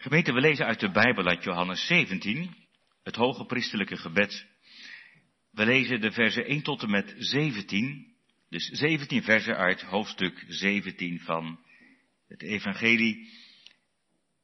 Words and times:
Gemeente, 0.00 0.32
we 0.32 0.40
lezen 0.40 0.66
uit 0.66 0.80
de 0.80 0.90
Bijbel 0.90 1.26
uit 1.26 1.44
Johannes 1.44 1.86
17, 1.86 2.54
het 3.02 3.16
hoge 3.16 3.44
priesterlijke 3.44 3.96
gebed. 3.96 4.46
We 5.50 5.64
lezen 5.64 6.00
de 6.00 6.12
versen 6.12 6.44
1 6.44 6.62
tot 6.62 6.82
en 6.82 6.90
met 6.90 7.14
17, 7.18 8.14
dus 8.48 8.64
17 8.64 9.22
versen 9.22 9.56
uit 9.56 9.82
hoofdstuk 9.82 10.44
17 10.48 11.20
van 11.20 11.60
het 12.28 12.42
Evangelie 12.42 13.28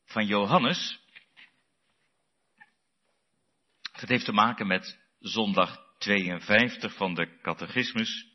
van 0.04 0.26
Johannes. 0.26 1.00
Het 3.92 4.08
heeft 4.08 4.24
te 4.24 4.32
maken 4.32 4.66
met 4.66 4.98
zondag 5.20 5.94
52 5.98 6.96
van 6.96 7.14
de 7.14 7.38
catechismus. 7.42 8.26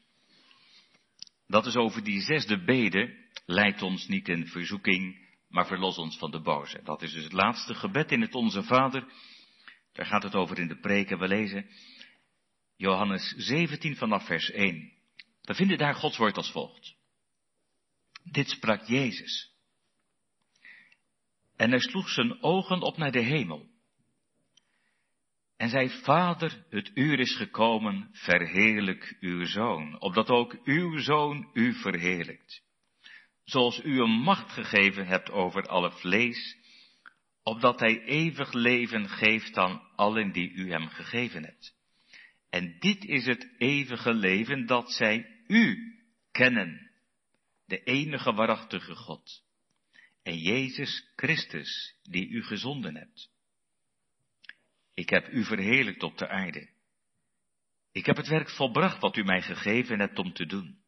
Dat 1.48 1.66
is 1.66 1.76
over 1.76 2.04
die 2.04 2.22
zesde 2.22 2.64
bede, 2.64 3.30
leidt 3.46 3.82
ons 3.82 4.08
niet 4.08 4.28
in 4.28 4.48
verzoeking, 4.48 5.29
maar 5.50 5.68
verlos 5.68 5.98
ons 5.98 6.18
van 6.18 6.32
de 6.32 6.42
boze. 6.42 6.82
Dat 6.84 7.02
is 7.02 7.14
dus 7.14 7.24
het 7.24 7.34
laatste 7.34 7.74
gebed 7.74 8.12
in 8.12 8.22
het 8.22 8.36
Onze 8.36 8.64
Vader. 8.64 9.12
Daar 9.94 10.06
gaat 10.06 10.24
het 10.24 10.36
over 10.36 10.60
in 10.60 10.68
de 10.68 10.80
preken. 10.80 11.20
We 11.20 11.28
lezen 11.28 11.70
Johannes 12.76 13.34
17 13.38 13.96
vanaf 13.96 14.26
vers 14.26 14.52
1. 14.52 14.92
We 15.42 15.54
vinden 15.54 15.78
daar 15.78 15.96
Gods 15.96 16.18
woord 16.18 16.38
als 16.38 16.52
volgt. 16.52 16.96
Dit 18.24 18.50
sprak 18.50 18.84
Jezus. 18.84 19.54
En 21.56 21.70
hij 21.70 21.80
sloeg 21.80 22.10
zijn 22.10 22.44
ogen 22.44 22.82
op 22.82 22.98
naar 22.98 23.12
de 23.12 23.24
hemel. 23.24 23.68
En 25.58 25.70
zei, 25.70 25.90
Vader, 25.90 26.66
het 26.70 26.92
uur 26.94 27.20
is 27.20 27.36
gekomen, 27.36 28.10
verheerlijk 28.12 29.18
uw 29.20 29.46
zoon, 29.46 30.00
opdat 30.00 30.30
ook 30.30 30.58
uw 30.64 30.98
zoon 30.98 31.50
u 31.54 31.74
verheerlijkt 31.74 32.68
zoals 33.50 33.84
u 33.84 33.98
hem 33.98 34.10
macht 34.10 34.52
gegeven 34.52 35.08
hebt 35.08 35.32
over 35.32 35.68
alle 35.68 35.92
vlees, 35.92 36.58
opdat 37.44 37.80
hij 37.80 38.04
eeuwig 38.04 38.54
leven 38.54 39.10
geeft 39.10 39.58
aan 39.58 39.82
allen 39.96 40.32
die 40.32 40.52
u 40.52 40.72
hem 40.72 40.88
gegeven 40.88 41.44
hebt. 41.44 41.76
En 42.50 42.80
dit 42.80 43.06
is 43.06 43.26
het 43.26 43.54
eeuwige 43.58 44.14
leven 44.14 44.66
dat 44.66 44.92
zij 44.92 45.42
u 45.48 45.94
kennen, 46.32 46.92
de 47.66 47.84
enige 47.84 48.34
waarachtige 48.34 48.96
God, 48.96 49.44
en 50.24 50.38
Jezus 50.38 51.12
Christus, 51.16 51.96
die 52.04 52.28
u 52.28 52.44
gezonden 52.44 52.96
hebt. 52.96 53.30
Ik 54.94 55.10
heb 55.10 55.28
u 55.28 55.44
verheerlijkt 55.44 56.04
op 56.04 56.18
de 56.18 56.28
aarde. 56.28 56.70
Ik 57.92 58.06
heb 58.06 58.16
het 58.18 58.28
werk 58.28 58.50
volbracht 58.50 59.00
wat 59.00 59.18
u 59.18 59.24
mij 59.24 59.42
gegeven 59.42 60.00
hebt 60.00 60.20
om 60.20 60.34
te 60.34 60.46
doen. 60.46 60.79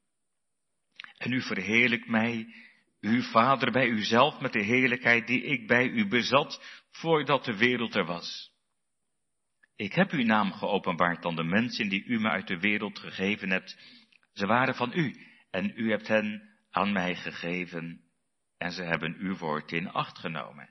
En 1.21 1.31
u 1.31 1.41
verheerlijkt 1.41 2.07
mij, 2.07 2.53
uw 3.01 3.21
Vader, 3.21 3.71
bij 3.71 3.87
uzelf 3.87 4.39
met 4.39 4.53
de 4.53 4.63
heerlijkheid 4.63 5.27
die 5.27 5.43
ik 5.43 5.67
bij 5.67 5.87
u 5.87 6.07
bezat 6.07 6.63
voordat 6.91 7.45
de 7.45 7.57
wereld 7.57 7.95
er 7.95 8.05
was. 8.05 8.51
Ik 9.75 9.93
heb 9.93 10.11
uw 10.11 10.23
naam 10.23 10.51
geopenbaard 10.51 11.25
aan 11.25 11.35
de 11.35 11.43
mensen 11.43 11.89
die 11.89 12.03
u 12.03 12.19
me 12.19 12.29
uit 12.29 12.47
de 12.47 12.59
wereld 12.59 12.99
gegeven 12.99 13.49
hebt. 13.49 13.77
Ze 14.33 14.45
waren 14.45 14.75
van 14.75 14.91
u 14.93 15.15
en 15.51 15.73
u 15.75 15.89
hebt 15.89 16.07
hen 16.07 16.49
aan 16.69 16.91
mij 16.91 17.15
gegeven 17.15 18.01
en 18.57 18.71
ze 18.71 18.83
hebben 18.83 19.15
uw 19.19 19.37
woord 19.37 19.71
in 19.71 19.91
acht 19.91 20.17
genomen. 20.17 20.69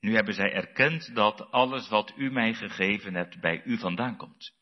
Nu 0.00 0.14
hebben 0.14 0.34
zij 0.34 0.52
erkend 0.52 1.14
dat 1.14 1.50
alles 1.50 1.88
wat 1.88 2.12
u 2.16 2.30
mij 2.30 2.54
gegeven 2.54 3.14
hebt 3.14 3.40
bij 3.40 3.62
u 3.64 3.78
vandaan 3.78 4.16
komt. 4.16 4.52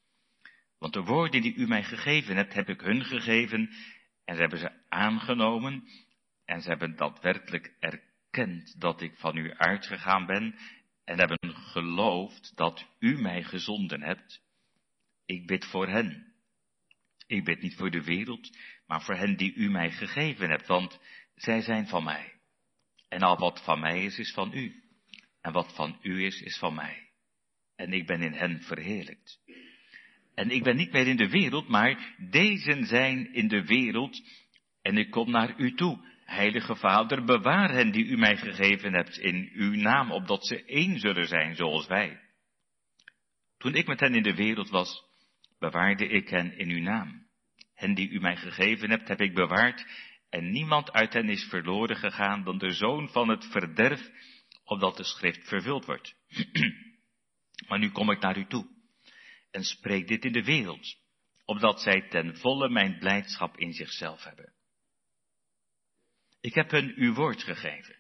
Want 0.79 0.93
de 0.93 1.03
woorden 1.03 1.43
die 1.43 1.55
u 1.55 1.67
mij 1.67 1.83
gegeven 1.83 2.37
hebt, 2.37 2.55
heb 2.55 2.69
ik 2.69 2.81
hun 2.81 3.05
gegeven 3.05 3.71
en 4.29 4.34
ze 4.34 4.41
hebben 4.41 4.59
ze 4.59 4.71
aangenomen 4.89 5.89
en 6.45 6.61
ze 6.61 6.69
hebben 6.69 6.97
daadwerkelijk 6.97 7.75
erkend 7.81 8.81
dat 8.81 9.01
ik 9.01 9.17
van 9.17 9.37
u 9.37 9.55
uitgegaan 9.55 10.27
ben 10.27 10.59
en 11.05 11.19
hebben 11.19 11.55
geloofd 11.55 12.56
dat 12.56 12.87
u 12.99 13.21
mij 13.21 13.43
gezonden 13.43 14.03
hebt. 14.03 14.43
Ik 15.27 15.47
bid 15.47 15.65
voor 15.65 15.89
hen. 15.89 16.34
Ik 17.27 17.45
bid 17.45 17.62
niet 17.62 17.77
voor 17.77 17.91
de 17.91 18.05
wereld, 18.05 18.56
maar 18.87 19.03
voor 19.03 19.15
hen 19.15 19.37
die 19.37 19.55
u 19.55 19.71
mij 19.71 19.91
gegeven 19.91 20.50
hebt, 20.50 20.66
want 20.66 21.00
zij 21.34 21.60
zijn 21.60 21.87
van 21.87 22.05
mij. 22.05 22.34
En 23.09 23.22
al 23.22 23.39
wat 23.39 23.65
van 23.65 23.81
mij 23.81 24.05
is, 24.05 24.19
is 24.19 24.33
van 24.33 24.53
u. 24.53 24.83
En 25.41 25.53
wat 25.53 25.75
van 25.75 25.99
u 26.03 26.25
is, 26.25 26.41
is 26.41 26.59
van 26.59 26.75
mij. 26.75 27.10
En 27.77 27.93
ik 27.93 28.06
ben 28.06 28.22
in 28.22 28.33
hen 28.33 28.62
verheerlijkt. 28.62 29.38
En 30.38 30.50
ik 30.50 30.62
ben 30.62 30.76
niet 30.76 30.93
meer 30.93 31.06
in 31.06 31.16
de 31.16 31.28
wereld, 31.28 31.69
maar 31.69 32.15
deze 32.31 32.84
zijn 32.84 33.32
in 33.32 33.49
de 33.49 33.65
wereld. 33.65 34.21
En 34.82 34.97
ik 34.97 35.10
kom 35.10 35.31
naar 35.31 35.59
u 35.60 35.75
toe. 35.75 36.06
Heilige 36.25 36.76
Vader, 36.76 37.25
bewaar 37.25 37.71
hen 37.71 37.91
die 37.91 38.04
u 38.04 38.16
mij 38.16 38.37
gegeven 38.37 38.93
hebt 38.93 39.19
in 39.19 39.50
uw 39.53 39.75
naam, 39.75 40.10
opdat 40.12 40.47
ze 40.47 40.65
één 40.65 40.98
zullen 40.98 41.27
zijn 41.27 41.54
zoals 41.54 41.87
wij. 41.87 42.21
Toen 43.56 43.75
ik 43.75 43.87
met 43.87 44.00
hen 44.00 44.15
in 44.15 44.22
de 44.22 44.34
wereld 44.34 44.69
was, 44.69 45.03
bewaarde 45.59 46.09
ik 46.09 46.28
hen 46.28 46.59
in 46.59 46.71
uw 46.71 46.82
naam. 46.82 47.27
Hen 47.75 47.94
die 47.94 48.10
u 48.10 48.21
mij 48.21 48.37
gegeven 48.37 48.91
hebt, 48.91 49.09
heb 49.09 49.21
ik 49.21 49.34
bewaard, 49.34 49.87
en 50.31 50.50
niemand 50.50 50.93
uit 50.93 51.12
hen 51.12 51.28
is 51.28 51.44
verloren 51.44 51.97
gegaan 51.97 52.44
dan 52.44 52.59
de 52.59 52.71
zoon 52.71 53.09
van 53.09 53.28
het 53.28 53.44
verderf, 53.44 54.10
opdat 54.65 54.97
de 54.97 55.04
schrift 55.04 55.48
vervuld 55.48 55.84
wordt. 55.84 56.15
maar 57.69 57.78
nu 57.78 57.91
kom 57.91 58.10
ik 58.10 58.21
naar 58.21 58.38
u 58.38 58.47
toe 58.47 58.77
en 59.50 59.64
spreek 59.64 60.09
dit 60.09 60.25
in 60.25 60.32
de 60.32 60.44
wereld, 60.44 60.97
opdat 61.44 61.81
zij 61.81 62.09
ten 62.09 62.36
volle 62.36 62.69
mijn 62.69 62.98
blijdschap 62.98 63.56
in 63.56 63.72
zichzelf 63.72 64.25
hebben. 64.25 64.53
Ik 66.41 66.54
heb 66.54 66.70
hen 66.70 66.92
uw 66.97 67.14
woord 67.14 67.42
gegeven, 67.42 67.97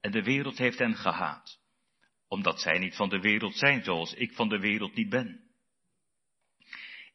en 0.00 0.10
de 0.10 0.22
wereld 0.22 0.58
heeft 0.58 0.78
hen 0.78 0.96
gehaat, 0.96 1.60
omdat 2.28 2.60
zij 2.60 2.78
niet 2.78 2.96
van 2.96 3.08
de 3.08 3.20
wereld 3.20 3.56
zijn 3.56 3.84
zoals 3.84 4.14
ik 4.14 4.32
van 4.32 4.48
de 4.48 4.58
wereld 4.58 4.94
niet 4.94 5.08
ben. 5.08 5.50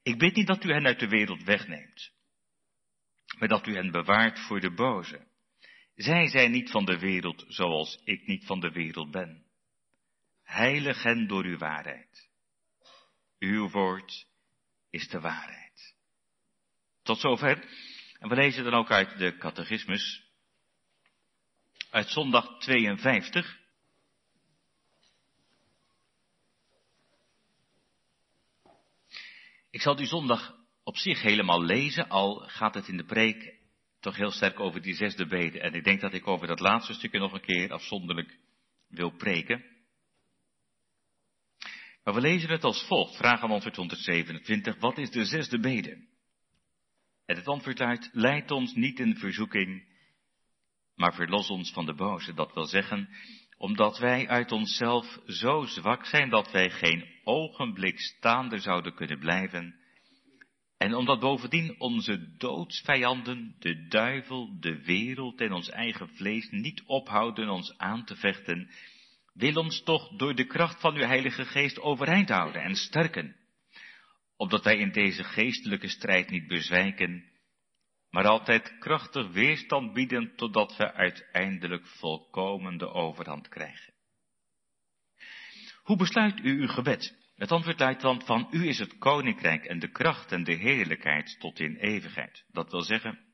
Ik 0.03 0.17
bid 0.17 0.35
niet 0.35 0.47
dat 0.47 0.63
u 0.63 0.71
hen 0.71 0.85
uit 0.85 0.99
de 0.99 1.07
wereld 1.07 1.43
wegneemt, 1.43 2.11
maar 3.37 3.47
dat 3.47 3.67
u 3.67 3.75
hen 3.75 3.91
bewaart 3.91 4.39
voor 4.39 4.59
de 4.59 4.71
boze. 4.73 5.27
Zij 5.95 6.27
zijn 6.27 6.51
niet 6.51 6.71
van 6.71 6.85
de 6.85 6.99
wereld 6.99 7.45
zoals 7.47 8.01
ik 8.03 8.27
niet 8.27 8.45
van 8.45 8.59
de 8.59 8.71
wereld 8.71 9.11
ben. 9.11 9.45
Heilig 10.43 11.03
hen 11.03 11.27
door 11.27 11.43
uw 11.43 11.57
waarheid. 11.57 12.24
Uw 13.45 13.69
woord 13.69 14.27
is 14.89 15.07
de 15.07 15.19
waarheid. 15.19 15.95
Tot 17.03 17.19
zover. 17.19 17.69
En 18.19 18.29
we 18.29 18.35
lezen 18.35 18.63
dan 18.63 18.73
ook 18.73 18.91
uit 18.91 19.17
de 19.17 19.37
catechismus. 19.37 20.23
Uit 21.89 22.09
zondag 22.09 22.59
52. 22.59 23.59
Ik 29.69 29.81
zal 29.81 29.95
die 29.95 30.07
zondag 30.07 30.55
op 30.83 30.97
zich 30.97 31.21
helemaal 31.21 31.63
lezen, 31.63 32.09
al 32.09 32.35
gaat 32.35 32.73
het 32.73 32.87
in 32.87 32.97
de 32.97 33.05
preek 33.05 33.59
toch 33.99 34.15
heel 34.15 34.31
sterk 34.31 34.59
over 34.59 34.81
die 34.81 34.95
zesde 34.95 35.27
bede. 35.27 35.59
En 35.59 35.73
ik 35.73 35.83
denk 35.83 36.01
dat 36.01 36.13
ik 36.13 36.27
over 36.27 36.47
dat 36.47 36.59
laatste 36.59 36.93
stukje 36.93 37.19
nog 37.19 37.33
een 37.33 37.41
keer 37.41 37.71
afzonderlijk 37.71 38.39
wil 38.87 39.09
preken. 39.09 39.74
Maar 42.05 42.13
we 42.13 42.21
lezen 42.21 42.49
het 42.49 42.63
als 42.63 42.85
volgt, 42.87 43.15
vraag 43.15 43.41
aan 43.41 43.51
antwoord 43.51 43.75
127, 43.75 44.79
wat 44.79 44.97
is 44.97 45.09
de 45.09 45.25
zesde 45.25 45.59
bede? 45.59 46.07
En 47.25 47.35
het 47.35 47.47
antwoord 47.47 47.79
luidt, 47.79 48.09
leid 48.11 48.51
ons 48.51 48.73
niet 48.73 48.99
in 48.99 49.15
verzoeking, 49.15 49.83
maar 50.95 51.13
verlos 51.13 51.49
ons 51.49 51.71
van 51.71 51.85
de 51.85 51.93
boze. 51.93 52.33
Dat 52.33 52.53
wil 52.53 52.65
zeggen, 52.65 53.09
omdat 53.57 53.97
wij 53.97 54.27
uit 54.27 54.51
onszelf 54.51 55.19
zo 55.25 55.63
zwak 55.65 56.05
zijn 56.05 56.29
dat 56.29 56.51
wij 56.51 56.69
geen 56.69 57.05
ogenblik 57.23 57.99
staande 57.99 58.59
zouden 58.59 58.93
kunnen 58.93 59.19
blijven, 59.19 59.75
en 60.77 60.95
omdat 60.95 61.19
bovendien 61.19 61.79
onze 61.79 62.35
doodsvijanden, 62.37 63.55
de 63.59 63.87
duivel, 63.87 64.59
de 64.59 64.83
wereld 64.83 65.41
en 65.41 65.51
ons 65.51 65.69
eigen 65.69 66.09
vlees 66.09 66.49
niet 66.49 66.83
ophouden 66.85 67.49
ons 67.49 67.77
aan 67.77 68.05
te 68.05 68.15
vechten, 68.15 68.69
wil 69.35 69.55
ons 69.55 69.83
toch 69.83 70.15
door 70.17 70.35
de 70.35 70.45
kracht 70.45 70.79
van 70.79 70.95
uw 70.95 71.05
Heilige 71.05 71.45
Geest 71.45 71.79
overeind 71.79 72.29
houden 72.29 72.61
en 72.61 72.75
sterken, 72.75 73.35
opdat 74.35 74.63
wij 74.63 74.77
in 74.77 74.91
deze 74.91 75.23
geestelijke 75.23 75.87
strijd 75.87 76.29
niet 76.29 76.47
bezwijken, 76.47 77.31
maar 78.09 78.27
altijd 78.27 78.77
krachtig 78.79 79.31
weerstand 79.31 79.93
bieden 79.93 80.35
totdat 80.35 80.77
we 80.77 80.93
uiteindelijk 80.93 81.87
volkomen 81.87 82.77
de 82.77 82.89
overhand 82.89 83.47
krijgen. 83.47 83.93
Hoe 85.83 85.97
besluit 85.97 86.39
u 86.39 86.59
uw 86.59 86.67
gebed? 86.67 87.15
Het 87.35 87.51
antwoord 87.51 87.79
luidt 87.79 88.01
dan, 88.01 88.21
van 88.25 88.47
u 88.51 88.67
is 88.67 88.79
het 88.79 88.97
koninkrijk 88.97 89.65
en 89.65 89.79
de 89.79 89.91
kracht 89.91 90.31
en 90.31 90.43
de 90.43 90.53
heerlijkheid 90.53 91.39
tot 91.39 91.59
in 91.59 91.75
eeuwigheid. 91.75 92.45
Dat 92.47 92.71
wil 92.71 92.81
zeggen, 92.81 93.24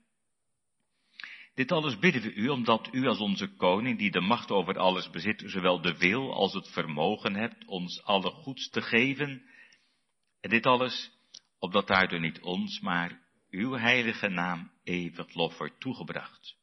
dit 1.54 1.72
alles 1.72 2.00
bidden 2.00 2.22
we 2.22 2.34
u, 2.34 2.50
omdat 2.50 2.90
u 2.92 3.08
als 3.08 3.20
onze 3.20 3.56
koning, 3.56 3.98
die 3.98 4.12
de 4.12 4.22
macht 4.22 4.52
over 4.52 4.78
alles 4.78 5.10
bezit, 5.10 5.44
zowel 5.46 5.82
de 5.82 5.98
wil 5.98 6.34
als 6.34 6.54
het 6.54 6.72
vermogen 6.72 7.36
hebt 7.36 7.66
ons 7.66 8.04
alle 8.04 8.30
goeds 8.30 8.70
te 8.70 8.82
geven. 8.82 9.44
En 10.42 10.50
dit 10.50 10.66
alles, 10.66 11.12
opdat 11.60 11.88
daardoor 11.88 12.20
niet 12.20 12.42
ons, 12.42 12.80
maar 12.80 13.20
uw 13.50 13.74
heilige 13.74 14.28
naam 14.28 14.72
eeuwig 14.84 15.34
lof 15.34 15.58
wordt 15.58 15.80
toegebracht. 15.80 16.56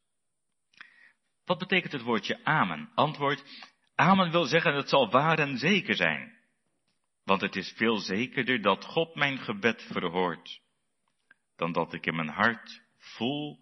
Wat 1.44 1.58
betekent 1.58 1.93
het 1.93 2.02
woordje 2.02 2.44
amen? 2.44 2.90
Antwoord, 2.94 3.44
Amen 4.00 4.31
wil 4.31 4.44
zeggen, 4.44 4.75
het 4.75 4.88
zal 4.88 5.11
waar 5.11 5.38
en 5.38 5.58
zeker 5.58 5.94
zijn. 5.94 6.37
Want 7.25 7.40
het 7.40 7.56
is 7.56 7.73
veel 7.76 7.96
zekerder 7.96 8.62
dat 8.62 8.85
God 8.85 9.14
mijn 9.14 9.38
gebed 9.38 9.82
verhoort, 9.82 10.61
dan 11.56 11.73
dat 11.73 11.93
ik 11.93 12.06
in 12.06 12.17
mijn 12.17 12.29
hart 12.29 12.82
voel 12.96 13.58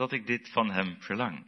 dat 0.00 0.12
ik 0.12 0.26
dit 0.26 0.50
van 0.52 0.70
Hem 0.70 0.96
verlang. 1.00 1.46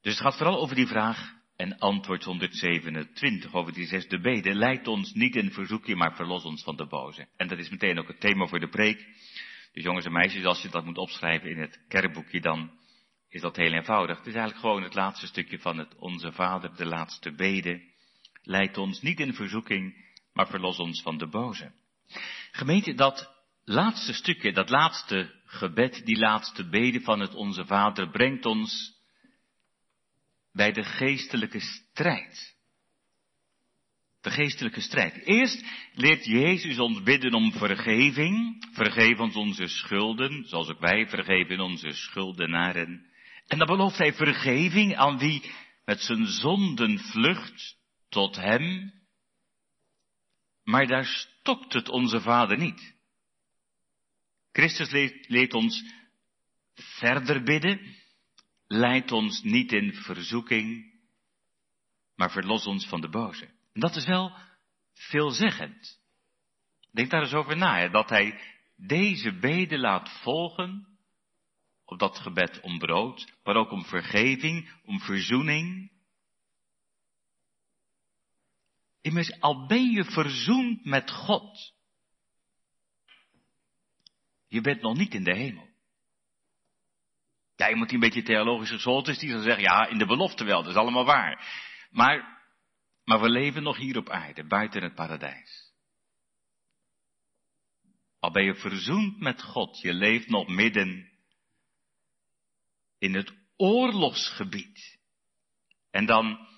Dus 0.00 0.12
het 0.12 0.22
gaat 0.22 0.36
vooral 0.36 0.60
over 0.60 0.76
die 0.76 0.86
vraag 0.86 1.34
en 1.56 1.78
antwoord 1.78 2.24
127 2.24 3.54
over 3.54 3.72
die 3.72 3.86
zesde 3.86 4.20
bede. 4.20 4.54
Leid 4.54 4.86
ons 4.86 5.12
niet 5.12 5.36
in 5.36 5.52
verzoekje, 5.52 5.96
maar 5.96 6.16
verlos 6.16 6.44
ons 6.44 6.62
van 6.62 6.76
de 6.76 6.86
boze. 6.86 7.28
En 7.36 7.48
dat 7.48 7.58
is 7.58 7.70
meteen 7.70 7.98
ook 7.98 8.08
het 8.08 8.20
thema 8.20 8.46
voor 8.46 8.60
de 8.60 8.68
preek. 8.68 8.98
Dus 9.72 9.84
jongens 9.84 10.04
en 10.04 10.12
meisjes, 10.12 10.44
als 10.44 10.62
je 10.62 10.68
dat 10.68 10.84
moet 10.84 10.98
opschrijven 10.98 11.50
in 11.50 11.58
het 11.58 11.84
kerkboekje, 11.88 12.40
dan 12.40 12.78
is 13.28 13.40
dat 13.40 13.56
heel 13.56 13.72
eenvoudig. 13.72 14.16
Het 14.18 14.26
is 14.26 14.34
eigenlijk 14.34 14.64
gewoon 14.64 14.82
het 14.82 14.94
laatste 14.94 15.26
stukje 15.26 15.58
van 15.58 15.78
het 15.78 15.94
Onze 15.94 16.32
Vader, 16.32 16.76
de 16.76 16.86
laatste 16.86 17.32
bede. 17.32 17.82
Leid 18.42 18.76
ons 18.76 19.00
niet 19.00 19.20
in 19.20 19.34
verzoeking, 19.34 20.06
maar 20.32 20.48
verlos 20.48 20.78
ons 20.78 21.02
van 21.02 21.18
de 21.18 21.26
boze. 21.26 21.72
Gemeente, 22.56 22.94
dat 22.94 23.30
laatste 23.64 24.12
stukje, 24.12 24.52
dat 24.52 24.70
laatste 24.70 25.42
gebed, 25.44 26.04
die 26.04 26.18
laatste 26.18 26.68
bede 26.68 27.00
van 27.00 27.20
het 27.20 27.34
Onze 27.34 27.66
Vader, 27.66 28.10
brengt 28.10 28.46
ons 28.46 28.92
bij 30.52 30.72
de 30.72 30.84
geestelijke 30.84 31.60
strijd. 31.60 32.56
De 34.20 34.30
geestelijke 34.30 34.80
strijd. 34.80 35.24
Eerst 35.24 35.64
leert 35.92 36.24
Jezus 36.24 36.78
ons 36.78 37.02
bidden 37.02 37.34
om 37.34 37.52
vergeving. 37.52 38.64
Vergeef 38.72 39.18
ons 39.18 39.36
onze 39.36 39.66
schulden, 39.66 40.44
zoals 40.44 40.68
ook 40.68 40.80
wij 40.80 41.08
vergeven 41.08 41.60
onze 41.60 41.92
schuldenaren. 41.92 43.06
En 43.46 43.58
dan 43.58 43.66
belooft 43.66 43.98
hij 43.98 44.14
vergeving 44.14 44.96
aan 44.96 45.18
wie 45.18 45.52
met 45.84 46.00
zijn 46.00 46.26
zonden 46.26 46.98
vlucht 46.98 47.76
tot 48.08 48.36
hem. 48.36 48.92
Maar 50.62 50.86
daar 50.86 51.32
stokt 51.44 51.72
het 51.72 51.88
onze 51.88 52.20
Vader 52.20 52.58
niet. 52.58 52.94
Christus 54.52 54.90
leert 55.26 55.54
ons 55.54 55.82
verder 56.74 57.42
bidden. 57.42 57.96
Leid 58.66 59.12
ons 59.12 59.42
niet 59.42 59.72
in 59.72 59.94
verzoeking, 59.94 60.92
maar 62.14 62.30
verlos 62.30 62.66
ons 62.66 62.86
van 62.86 63.00
de 63.00 63.08
boze. 63.08 63.44
En 63.72 63.80
dat 63.80 63.96
is 63.96 64.06
wel 64.06 64.36
veelzeggend. 64.92 66.00
Denk 66.90 67.10
daar 67.10 67.22
eens 67.22 67.34
over 67.34 67.56
na, 67.56 67.78
hè, 67.78 67.90
dat 67.90 68.08
hij 68.08 68.40
deze 68.76 69.38
bede 69.38 69.78
laat 69.78 70.20
volgen 70.22 70.98
op 71.84 71.98
dat 71.98 72.18
gebed 72.18 72.60
om 72.60 72.78
brood, 72.78 73.32
maar 73.42 73.56
ook 73.56 73.70
om 73.70 73.84
vergeving, 73.84 74.70
om 74.84 75.00
verzoening. 75.00 75.90
Immers, 79.04 79.40
al 79.40 79.66
ben 79.66 79.90
je 79.90 80.04
verzoend 80.04 80.84
met 80.84 81.10
God, 81.10 81.74
je 84.48 84.60
bent 84.60 84.80
nog 84.80 84.96
niet 84.96 85.14
in 85.14 85.24
de 85.24 85.34
hemel. 85.34 85.68
Ja, 87.56 87.68
iemand 87.68 87.88
die 87.88 87.98
een 87.98 88.04
beetje 88.04 88.22
theologisch 88.22 88.70
geschoold 88.70 89.08
is, 89.08 89.18
die 89.18 89.30
zal 89.30 89.40
zeggen, 89.40 89.62
ja, 89.62 89.86
in 89.86 89.98
de 89.98 90.06
belofte 90.06 90.44
wel, 90.44 90.62
dat 90.62 90.70
is 90.70 90.78
allemaal 90.78 91.04
waar. 91.04 91.46
Maar, 91.90 92.42
maar 93.04 93.20
we 93.20 93.28
leven 93.28 93.62
nog 93.62 93.76
hier 93.76 93.96
op 93.96 94.08
aarde, 94.08 94.46
buiten 94.46 94.82
het 94.82 94.94
paradijs. 94.94 95.72
Al 98.18 98.30
ben 98.30 98.44
je 98.44 98.54
verzoend 98.54 99.20
met 99.20 99.42
God, 99.42 99.80
je 99.80 99.94
leeft 99.94 100.28
nog 100.28 100.48
midden 100.48 101.10
in 102.98 103.14
het 103.14 103.34
oorlogsgebied. 103.56 104.98
En 105.90 106.06
dan, 106.06 106.48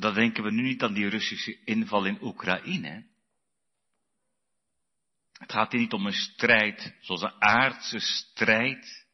dan 0.00 0.14
denken 0.14 0.44
we 0.44 0.50
nu 0.50 0.62
niet 0.62 0.82
aan 0.82 0.92
die 0.92 1.08
Russische 1.08 1.64
inval 1.64 2.04
in 2.04 2.22
Oekraïne. 2.22 3.06
Het 5.32 5.52
gaat 5.52 5.72
hier 5.72 5.80
niet 5.80 5.92
om 5.92 6.06
een 6.06 6.12
strijd 6.12 6.96
zoals 7.00 7.22
een 7.22 7.42
aardse 7.42 7.98
strijd, 7.98 9.06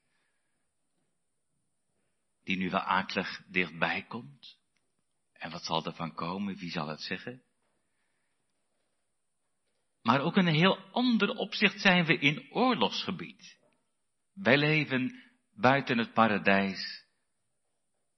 die 2.44 2.56
nu 2.56 2.70
wel 2.70 2.80
akelig 2.80 3.42
dichtbij 3.48 4.04
komt. 4.08 4.58
En 5.32 5.50
wat 5.50 5.64
zal 5.64 5.84
er 5.84 5.94
van 5.94 6.14
komen? 6.14 6.56
Wie 6.56 6.70
zal 6.70 6.88
het 6.88 7.00
zeggen? 7.00 7.42
Maar 10.02 10.20
ook 10.20 10.36
in 10.36 10.46
een 10.46 10.54
heel 10.54 10.78
ander 10.78 11.28
opzicht 11.28 11.80
zijn 11.80 12.04
we 12.04 12.18
in 12.18 12.46
oorlogsgebied. 12.50 13.58
Wij 14.32 14.56
leven 14.56 15.22
buiten 15.52 15.98
het 15.98 16.12
paradijs 16.12 17.04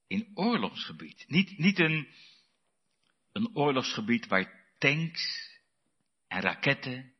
in 0.06 0.31
oorlogsgebied. 0.35 1.25
Niet, 1.29 1.59
niet 1.59 1.79
een, 1.79 2.09
een 3.33 3.57
oorlogsgebied 3.57 4.27
waar 4.27 4.65
tanks 4.79 5.51
en 6.29 6.41
raketten 6.41 7.13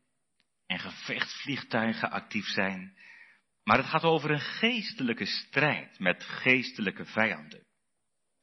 en 0.67 0.79
gevechtsvliegtuigen 0.79 2.11
actief 2.11 2.45
zijn. 2.45 2.97
Maar 3.63 3.77
het 3.77 3.87
gaat 3.87 4.03
over 4.03 4.31
een 4.31 4.39
geestelijke 4.39 5.25
strijd 5.25 5.99
met 5.99 6.23
geestelijke 6.23 7.05
vijanden. 7.05 7.63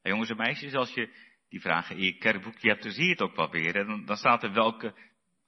En 0.01 0.11
jongens 0.11 0.29
en 0.29 0.37
meisjes, 0.37 0.73
als 0.73 0.93
je 0.93 1.09
die 1.49 1.61
vragen 1.61 1.97
in 1.97 2.03
je 2.03 2.17
kerkboekje 2.17 2.69
hebt, 2.69 2.83
dan 2.83 2.91
zie 2.91 3.03
je 3.03 3.11
het 3.11 3.21
ook 3.21 3.35
wel 3.35 3.49
weer. 3.49 3.75
En 3.75 4.05
dan 4.05 4.17
staat 4.17 4.43
er 4.43 4.53
welke, 4.53 4.95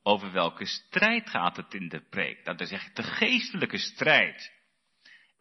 over 0.04 0.32
welke 0.32 0.66
strijd 0.66 1.30
gaat 1.30 1.58
het 1.58 1.74
in 1.74 1.90
de 1.90 2.02
preek. 2.10 2.44
Nou, 2.44 2.58
dan 2.58 2.68
zeg 2.68 2.84
je 2.84 2.94
de 2.94 3.04
geestelijke 3.04 3.78
strijd. 3.78 4.52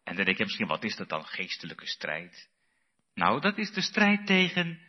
En 0.05 0.17
dan 0.17 0.25
denk 0.25 0.37
je 0.37 0.45
misschien, 0.45 0.67
wat 0.67 0.85
is 0.85 0.97
dat 0.97 1.09
dan, 1.09 1.25
geestelijke 1.25 1.87
strijd? 1.87 2.51
Nou, 3.15 3.41
dat 3.41 3.59
is 3.59 3.73
de 3.73 3.81
strijd 3.81 4.27
tegen, 4.27 4.81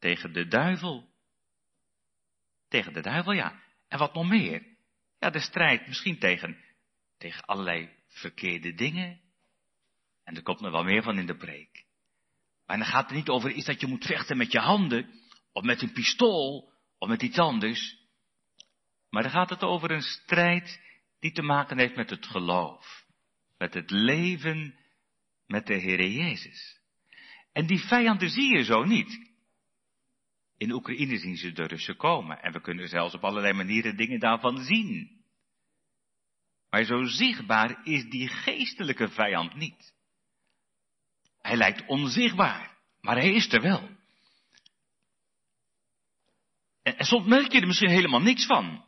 tegen 0.00 0.32
de 0.32 0.48
duivel. 0.48 1.08
Tegen 2.68 2.92
de 2.92 3.00
duivel, 3.00 3.32
ja. 3.32 3.62
En 3.88 3.98
wat 3.98 4.14
nog 4.14 4.28
meer? 4.28 4.62
Ja, 5.18 5.30
de 5.30 5.40
strijd 5.40 5.86
misschien 5.86 6.18
tegen, 6.18 6.64
tegen 7.18 7.44
allerlei 7.44 7.90
verkeerde 8.08 8.74
dingen. 8.74 9.20
En 10.24 10.36
er 10.36 10.42
komt 10.42 10.60
nog 10.60 10.70
wel 10.70 10.84
meer 10.84 11.02
van 11.02 11.18
in 11.18 11.26
de 11.26 11.36
preek. 11.36 11.84
Maar 12.66 12.76
dan 12.76 12.86
gaat 12.86 13.06
het 13.08 13.16
niet 13.16 13.28
over 13.28 13.50
iets 13.50 13.66
dat 13.66 13.80
je 13.80 13.86
moet 13.86 14.06
vechten 14.06 14.36
met 14.36 14.52
je 14.52 14.58
handen, 14.58 15.10
of 15.52 15.62
met 15.62 15.82
een 15.82 15.92
pistool, 15.92 16.72
of 16.98 17.08
met 17.08 17.22
iets 17.22 17.38
anders. 17.38 17.98
Maar 19.10 19.22
dan 19.22 19.30
gaat 19.30 19.50
het 19.50 19.62
over 19.62 19.90
een 19.90 20.02
strijd 20.02 20.80
die 21.20 21.32
te 21.32 21.42
maken 21.42 21.78
heeft 21.78 21.96
met 21.96 22.10
het 22.10 22.26
geloof. 22.26 23.04
Met 23.58 23.74
het 23.74 23.90
leven 23.90 24.78
met 25.46 25.66
de 25.66 25.74
Heer 25.74 26.06
Jezus. 26.06 26.80
En 27.52 27.66
die 27.66 27.80
vijanden 27.80 28.30
zie 28.30 28.56
je 28.56 28.64
zo 28.64 28.84
niet. 28.84 29.29
In 30.60 30.72
Oekraïne 30.72 31.18
zien 31.18 31.36
ze 31.36 31.52
de 31.52 31.66
Russen 31.66 31.96
komen. 31.96 32.42
En 32.42 32.52
we 32.52 32.60
kunnen 32.60 32.88
zelfs 32.88 33.14
op 33.14 33.24
allerlei 33.24 33.52
manieren 33.52 33.96
dingen 33.96 34.20
daarvan 34.20 34.64
zien. 34.64 35.22
Maar 36.70 36.84
zo 36.84 37.04
zichtbaar 37.04 37.80
is 37.84 38.04
die 38.10 38.28
geestelijke 38.28 39.08
vijand 39.08 39.54
niet. 39.54 39.94
Hij 41.40 41.56
lijkt 41.56 41.86
onzichtbaar, 41.86 42.78
maar 43.00 43.16
hij 43.16 43.32
is 43.32 43.52
er 43.52 43.62
wel. 43.62 43.88
En, 46.82 47.04
soms 47.04 47.26
merk 47.26 47.52
je 47.52 47.60
er 47.60 47.66
misschien 47.66 47.90
helemaal 47.90 48.22
niks 48.22 48.46
van. 48.46 48.84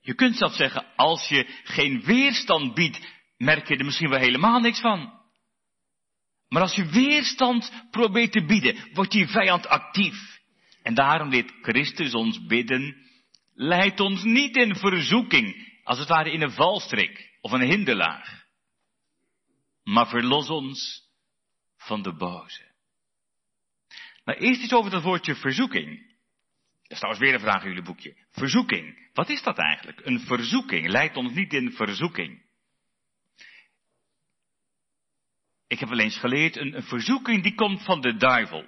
Je 0.00 0.14
kunt 0.14 0.36
zelfs 0.36 0.56
zeggen, 0.56 0.96
als 0.96 1.28
je 1.28 1.60
geen 1.64 2.00
weerstand 2.04 2.74
biedt, 2.74 3.06
merk 3.36 3.68
je 3.68 3.76
er 3.76 3.84
misschien 3.84 4.10
wel 4.10 4.20
helemaal 4.20 4.60
niks 4.60 4.80
van. 4.80 5.18
Maar 6.48 6.62
als 6.62 6.74
je 6.74 6.86
weerstand 6.86 7.72
probeert 7.90 8.32
te 8.32 8.44
bieden, 8.44 8.76
wordt 8.92 9.12
die 9.12 9.26
vijand 9.26 9.66
actief. 9.66 10.40
En 10.82 10.94
daarom 10.94 11.28
leert 11.28 11.52
Christus 11.62 12.14
ons 12.14 12.46
bidden, 12.46 12.96
leid 13.54 14.00
ons 14.00 14.22
niet 14.22 14.56
in 14.56 14.76
verzoeking, 14.76 15.68
als 15.84 15.98
het 15.98 16.08
ware 16.08 16.32
in 16.32 16.42
een 16.42 16.50
valstrik 16.50 17.38
of 17.40 17.52
een 17.52 17.70
hinderlaag. 17.70 18.46
Maar 19.84 20.08
verlos 20.08 20.48
ons 20.48 21.02
van 21.76 22.02
de 22.02 22.16
boze. 22.16 22.66
Nou, 24.24 24.38
eerst 24.38 24.62
iets 24.62 24.72
over 24.72 24.90
dat 24.90 25.02
woordje 25.02 25.34
verzoeking. 25.34 26.06
Dat 26.82 26.90
is 26.90 26.98
trouwens 26.98 27.24
weer 27.24 27.34
een 27.34 27.40
vraag 27.40 27.62
in 27.62 27.68
jullie 27.68 27.84
boekje. 27.84 28.16
Verzoeking. 28.30 29.10
Wat 29.12 29.28
is 29.28 29.42
dat 29.42 29.58
eigenlijk? 29.58 30.00
Een 30.04 30.20
verzoeking 30.20 30.88
leidt 30.88 31.16
ons 31.16 31.32
niet 31.32 31.52
in 31.52 31.72
verzoeking. 31.72 32.42
Ik 35.68 35.78
heb 35.78 35.88
wel 35.88 35.98
eens 35.98 36.18
geleerd, 36.18 36.56
een, 36.56 36.82
verzoeking 36.82 37.42
die 37.42 37.54
komt 37.54 37.84
van 37.84 38.00
de 38.00 38.16
duivel. 38.16 38.66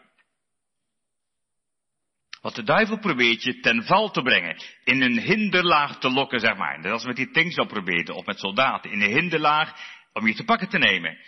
Wat 2.41 2.55
de 2.55 2.63
duivel 2.63 2.99
probeert 2.99 3.43
je 3.43 3.61
ten 3.61 3.85
val 3.85 4.11
te 4.11 4.23
brengen. 4.23 4.63
In 4.85 5.03
een 5.03 5.19
hinderlaag 5.19 5.99
te 5.99 6.11
lokken, 6.11 6.41
zeg 6.41 6.57
maar. 6.57 6.83
Dat 6.83 6.93
als 6.93 7.05
met 7.05 7.17
die 7.17 7.31
tanks 7.31 7.57
al 7.57 7.67
probeerde, 7.67 8.15
of 8.15 8.27
met 8.27 8.39
soldaten. 8.39 8.91
In 8.91 9.01
een 9.01 9.13
hinderlaag 9.13 9.73
om 10.13 10.27
je 10.27 10.35
te 10.35 10.45
pakken 10.45 10.69
te 10.69 10.79
nemen. 10.79 11.19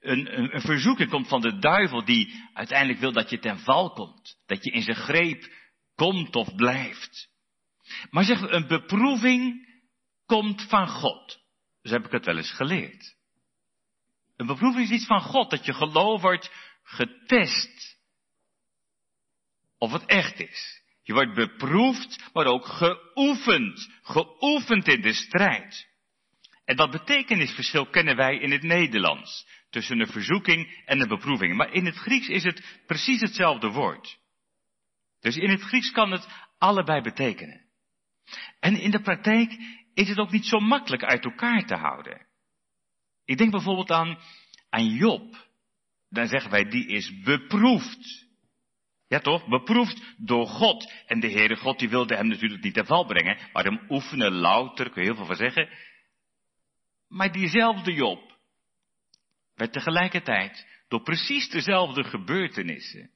Een, 0.00 0.38
een, 0.38 0.54
een 0.54 0.60
verzoeking 0.60 1.10
komt 1.10 1.28
van 1.28 1.40
de 1.40 1.58
duivel 1.58 2.04
die 2.04 2.48
uiteindelijk 2.54 2.98
wil 2.98 3.12
dat 3.12 3.30
je 3.30 3.38
ten 3.38 3.58
val 3.58 3.90
komt. 3.90 4.36
Dat 4.46 4.64
je 4.64 4.70
in 4.70 4.82
zijn 4.82 4.96
greep 4.96 5.52
komt 5.94 6.36
of 6.36 6.54
blijft. 6.54 7.28
Maar 8.10 8.24
zeg, 8.24 8.40
een 8.40 8.66
beproeving 8.66 9.68
komt 10.26 10.66
van 10.68 10.88
God. 10.88 11.40
Zo 11.82 11.92
heb 11.92 12.04
ik 12.04 12.12
het 12.12 12.26
wel 12.26 12.36
eens 12.36 12.52
geleerd. 12.52 13.16
Een 14.36 14.46
beproeving 14.46 14.84
is 14.84 14.90
iets 14.90 15.06
van 15.06 15.20
God, 15.20 15.50
dat 15.50 15.64
je 15.64 15.74
geloof 15.74 16.20
wordt 16.20 16.50
getest. 16.82 17.98
Of 19.78 19.92
het 19.92 20.04
echt 20.04 20.40
is. 20.40 20.82
Je 21.02 21.12
wordt 21.12 21.34
beproefd, 21.34 22.30
maar 22.32 22.46
ook 22.46 22.66
geoefend. 22.66 23.90
Geoefend 24.02 24.88
in 24.88 25.00
de 25.00 25.12
strijd. 25.12 25.86
En 26.64 26.76
dat 26.76 26.90
betekenisverschil 26.90 27.86
kennen 27.86 28.16
wij 28.16 28.38
in 28.38 28.50
het 28.50 28.62
Nederlands. 28.62 29.46
Tussen 29.70 30.00
een 30.00 30.12
verzoeking 30.12 30.82
en 30.84 31.00
een 31.00 31.08
beproeving. 31.08 31.56
Maar 31.56 31.72
in 31.72 31.86
het 31.86 31.96
Grieks 31.96 32.28
is 32.28 32.42
het 32.42 32.80
precies 32.86 33.20
hetzelfde 33.20 33.68
woord. 33.68 34.18
Dus 35.20 35.36
in 35.36 35.50
het 35.50 35.60
Grieks 35.60 35.90
kan 35.90 36.10
het 36.10 36.28
allebei 36.58 37.00
betekenen. 37.00 37.66
En 38.60 38.80
in 38.80 38.90
de 38.90 39.00
praktijk 39.00 39.56
is 39.94 40.08
het 40.08 40.18
ook 40.18 40.30
niet 40.30 40.46
zo 40.46 40.60
makkelijk 40.60 41.04
uit 41.04 41.24
elkaar 41.24 41.66
te 41.66 41.74
houden. 41.74 42.26
Ik 43.24 43.38
denk 43.38 43.50
bijvoorbeeld 43.50 43.90
aan, 43.90 44.18
Job. 44.70 45.50
Dan 46.08 46.26
zeggen 46.26 46.50
wij, 46.50 46.64
die 46.64 46.86
is 46.86 47.20
beproefd. 47.20 48.26
Ja 49.08 49.20
toch? 49.20 49.48
Beproefd 49.48 50.14
door 50.16 50.46
God. 50.46 50.92
En 51.06 51.20
de 51.20 51.30
Heere 51.30 51.56
God 51.56 51.78
die 51.78 51.88
wilde 51.88 52.16
hem 52.16 52.26
natuurlijk 52.26 52.62
niet 52.62 52.74
te 52.74 52.84
val 52.84 53.04
brengen, 53.04 53.38
maar 53.52 53.64
hem 53.64 53.86
oefenen 53.88 54.32
louter, 54.32 54.90
kun 54.90 55.02
je 55.02 55.08
heel 55.08 55.16
veel 55.16 55.26
van 55.26 55.36
zeggen. 55.36 55.68
Maar 57.08 57.32
diezelfde 57.32 57.92
Job 57.92 58.38
werd 59.54 59.72
tegelijkertijd 59.72 60.66
door 60.88 61.02
precies 61.02 61.48
dezelfde 61.48 62.04
gebeurtenissen 62.04 63.10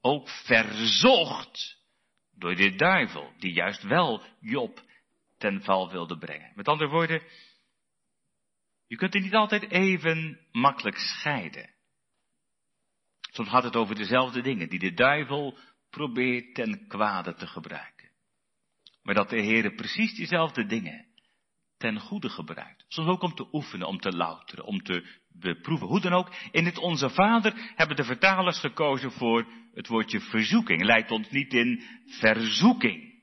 ook 0.00 0.28
verzocht 0.28 1.80
door 2.34 2.54
de 2.54 2.74
duivel, 2.74 3.32
die 3.38 3.52
juist 3.52 3.82
wel 3.82 4.22
Job 4.40 4.82
ten 5.38 5.62
val 5.62 5.90
wilde 5.90 6.18
brengen. 6.18 6.52
Met 6.54 6.68
andere 6.68 6.90
woorden, 6.90 7.22
je 8.92 8.98
kunt 8.98 9.14
het 9.14 9.22
niet 9.22 9.34
altijd 9.34 9.70
even 9.70 10.38
makkelijk 10.50 10.96
scheiden. 10.96 11.70
Soms 13.30 13.48
gaat 13.48 13.62
het 13.62 13.76
over 13.76 13.94
dezelfde 13.94 14.42
dingen 14.42 14.68
die 14.68 14.78
de 14.78 14.92
duivel 14.92 15.58
probeert 15.90 16.54
ten 16.54 16.86
kwade 16.88 17.34
te 17.34 17.46
gebruiken. 17.46 18.10
Maar 19.02 19.14
dat 19.14 19.30
de 19.30 19.40
Heer 19.40 19.74
precies 19.74 20.14
diezelfde 20.14 20.66
dingen 20.66 21.06
ten 21.76 22.00
goede 22.00 22.28
gebruikt. 22.28 22.84
Soms 22.88 23.08
ook 23.08 23.22
om 23.22 23.34
te 23.34 23.48
oefenen, 23.52 23.86
om 23.86 23.98
te 23.98 24.16
louteren, 24.16 24.64
om 24.64 24.82
te 24.82 25.06
beproeven. 25.28 25.86
Hoe 25.86 26.00
dan 26.00 26.12
ook, 26.12 26.34
in 26.50 26.64
het 26.64 26.78
Onze 26.78 27.10
Vader 27.10 27.72
hebben 27.74 27.96
de 27.96 28.04
vertalers 28.04 28.58
gekozen 28.58 29.12
voor 29.12 29.46
het 29.74 29.86
woordje 29.86 30.20
verzoeking. 30.20 30.82
Leidt 30.82 31.10
ons 31.10 31.30
niet 31.30 31.54
in 31.54 31.82
verzoeking. 32.06 33.22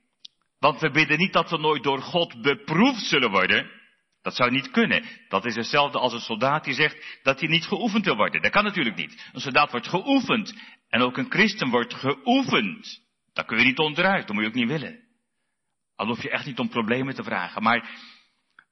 Want 0.58 0.80
we 0.80 0.90
bidden 0.90 1.18
niet 1.18 1.32
dat 1.32 1.50
we 1.50 1.58
nooit 1.58 1.82
door 1.82 2.02
God 2.02 2.42
beproefd 2.42 3.02
zullen 3.02 3.30
worden. 3.30 3.79
Dat 4.22 4.36
zou 4.36 4.50
niet 4.50 4.70
kunnen. 4.70 5.04
Dat 5.28 5.44
is 5.44 5.54
hetzelfde 5.54 5.98
als 5.98 6.12
een 6.12 6.20
soldaat 6.20 6.64
die 6.64 6.74
zegt 6.74 7.20
dat 7.22 7.40
hij 7.40 7.48
niet 7.48 7.66
geoefend 7.66 8.04
wil 8.04 8.16
worden. 8.16 8.42
Dat 8.42 8.50
kan 8.50 8.64
natuurlijk 8.64 8.96
niet. 8.96 9.28
Een 9.32 9.40
soldaat 9.40 9.70
wordt 9.70 9.88
geoefend. 9.88 10.54
En 10.88 11.00
ook 11.00 11.16
een 11.16 11.30
christen 11.30 11.68
wordt 11.70 11.94
geoefend. 11.94 13.02
Daar 13.32 13.44
kun 13.44 13.58
je 13.58 13.64
niet 13.64 13.78
onderuit. 13.78 14.26
Dat 14.26 14.34
moet 14.34 14.42
je 14.42 14.48
ook 14.48 14.54
niet 14.54 14.68
willen. 14.68 15.08
Al 15.94 16.06
hoef 16.06 16.22
je 16.22 16.30
echt 16.30 16.46
niet 16.46 16.58
om 16.58 16.68
problemen 16.68 17.14
te 17.14 17.22
vragen. 17.22 17.62
Maar, 17.62 17.90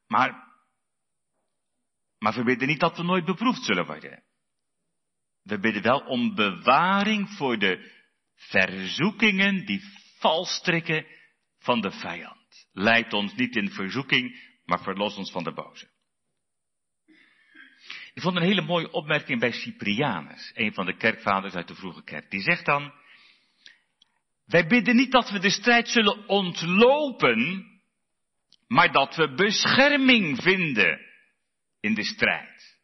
maar, 0.06 0.46
maar 2.18 2.34
we 2.34 2.44
bidden 2.44 2.68
niet 2.68 2.80
dat 2.80 2.96
we 2.96 3.02
nooit 3.02 3.24
beproefd 3.24 3.64
zullen 3.64 3.86
worden. 3.86 4.22
We 5.42 5.58
bidden 5.58 5.82
wel 5.82 6.00
om 6.00 6.34
bewaring 6.34 7.30
voor 7.30 7.58
de 7.58 7.96
verzoekingen 8.34 9.66
die 9.66 9.82
valstrikken 10.18 11.06
van 11.58 11.80
de 11.80 11.90
vijand. 11.90 12.68
Leid 12.72 13.12
ons 13.12 13.34
niet 13.34 13.56
in 13.56 13.70
verzoeking, 13.70 14.47
maar 14.68 14.82
verlos 14.82 15.16
ons 15.16 15.30
van 15.30 15.44
de 15.44 15.52
boze. 15.52 15.88
Ik 18.14 18.22
vond 18.22 18.36
een 18.36 18.42
hele 18.42 18.62
mooie 18.62 18.90
opmerking 18.90 19.40
bij 19.40 19.52
Cyprianus, 19.52 20.50
een 20.54 20.74
van 20.74 20.86
de 20.86 20.96
kerkvaders 20.96 21.54
uit 21.54 21.68
de 21.68 21.74
vroege 21.74 22.04
kerk. 22.04 22.30
Die 22.30 22.40
zegt 22.40 22.64
dan, 22.64 22.92
wij 24.46 24.66
bidden 24.66 24.96
niet 24.96 25.12
dat 25.12 25.30
we 25.30 25.38
de 25.38 25.50
strijd 25.50 25.88
zullen 25.88 26.28
ontlopen, 26.28 27.66
maar 28.66 28.92
dat 28.92 29.16
we 29.16 29.34
bescherming 29.34 30.42
vinden 30.42 31.00
in 31.80 31.94
de 31.94 32.04
strijd. 32.04 32.78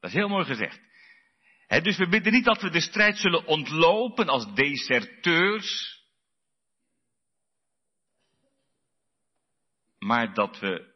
Dat 0.00 0.10
is 0.10 0.16
heel 0.16 0.28
mooi 0.28 0.44
gezegd. 0.44 0.80
dus 1.66 1.96
we 1.96 2.08
bidden 2.08 2.32
niet 2.32 2.44
dat 2.44 2.62
we 2.62 2.70
de 2.70 2.80
strijd 2.80 3.18
zullen 3.18 3.46
ontlopen 3.46 4.28
als 4.28 4.54
deserteurs, 4.54 5.95
maar 10.06 10.34
dat 10.34 10.58
we 10.58 10.94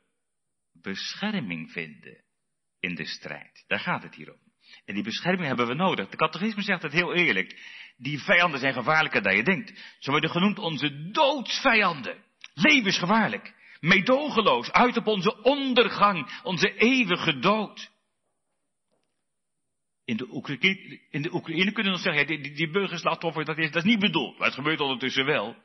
bescherming 0.73 1.73
vinden 1.73 2.25
in 2.81 2.95
de 2.95 3.07
strijd. 3.07 3.65
Daar 3.67 3.79
gaat 3.79 4.03
het 4.03 4.15
hier 4.15 4.33
om. 4.33 4.39
En 4.85 4.95
die 4.95 5.03
bescherming 5.03 5.47
hebben 5.47 5.67
we 5.67 5.75
nodig. 5.75 6.09
De 6.09 6.17
catechisme 6.17 6.63
zegt 6.63 6.83
het 6.83 6.93
heel 6.93 7.15
eerlijk. 7.15 7.61
Die 7.97 8.19
vijanden 8.19 8.61
zijn 8.61 8.73
gevaarlijker 8.73 9.23
dan 9.23 9.37
je 9.37 9.43
denkt. 9.43 9.97
Ze 9.99 10.11
worden 10.11 10.31
genoemd 10.31 10.59
onze 10.59 11.11
doodsvijanden. 11.11 12.25
Levensgevaarlijk. 12.55 13.55
Meedogenloos. 13.81 14.73
Uit 14.73 14.97
op 14.97 15.07
onze 15.07 15.43
ondergang. 15.43 16.41
Onze 16.43 16.75
eeuwige 16.75 17.39
dood. 17.39 17.91
In 20.05 20.17
de, 20.17 20.35
Oekraïne, 20.35 21.01
in 21.11 21.23
de 21.23 21.35
Oekraïne 21.35 21.73
kunnen 21.73 21.93
we 21.93 21.99
nog 21.99 22.01
zeggen, 22.01 22.21
ja, 22.21 22.43
die, 22.43 22.55
die 22.55 22.71
burgerslachtoffer, 22.71 23.45
dat 23.45 23.59
is, 23.59 23.71
dat 23.71 23.85
is 23.85 23.91
niet 23.91 24.01
bedoeld. 24.01 24.39
Maar 24.39 24.47
het 24.47 24.57
gebeurt 24.57 24.81
ondertussen 24.81 25.25
wel. 25.25 25.57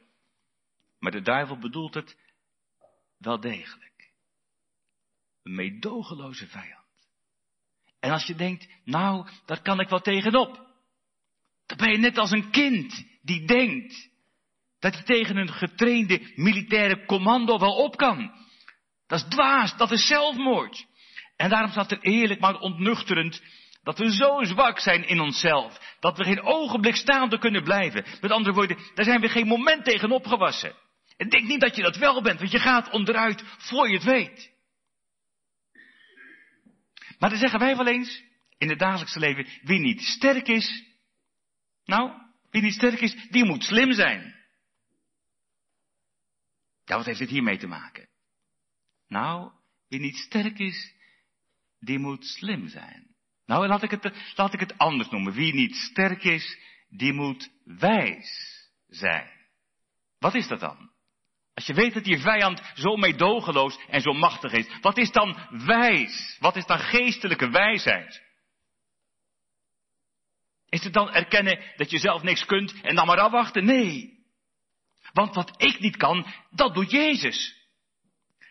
Maar 0.99 1.11
de 1.11 1.21
duivel 1.21 1.57
bedoelt 1.57 1.93
het 1.93 2.24
wel 3.25 3.39
degelijk. 3.39 4.11
Een 5.43 5.55
meedogenloze 5.55 6.47
vijand. 6.47 6.83
En 7.99 8.11
als 8.11 8.25
je 8.25 8.35
denkt, 8.35 8.67
nou, 8.83 9.27
daar 9.45 9.61
kan 9.61 9.79
ik 9.79 9.89
wel 9.89 10.01
tegenop. 10.01 10.65
Dan 11.65 11.77
ben 11.77 11.91
je 11.91 11.97
net 11.97 12.17
als 12.17 12.31
een 12.31 12.51
kind 12.51 13.05
die 13.21 13.45
denkt 13.45 14.09
dat 14.79 14.93
hij 14.93 15.03
tegen 15.03 15.37
een 15.37 15.53
getrainde 15.53 16.31
militaire 16.35 17.05
commando 17.05 17.59
wel 17.59 17.75
op 17.75 17.95
kan. 17.95 18.31
Dat 19.07 19.19
is 19.19 19.25
dwaas, 19.29 19.77
dat 19.77 19.91
is 19.91 20.07
zelfmoord. 20.07 20.85
En 21.35 21.49
daarom 21.49 21.71
staat 21.71 21.91
er 21.91 21.99
eerlijk 22.01 22.39
maar 22.39 22.59
ontnuchterend 22.59 23.41
dat 23.83 23.97
we 23.97 24.13
zo 24.13 24.43
zwak 24.43 24.79
zijn 24.79 25.07
in 25.07 25.19
onszelf, 25.19 25.95
dat 25.99 26.17
we 26.17 26.23
geen 26.23 26.41
ogenblik 26.41 26.95
staande 26.95 27.37
kunnen 27.37 27.63
blijven. 27.63 28.05
Met 28.21 28.31
andere 28.31 28.55
woorden, 28.55 28.77
daar 28.93 29.05
zijn 29.05 29.21
we 29.21 29.29
geen 29.29 29.47
moment 29.47 29.85
tegen 29.85 30.11
opgewassen. 30.11 30.75
En 31.17 31.29
denk 31.29 31.47
niet 31.47 31.61
dat 31.61 31.75
je 31.75 31.81
dat 31.81 31.97
wel 31.97 32.21
bent, 32.21 32.39
want 32.39 32.51
je 32.51 32.59
gaat 32.59 32.89
onderuit 32.89 33.43
voor 33.57 33.87
je 33.87 33.93
het 33.93 34.03
weet. 34.03 34.53
Maar 37.19 37.29
dan 37.29 37.39
zeggen 37.39 37.59
wij 37.59 37.75
wel 37.75 37.87
eens, 37.87 38.23
in 38.57 38.69
het 38.69 38.79
dagelijkse 38.79 39.19
leven, 39.19 39.47
wie 39.61 39.79
niet 39.79 40.01
sterk 40.01 40.47
is, 40.47 40.83
nou, 41.85 42.11
wie 42.49 42.61
niet 42.61 42.73
sterk 42.73 43.01
is, 43.01 43.27
die 43.29 43.45
moet 43.45 43.63
slim 43.63 43.93
zijn. 43.93 44.35
Ja, 46.85 46.95
wat 46.95 47.05
heeft 47.05 47.19
dit 47.19 47.29
hiermee 47.29 47.57
te 47.57 47.67
maken? 47.67 48.09
Nou, 49.07 49.51
wie 49.87 49.99
niet 49.99 50.17
sterk 50.17 50.59
is, 50.59 50.93
die 51.79 51.99
moet 51.99 52.25
slim 52.25 52.67
zijn. 52.67 53.15
Nou, 53.45 53.67
laat 53.67 53.83
ik 53.83 53.91
het, 53.91 54.33
laat 54.35 54.53
ik 54.53 54.59
het 54.59 54.77
anders 54.77 55.09
noemen. 55.09 55.33
Wie 55.33 55.53
niet 55.53 55.75
sterk 55.75 56.23
is, 56.23 56.59
die 56.89 57.13
moet 57.13 57.49
wijs 57.63 58.61
zijn. 58.87 59.31
Wat 60.19 60.35
is 60.35 60.47
dat 60.47 60.59
dan? 60.59 60.91
Als 61.55 61.65
je 61.65 61.73
weet 61.73 61.93
dat 61.93 62.05
je 62.05 62.19
vijand 62.19 62.61
zo 62.73 62.95
meedogenloos 62.95 63.79
en 63.87 64.01
zo 64.01 64.13
machtig 64.13 64.51
is, 64.51 64.67
wat 64.81 64.97
is 64.97 65.11
dan 65.11 65.37
wijs? 65.49 66.37
Wat 66.39 66.55
is 66.55 66.65
dan 66.65 66.79
geestelijke 66.79 67.49
wijsheid? 67.49 68.23
Is 70.69 70.83
het 70.83 70.93
dan 70.93 71.13
erkennen 71.13 71.73
dat 71.75 71.91
je 71.91 71.97
zelf 71.97 72.21
niks 72.21 72.45
kunt 72.45 72.81
en 72.81 72.95
dan 72.95 73.05
maar 73.05 73.19
afwachten? 73.19 73.65
Nee. 73.65 74.25
Want 75.13 75.35
wat 75.35 75.63
ik 75.63 75.79
niet 75.79 75.97
kan, 75.97 76.27
dat 76.51 76.73
doet 76.73 76.91
Jezus. 76.91 77.55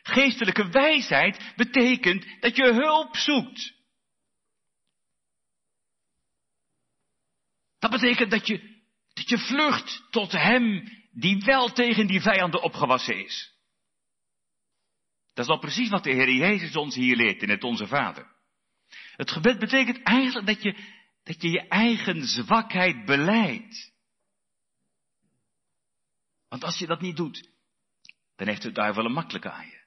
Geestelijke 0.02 0.68
wijsheid 0.68 1.52
betekent 1.56 2.40
dat 2.40 2.56
je 2.56 2.72
hulp 2.72 3.16
zoekt. 3.16 3.74
Dat 7.78 7.90
betekent 7.90 8.30
dat 8.30 8.46
je, 8.46 8.82
dat 9.12 9.28
je 9.28 9.38
vlucht 9.38 10.02
tot 10.10 10.32
Hem 10.32 10.88
die 11.14 11.42
wel 11.44 11.72
tegen 11.72 12.06
die 12.06 12.20
vijanden 12.20 12.62
opgewassen 12.62 13.24
is. 13.24 13.52
Dat 15.34 15.44
is 15.44 15.50
al 15.50 15.58
precies 15.58 15.88
wat 15.88 16.04
de 16.04 16.10
Heer 16.10 16.32
Jezus 16.32 16.76
ons 16.76 16.94
hier 16.94 17.16
leert 17.16 17.42
in 17.42 17.50
het 17.50 17.64
Onze 17.64 17.86
Vader. 17.86 18.32
Het 19.16 19.30
gebed 19.30 19.58
betekent 19.58 20.02
eigenlijk 20.02 20.46
dat 20.46 20.62
je 20.62 20.76
dat 21.24 21.42
je, 21.42 21.50
je 21.50 21.68
eigen 21.68 22.26
zwakheid 22.26 23.04
beleidt. 23.04 23.92
Want 26.48 26.64
als 26.64 26.78
je 26.78 26.86
dat 26.86 27.00
niet 27.00 27.16
doet, 27.16 27.50
dan 28.36 28.46
heeft 28.46 28.62
de 28.62 28.72
duivel 28.72 29.04
een 29.04 29.12
makkelijke 29.12 29.50
aan 29.50 29.66
je. 29.66 29.82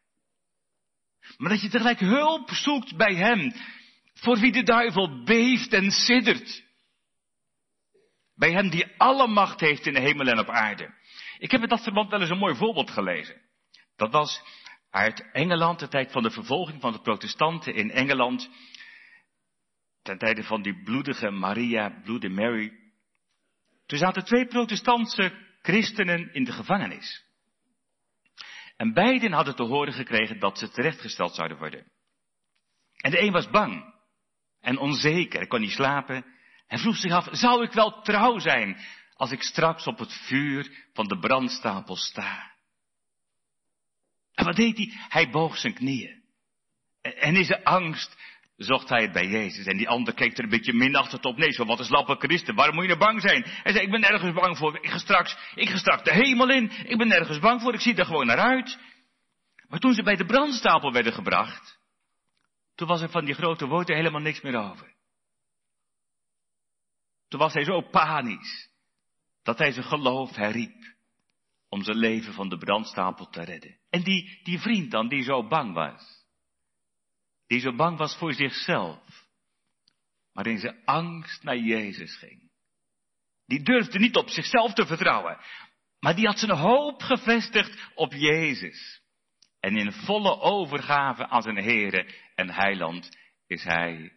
Maar 1.37 1.49
dat 1.49 1.61
je 1.61 1.69
tegelijk 1.69 1.99
hulp 1.99 2.49
zoekt 2.49 2.97
bij 2.97 3.15
hem, 3.15 3.53
voor 4.13 4.39
wie 4.39 4.51
de 4.51 4.63
duivel 4.63 5.23
beeft 5.23 5.73
en 5.73 5.91
siddert. 5.91 6.63
Bij 8.35 8.51
hem 8.51 8.69
die 8.69 8.97
alle 8.97 9.27
macht 9.27 9.59
heeft 9.59 9.85
in 9.85 9.93
de 9.93 9.99
hemel 9.99 10.27
en 10.27 10.39
op 10.39 10.49
aarde. 10.49 10.93
Ik 11.37 11.51
heb 11.51 11.61
in 11.61 11.67
dat 11.69 11.83
verband 11.83 12.09
wel 12.09 12.21
eens 12.21 12.29
een 12.29 12.37
mooi 12.37 12.55
voorbeeld 12.55 12.91
gelezen. 12.91 13.41
Dat 13.95 14.11
was 14.11 14.41
uit 14.89 15.31
Engeland, 15.31 15.79
de 15.79 15.87
tijd 15.87 16.11
van 16.11 16.23
de 16.23 16.31
vervolging 16.31 16.81
van 16.81 16.91
de 16.91 17.01
protestanten 17.01 17.73
in 17.75 17.91
Engeland, 17.91 18.49
ten 20.01 20.17
tijde 20.17 20.43
van 20.43 20.61
die 20.61 20.83
bloedige 20.83 21.29
Maria, 21.29 22.01
Bloody 22.03 22.27
Mary. 22.27 22.71
Toen 23.85 23.97
zaten 23.97 24.25
twee 24.25 24.45
protestantse 24.45 25.31
christenen 25.61 26.33
in 26.33 26.43
de 26.43 26.51
gevangenis. 26.51 27.25
En 28.77 28.93
beiden 28.93 29.31
hadden 29.31 29.55
te 29.55 29.63
horen 29.63 29.93
gekregen 29.93 30.39
dat 30.39 30.57
ze 30.57 30.69
terechtgesteld 30.69 31.35
zouden 31.35 31.57
worden. 31.57 31.91
En 32.97 33.11
de 33.11 33.21
een 33.21 33.31
was 33.31 33.49
bang 33.49 33.93
en 34.61 34.77
onzeker, 34.77 35.47
kon 35.47 35.59
niet 35.59 35.71
slapen. 35.71 36.25
Hij 36.67 36.77
vroeg 36.77 36.95
zich 36.95 37.11
af, 37.11 37.27
zou 37.31 37.63
ik 37.63 37.71
wel 37.71 38.01
trouw 38.01 38.39
zijn 38.39 38.77
als 39.17 39.31
ik 39.31 39.41
straks 39.41 39.87
op 39.87 39.99
het 39.99 40.13
vuur 40.13 40.87
van 40.93 41.07
de 41.07 41.19
brandstapel 41.19 41.95
sta? 41.95 42.51
En 44.33 44.45
wat 44.45 44.55
deed 44.55 44.77
hij? 44.77 44.93
Hij 45.09 45.29
boog 45.29 45.57
zijn 45.57 45.73
knieën. 45.73 46.23
En 47.01 47.35
in 47.35 47.45
zijn 47.45 47.63
angst 47.63 48.17
zocht 48.57 48.89
hij 48.89 49.01
het 49.01 49.11
bij 49.11 49.27
Jezus. 49.27 49.65
En 49.65 49.77
die 49.77 49.89
ander 49.89 50.13
keek 50.13 50.37
er 50.37 50.43
een 50.43 50.49
beetje 50.49 50.73
minachtend 50.73 51.25
op. 51.25 51.37
Nee, 51.37 51.51
zo 51.51 51.65
wat 51.65 51.79
een 51.79 51.85
slappe 51.85 52.15
christen. 52.15 52.55
Waarom 52.55 52.75
moet 52.75 52.83
je 52.83 52.95
nou 52.95 53.05
bang 53.05 53.21
zijn? 53.21 53.43
Hij 53.45 53.71
zei, 53.71 53.85
ik 53.85 53.91
ben 53.91 53.99
nergens 53.99 54.33
bang 54.33 54.57
voor. 54.57 54.77
Ik 54.81 54.89
ga 54.89 54.97
straks, 54.97 55.37
ik 55.55 55.69
ga 55.69 55.77
straks 55.77 56.03
de 56.03 56.13
hemel 56.13 56.49
in. 56.49 56.71
Ik 56.85 56.97
ben 56.97 57.07
nergens 57.07 57.39
bang 57.39 57.61
voor. 57.61 57.73
Ik 57.73 57.81
zie 57.81 57.95
er 57.95 58.05
gewoon 58.05 58.25
naar 58.25 58.39
uit. 58.39 58.79
Maar 59.67 59.79
toen 59.79 59.93
ze 59.93 60.03
bij 60.03 60.15
de 60.15 60.25
brandstapel 60.25 60.91
werden 60.91 61.13
gebracht, 61.13 61.79
toen 62.75 62.87
was 62.87 63.01
er 63.01 63.09
van 63.09 63.25
die 63.25 63.33
grote 63.33 63.67
woorden 63.67 63.95
helemaal 63.95 64.21
niks 64.21 64.41
meer 64.41 64.55
over. 64.55 64.95
Toen 67.27 67.39
was 67.39 67.53
hij 67.53 67.63
zo 67.63 67.81
panisch, 67.81 68.66
dat 69.47 69.57
hij 69.57 69.71
zijn 69.71 69.85
geloof 69.85 70.35
herriep 70.35 70.95
om 71.69 71.83
zijn 71.83 71.97
leven 71.97 72.33
van 72.33 72.49
de 72.49 72.57
brandstapel 72.57 73.29
te 73.29 73.43
redden. 73.43 73.77
En 73.89 74.03
die, 74.03 74.39
die 74.43 74.59
vriend 74.59 74.91
dan, 74.91 75.07
die 75.07 75.23
zo 75.23 75.47
bang 75.47 75.73
was, 75.73 76.25
die 77.45 77.59
zo 77.59 77.75
bang 77.75 77.97
was 77.97 78.17
voor 78.17 78.33
zichzelf, 78.33 79.27
maar 80.33 80.47
in 80.47 80.59
zijn 80.59 80.81
angst 80.85 81.43
naar 81.43 81.57
Jezus 81.57 82.15
ging. 82.15 82.51
Die 83.45 83.63
durfde 83.63 83.99
niet 83.99 84.15
op 84.15 84.29
zichzelf 84.29 84.73
te 84.73 84.85
vertrouwen, 84.85 85.37
maar 85.99 86.15
die 86.15 86.25
had 86.25 86.39
zijn 86.39 86.57
hoop 86.57 87.01
gevestigd 87.01 87.91
op 87.95 88.13
Jezus. 88.13 89.01
En 89.59 89.75
in 89.75 89.91
volle 89.91 90.39
overgave 90.39 91.27
aan 91.27 91.41
zijn 91.41 91.57
Heere 91.57 92.13
en 92.35 92.49
Heiland 92.49 93.17
is 93.45 93.63
hij 93.63 94.13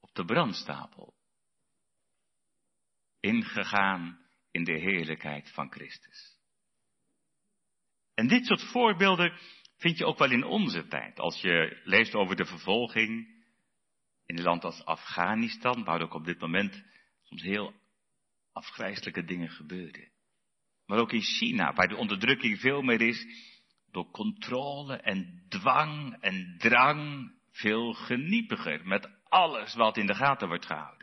op 0.00 0.14
de 0.14 0.24
brandstapel. 0.24 1.14
Ingegaan 3.20 4.21
in 4.52 4.64
de 4.64 4.78
heerlijkheid 4.78 5.50
van 5.50 5.70
Christus. 5.70 6.40
En 8.14 8.28
dit 8.28 8.46
soort 8.46 8.62
voorbeelden 8.62 9.32
vind 9.76 9.98
je 9.98 10.06
ook 10.06 10.18
wel 10.18 10.30
in 10.30 10.44
onze 10.44 10.86
tijd. 10.86 11.18
Als 11.18 11.40
je 11.40 11.80
leest 11.84 12.14
over 12.14 12.36
de 12.36 12.44
vervolging 12.44 13.40
in 14.26 14.38
een 14.38 14.44
land 14.44 14.64
als 14.64 14.84
Afghanistan, 14.84 15.84
waar 15.84 16.02
ook 16.02 16.14
op 16.14 16.24
dit 16.24 16.40
moment 16.40 16.84
soms 17.22 17.42
heel 17.42 17.74
afgrijzelijke 18.52 19.24
dingen 19.24 19.50
gebeuren. 19.50 20.10
Maar 20.86 20.98
ook 20.98 21.12
in 21.12 21.22
China, 21.22 21.72
waar 21.72 21.88
de 21.88 21.96
onderdrukking 21.96 22.60
veel 22.60 22.82
meer 22.82 23.00
is 23.00 23.26
door 23.90 24.10
controle 24.10 24.96
en 24.96 25.44
dwang 25.48 26.16
en 26.20 26.54
drang, 26.58 27.32
veel 27.50 27.92
geniepiger, 27.92 28.86
met 28.86 29.08
alles 29.24 29.74
wat 29.74 29.96
in 29.96 30.06
de 30.06 30.14
gaten 30.14 30.48
wordt 30.48 30.66
gehouden. 30.66 31.01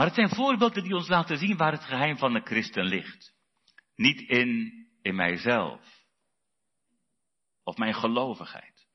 Maar 0.00 0.08
het 0.08 0.18
zijn 0.18 0.34
voorbeelden 0.34 0.82
die 0.82 0.94
ons 0.94 1.08
laten 1.08 1.38
zien 1.38 1.56
waar 1.56 1.72
het 1.72 1.84
geheim 1.84 2.18
van 2.18 2.32
de 2.32 2.40
christen 2.40 2.84
ligt. 2.84 3.32
Niet 3.96 4.20
in 4.20 4.72
in 5.02 5.14
mijzelf. 5.14 5.80
Of 7.64 7.76
mijn 7.76 7.94
gelovigheid. 7.94 8.86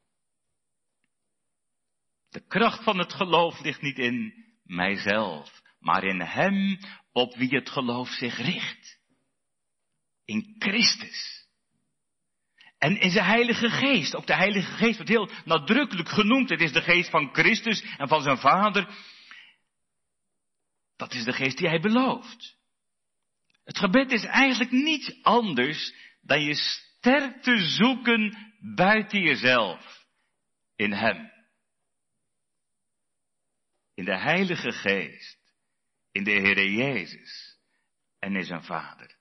De 2.30 2.48
kracht 2.48 2.84
van 2.84 2.98
het 2.98 3.14
geloof 3.14 3.60
ligt 3.60 3.82
niet 3.82 3.98
in 3.98 4.34
mijzelf, 4.64 5.62
maar 5.80 6.04
in 6.04 6.22
Hem 6.22 6.80
op 7.12 7.36
wie 7.36 7.56
het 7.56 7.70
geloof 7.70 8.10
zich 8.10 8.38
richt. 8.38 9.00
In 10.24 10.56
Christus. 10.60 11.48
En 12.78 13.00
in 13.00 13.12
zijn 13.12 13.26
Heilige 13.26 13.70
Geest. 13.70 14.16
Ook 14.16 14.28
de 14.28 14.36
Heilige 14.36 14.72
Geest 14.72 14.96
wordt 14.96 15.12
heel 15.12 15.30
nadrukkelijk 15.44 16.10
genoemd. 16.10 16.50
Het 16.50 16.62
is 16.62 16.72
de 16.72 16.82
Geest 16.82 17.10
van 17.10 17.34
Christus 17.34 17.82
en 17.98 18.08
van 18.08 18.22
zijn 18.22 18.38
Vader. 18.38 19.14
Dat 20.96 21.14
is 21.14 21.24
de 21.24 21.34
Geest 21.34 21.58
die 21.58 21.68
Hij 21.68 21.80
belooft. 21.80 22.58
Het 23.64 23.78
gebed 23.78 24.12
is 24.12 24.24
eigenlijk 24.24 24.72
niets 24.72 25.24
anders 25.24 25.94
dan 26.22 26.42
je 26.42 26.54
sterkte 26.54 27.58
zoeken 27.58 28.54
buiten 28.76 29.22
jezelf. 29.22 30.06
In 30.76 30.92
Hem. 30.92 31.32
In 33.94 34.06
de 34.06 34.18
Heilige 34.18 34.72
Geest. 34.72 35.38
In 36.12 36.24
de 36.24 36.32
Heere 36.32 36.74
Jezus. 36.74 37.60
En 38.20 38.36
in 38.36 38.44
zijn 38.44 38.64
Vader. 38.64 39.16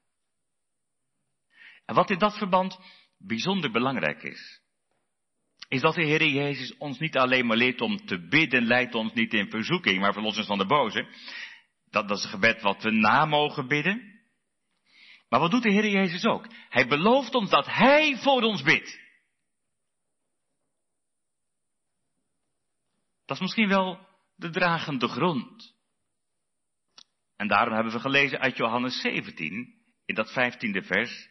En 1.84 1.94
wat 1.94 2.10
in 2.10 2.18
dat 2.18 2.38
verband 2.38 2.78
bijzonder 3.18 3.70
belangrijk 3.70 4.22
is, 4.22 4.60
is 5.68 5.80
dat 5.80 5.94
de 5.94 6.06
Heere 6.06 6.30
Jezus 6.30 6.76
ons 6.76 6.98
niet 6.98 7.16
alleen 7.16 7.46
maar 7.46 7.56
leert 7.56 7.80
om 7.80 8.06
te 8.06 8.28
bidden, 8.28 8.66
leidt 8.66 8.94
ons 8.94 9.12
niet 9.12 9.32
in 9.32 9.50
verzoeking, 9.50 10.00
maar 10.00 10.12
verlos 10.12 10.36
ons 10.36 10.46
van 10.46 10.58
de 10.58 10.66
boze. 10.66 11.06
Dat, 11.94 12.10
is 12.10 12.24
een 12.24 12.30
gebed 12.30 12.62
wat 12.62 12.82
we 12.82 12.90
na 12.90 13.24
mogen 13.24 13.68
bidden. 13.68 14.22
Maar 15.28 15.40
wat 15.40 15.50
doet 15.50 15.62
de 15.62 15.70
Heer 15.70 15.88
Jezus 15.88 16.24
ook? 16.24 16.46
Hij 16.68 16.86
belooft 16.86 17.34
ons 17.34 17.50
dat 17.50 17.66
Hij 17.66 18.16
voor 18.16 18.42
ons 18.42 18.62
bidt. 18.62 19.00
Dat 23.24 23.36
is 23.36 23.42
misschien 23.42 23.68
wel 23.68 24.08
de 24.36 24.50
dragende 24.50 25.08
grond. 25.08 25.74
En 27.36 27.48
daarom 27.48 27.74
hebben 27.74 27.92
we 27.92 28.00
gelezen 28.00 28.40
uit 28.40 28.56
Johannes 28.56 29.00
17, 29.00 29.74
in 30.04 30.14
dat 30.14 30.32
vijftiende 30.32 30.82
vers, 30.82 31.28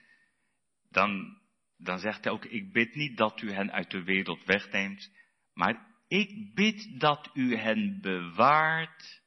dan, 0.90 1.38
dan 1.78 2.00
zegt 2.00 2.24
hij 2.24 2.34
ook, 2.34 2.46
ik 2.46 2.74
bid 2.74 2.96
niet 2.96 3.18
dat 3.18 3.42
u 3.42 3.52
hen 3.52 3.72
uit 3.72 3.92
de 3.92 4.04
wereld 4.04 4.44
wegneemt, 4.44 5.12
maar 5.54 5.88
ik 6.08 6.54
bid 6.54 7.00
dat 7.00 7.30
u 7.34 7.56
hen 7.56 8.02
bewaart 8.02 9.23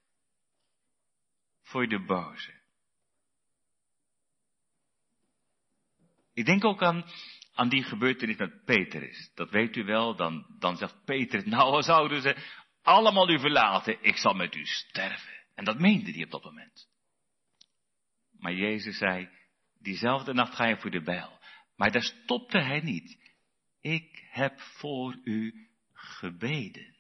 voor 1.67 1.89
de 1.89 2.05
boze. 2.05 2.55
Ik 6.33 6.45
denk 6.45 6.65
ook 6.65 6.83
aan, 6.83 7.05
aan 7.53 7.69
die 7.69 7.83
gebeurtenis 7.83 8.37
met 8.37 8.65
Petrus. 8.65 9.31
Dat 9.35 9.51
weet 9.51 9.77
u 9.77 9.85
wel, 9.85 10.17
dan, 10.17 10.57
dan 10.59 10.77
zegt 10.77 11.05
Petrus, 11.05 11.45
nou 11.45 11.83
zouden 11.83 12.23
ze 12.23 12.37
allemaal 12.83 13.31
u 13.31 13.39
verlaten, 13.39 13.99
ik 14.03 14.17
zal 14.17 14.35
met 14.35 14.55
u 14.55 14.65
sterven. 14.65 15.45
En 15.55 15.65
dat 15.65 15.79
meende 15.79 16.13
hij 16.13 16.25
op 16.25 16.31
dat 16.31 16.45
moment. 16.45 16.89
Maar 18.31 18.55
Jezus 18.55 18.99
zei, 18.99 19.29
diezelfde 19.79 20.33
nacht 20.33 20.55
ga 20.55 20.67
je 20.67 20.77
voor 20.77 20.91
de 20.91 21.03
bijl. 21.03 21.39
Maar 21.77 21.93
daar 21.93 22.03
stopte 22.03 22.59
hij 22.59 22.81
niet. 22.81 23.19
Ik 23.81 24.27
heb 24.31 24.61
voor 24.61 25.19
u 25.25 25.69
gebeden. 25.93 26.96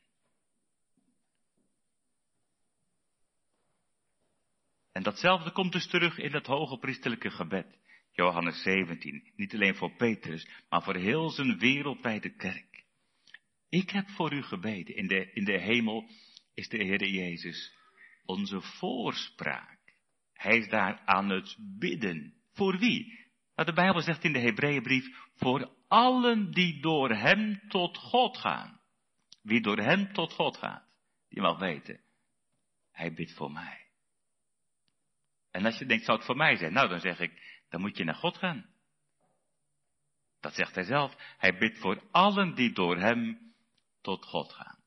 En 4.97 5.03
datzelfde 5.03 5.51
komt 5.51 5.73
dus 5.73 5.87
terug 5.87 6.19
in 6.19 6.33
het 6.33 6.47
hoge 6.47 6.79
priesterlijke 6.79 7.31
gebed. 7.31 7.79
Johannes 8.13 8.63
17. 8.63 9.33
Niet 9.37 9.55
alleen 9.55 9.75
voor 9.75 9.97
Petrus, 9.97 10.49
maar 10.69 10.83
voor 10.83 10.95
heel 10.97 11.31
zijn 11.31 11.59
wereldwijde 11.59 12.37
kerk. 12.37 12.85
Ik 13.69 13.91
heb 13.91 14.09
voor 14.09 14.33
u 14.33 14.43
gebeden. 14.43 14.97
In 14.97 15.07
de, 15.07 15.33
in 15.33 15.45
de 15.45 15.59
hemel 15.61 16.09
is 16.55 16.69
de 16.69 16.77
Heer 16.77 17.07
Jezus 17.07 17.75
onze 18.25 18.61
voorspraak. 18.61 19.79
Hij 20.33 20.57
is 20.57 20.69
daar 20.69 21.03
aan 21.05 21.29
het 21.29 21.57
bidden. 21.79 22.35
Voor 22.53 22.79
wie? 22.79 23.29
Nou, 23.55 23.69
de 23.69 23.75
Bijbel 23.75 24.01
zegt 24.01 24.25
in 24.25 24.33
de 24.33 24.41
Hebreeënbrief, 24.41 25.07
voor 25.35 25.71
allen 25.89 26.51
die 26.51 26.81
door 26.81 27.11
hem 27.11 27.61
tot 27.69 27.97
God 27.97 28.37
gaan. 28.37 28.81
Wie 29.43 29.61
door 29.61 29.79
hem 29.79 30.13
tot 30.13 30.33
God 30.33 30.57
gaat, 30.57 30.85
die 31.29 31.43
mag 31.43 31.59
weten, 31.59 32.01
hij 32.91 33.13
bidt 33.13 33.35
voor 33.35 33.53
mij. 33.53 33.86
En 35.57 35.65
als 35.65 35.79
je 35.79 35.87
denkt, 35.87 36.05
zou 36.05 36.17
het 36.17 36.27
voor 36.27 36.37
mij 36.37 36.57
zijn? 36.57 36.73
Nou, 36.73 36.89
dan 36.89 37.01
zeg 37.01 37.21
ik, 37.21 37.63
dan 37.69 37.81
moet 37.81 37.97
je 37.97 38.05
naar 38.05 38.15
God 38.15 38.37
gaan. 38.37 38.67
Dat 40.41 40.55
zegt 40.55 40.75
hij 40.75 40.85
zelf. 40.85 41.15
Hij 41.39 41.59
bidt 41.59 41.79
voor 41.79 42.03
allen 42.11 42.55
die 42.55 42.73
door 42.73 42.97
hem 42.97 43.55
tot 44.01 44.25
God 44.25 44.53
gaan. 44.53 44.79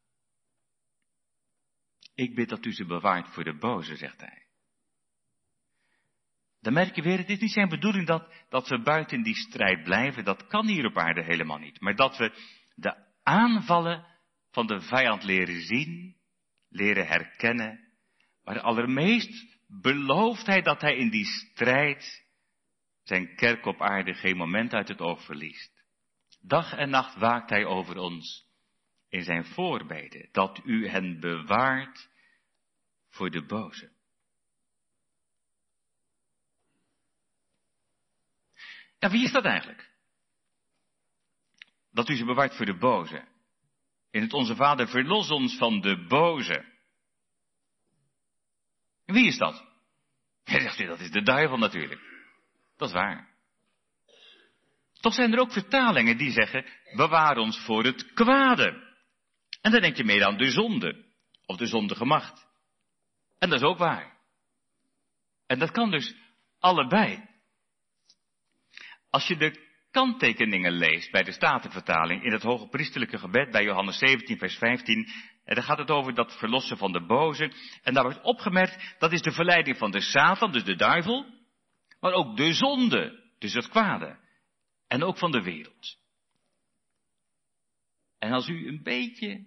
Ik 2.16 2.36
bid 2.36 2.50
dat 2.50 2.66
u 2.66 2.72
ze 2.72 2.86
bewaart 2.86 3.34
voor 3.34 3.44
de 3.44 3.58
boze, 3.58 3.96
zegt 3.96 4.20
hij. 4.20 4.48
Dan 6.62 6.74
merk 6.74 6.96
je 6.96 7.02
weer, 7.02 7.18
het 7.18 7.30
is 7.30 7.40
niet 7.40 7.52
zijn 7.52 7.70
bedoeling 7.70 8.08
dat, 8.08 8.34
dat 8.50 8.68
we 8.68 8.82
buiten 8.82 9.24
die 9.24 9.36
strijd 9.36 9.84
blijven. 9.84 10.24
Dat 10.24 10.48
kan 10.48 10.68
hier 10.68 10.86
op 10.86 10.98
aarde 10.98 11.24
helemaal 11.24 11.58
niet. 11.58 11.80
Maar 11.80 11.96
dat 11.96 12.18
we 12.18 12.34
de 12.76 13.06
aanvallen 13.24 14.06
van 14.52 14.68
de 14.68 14.82
vijand 14.82 15.24
leren 15.24 15.62
zien, 15.62 16.16
leren 16.70 17.08
herkennen. 17.08 17.80
Maar 18.44 18.60
allermeest 18.60 19.59
belooft 19.70 20.46
hij 20.46 20.62
dat 20.62 20.82
hij 20.82 20.96
in 20.96 21.10
die 21.10 21.26
strijd 21.26 22.26
zijn 23.04 23.36
kerk 23.36 23.66
op 23.66 23.82
aarde 23.82 24.14
geen 24.14 24.38
moment 24.38 24.74
uit 24.74 24.88
het 24.88 25.02
oog 25.02 25.24
verliest. 25.24 25.84
Dag 26.42 26.74
en 26.74 26.90
nacht 26.90 27.16
waakt 27.16 27.50
hij 27.50 27.66
over 27.66 27.98
ons 27.98 28.48
in 29.10 29.24
zijn 29.24 29.46
voorbeden, 29.46 30.30
dat 30.32 30.62
u 30.64 30.88
hen 30.88 31.20
bewaart 31.20 32.10
voor 33.10 33.30
de 33.30 33.46
boze. 33.46 33.92
Ja, 39.00 39.10
wie 39.10 39.24
is 39.24 39.32
dat 39.32 39.46
eigenlijk? 39.46 39.90
Dat 41.92 42.10
u 42.10 42.16
ze 42.16 42.26
bewaart 42.26 42.56
voor 42.56 42.66
de 42.66 42.78
boze. 42.78 43.28
In 44.12 44.22
het 44.22 44.34
Onze 44.34 44.56
Vader 44.56 44.88
verlos 44.88 45.30
ons 45.30 45.58
van 45.58 45.82
de 45.82 46.06
boze. 46.08 46.66
Wie 49.12 49.28
is 49.28 49.38
dat? 49.38 49.66
Ja, 50.44 50.60
zegt 50.60 50.88
dat 50.90 51.00
is 51.00 51.12
de 51.12 51.22
duivel 51.22 51.58
natuurlijk. 51.58 52.02
Dat 52.78 52.88
is 52.88 52.94
waar. 52.94 53.28
Toch 55.00 55.14
zijn 55.14 55.34
er 55.34 55.40
ook 55.40 55.52
vertalingen 55.52 56.18
die 56.18 56.32
zeggen, 56.32 56.66
bewaar 56.96 57.38
ons 57.38 57.60
voor 57.60 57.84
het 57.84 58.14
kwade. 58.14 58.88
En 59.62 59.72
dan 59.72 59.82
denk 59.82 59.96
je 59.96 60.04
meer 60.04 60.26
aan 60.26 60.38
de 60.38 60.52
zonde, 60.52 61.06
of 61.46 61.58
de 61.58 61.66
zondige 61.66 62.06
macht. 62.06 62.48
En 63.40 63.50
dat 63.50 63.60
is 63.60 63.66
ook 63.66 63.78
waar. 63.78 64.18
En 65.48 65.60
dat 65.60 65.72
kan 65.72 65.92
dus 65.92 66.16
allebei. 66.60 67.28
Als 69.10 69.28
je 69.28 69.38
de 69.38 69.68
kanttekeningen 69.92 70.72
leest 70.72 71.12
bij 71.12 71.24
de 71.24 71.32
Statenvertaling 71.32 72.24
in 72.24 72.32
het 72.32 72.44
hoge 72.44 72.68
priesterlijke 72.68 73.18
gebed 73.18 73.52
bij 73.52 73.64
Johannes 73.64 73.98
17 73.98 74.38
vers 74.38 74.58
15, 74.58 75.10
en 75.50 75.56
dan 75.56 75.64
gaat 75.64 75.78
het 75.78 75.90
over 75.90 76.14
dat 76.14 76.38
verlossen 76.38 76.78
van 76.78 76.92
de 76.92 77.06
boze. 77.06 77.54
En 77.84 77.94
daar 77.94 78.04
wordt 78.04 78.22
opgemerkt, 78.22 78.96
dat 79.00 79.12
is 79.12 79.22
de 79.22 79.32
verleiding 79.32 79.78
van 79.78 79.92
de 79.92 80.02
Satan, 80.02 80.52
dus 80.52 80.64
de 80.64 80.76
duivel, 80.76 81.26
maar 82.00 82.14
ook 82.14 82.38
de 82.38 82.54
zonde, 82.54 83.32
dus 83.40 83.54
het 83.54 83.70
kwade. 83.70 84.20
En 84.88 85.04
ook 85.04 85.18
van 85.18 85.32
de 85.32 85.42
wereld. 85.42 85.98
En 88.20 88.32
als 88.32 88.48
u 88.48 88.68
een 88.68 88.84
beetje 88.84 89.46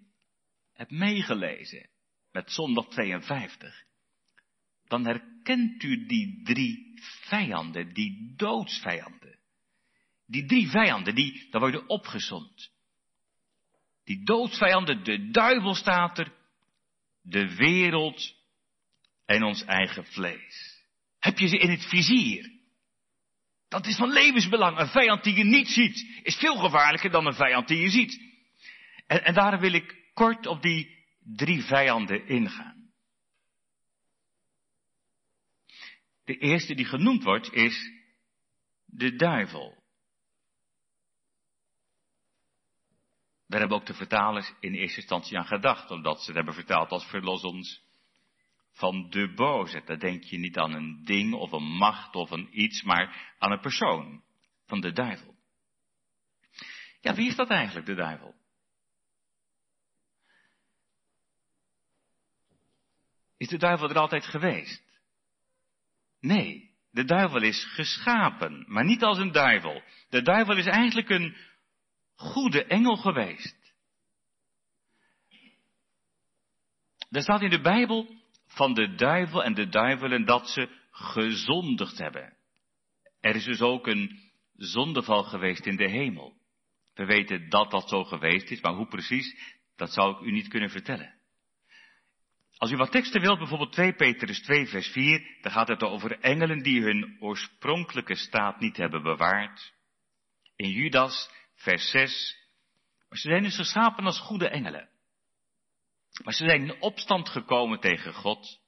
hebt 0.73 0.91
meegelezen 0.91 1.91
met 2.33 2.53
zondag 2.53 2.87
52, 2.89 3.85
dan 4.85 5.05
herkent 5.05 5.83
u 5.83 6.07
die 6.07 6.43
drie 6.45 7.01
vijanden, 7.03 7.93
die 7.95 8.35
doodsvijanden. 8.37 9.39
Die 10.27 10.47
drie 10.47 10.69
vijanden, 10.69 11.15
die, 11.15 11.51
daar 11.51 11.61
worden 11.61 11.89
opgezond. 11.89 12.71
Die 14.05 14.25
doodsvijanden, 14.25 15.05
de 15.05 15.31
duivel 15.31 15.75
staat 15.75 16.19
er, 16.19 16.33
de 17.23 17.55
wereld 17.55 18.35
en 19.27 19.43
ons 19.43 19.65
eigen 19.65 20.05
vlees. 20.05 20.85
Heb 21.19 21.39
je 21.39 21.49
ze 21.49 21.59
in 21.59 21.71
het 21.71 21.85
vizier? 21.85 22.51
Dat 23.69 23.87
is 23.87 23.97
van 23.97 24.13
levensbelang. 24.13 24.79
Een 24.79 24.89
vijand 24.89 25.25
die 25.25 25.37
je 25.37 25.45
niet 25.45 25.69
ziet, 25.69 26.21
is 26.23 26.37
veel 26.37 26.57
gevaarlijker 26.57 27.11
dan 27.11 27.27
een 27.27 27.35
vijand 27.35 27.69
die 27.69 27.79
je 27.79 27.91
ziet. 27.91 28.21
En, 29.07 29.25
en 29.25 29.35
daarom 29.35 29.61
wil 29.61 29.73
ik 29.73 30.11
kort 30.15 30.47
op 30.47 30.63
die 30.63 31.05
drie 31.19 31.63
vijanden 31.63 32.27
ingaan. 32.27 32.91
De 36.25 36.39
eerste 36.39 36.75
die 36.75 36.85
genoemd 36.85 37.23
wordt 37.23 37.53
is 37.53 37.91
de 38.85 39.17
duivel. 39.17 39.82
Daar 43.53 43.61
hebben 43.61 43.79
ook 43.79 43.87
de 43.87 43.95
vertalers 43.95 44.53
in 44.61 44.75
eerste 44.75 45.01
instantie 45.01 45.39
aan 45.39 45.47
gedacht, 45.47 45.91
omdat 45.91 46.19
ze 46.21 46.27
het 46.27 46.35
hebben 46.35 46.55
vertaald 46.55 46.91
als 46.91 47.07
verlos 47.07 47.43
ons 47.43 47.83
van 48.71 49.11
de 49.11 49.33
boze. 49.35 49.83
Dan 49.85 49.99
denk 49.99 50.23
je 50.23 50.39
niet 50.39 50.59
aan 50.59 50.73
een 50.73 51.05
ding 51.05 51.35
of 51.35 51.53
een 51.53 51.63
macht 51.77 52.15
of 52.15 52.31
een 52.31 52.49
iets, 52.51 52.83
maar 52.83 53.35
aan 53.39 53.53
een 53.53 53.61
persoon 53.61 54.23
van 54.67 54.81
de 54.81 54.93
duivel. 54.93 55.35
Ja, 57.01 57.15
wie 57.15 57.29
is 57.29 57.37
dat 57.37 57.49
eigenlijk, 57.49 57.87
de 57.87 57.95
duivel? 57.95 58.35
Is 63.37 63.49
de 63.49 63.59
duivel 63.59 63.91
er 63.91 63.99
altijd 63.99 64.25
geweest? 64.25 65.01
Nee, 66.21 66.71
de 66.91 67.05
duivel 67.05 67.43
is 67.43 67.65
geschapen, 67.65 68.65
maar 68.69 68.85
niet 68.85 69.03
als 69.03 69.19
een 69.19 69.33
duivel. 69.33 69.83
De 70.09 70.23
duivel 70.23 70.57
is 70.57 70.67
eigenlijk 70.67 71.09
een 71.09 71.37
goede 72.23 72.65
engel 72.65 72.97
geweest. 72.97 73.75
Er 77.11 77.23
staat 77.23 77.43
in 77.43 77.51
de 77.51 77.61
Bijbel 77.61 78.09
van 78.47 78.75
de 78.75 78.95
duivel 78.95 79.45
en 79.45 79.55
de 79.55 79.69
duivelen 79.69 80.25
dat 80.25 80.49
ze 80.49 80.69
gezondigd 80.91 81.99
hebben. 81.99 82.37
Er 83.21 83.35
is 83.35 83.45
dus 83.45 83.61
ook 83.61 83.87
een 83.87 84.21
zondeval 84.57 85.23
geweest 85.23 85.67
in 85.67 85.77
de 85.77 85.91
hemel. 85.91 86.35
We 86.95 87.05
weten 87.05 87.49
dat 87.49 87.71
dat 87.71 87.89
zo 87.89 88.05
geweest 88.05 88.51
is, 88.51 88.61
maar 88.61 88.75
hoe 88.75 88.87
precies, 88.87 89.57
dat 89.77 89.93
zou 89.93 90.17
ik 90.17 90.27
u 90.27 90.33
niet 90.33 90.49
kunnen 90.49 90.71
vertellen. 90.71 91.15
Als 92.57 92.71
u 92.71 92.77
wat 92.77 92.91
teksten 92.91 93.21
wilt, 93.21 93.39
bijvoorbeeld 93.39 93.73
2 93.73 93.93
Petrus 93.93 94.43
2 94.43 94.67
vers 94.67 94.89
4, 94.89 95.39
dan 95.41 95.53
gaat 95.53 95.69
het 95.69 95.83
over 95.83 96.21
engelen 96.21 96.63
die 96.63 96.83
hun 96.83 97.17
oorspronkelijke 97.21 98.15
staat 98.15 98.61
niet 98.61 98.77
hebben 98.77 99.03
bewaard. 99.03 99.73
In 100.57 100.69
Judas 100.69 101.31
vers 101.63 101.91
6. 101.91 102.37
Maar 103.09 103.19
ze 103.19 103.29
zijn 103.29 103.43
dus 103.43 103.57
geschapen 103.57 104.05
als 104.05 104.21
goede 104.21 104.49
engelen. 104.49 104.89
Maar 106.25 106.35
ze 106.35 106.45
zijn 106.45 106.63
in 106.63 106.81
opstand 106.81 107.29
gekomen 107.29 107.81
tegen 107.81 108.15
God. 108.15 108.61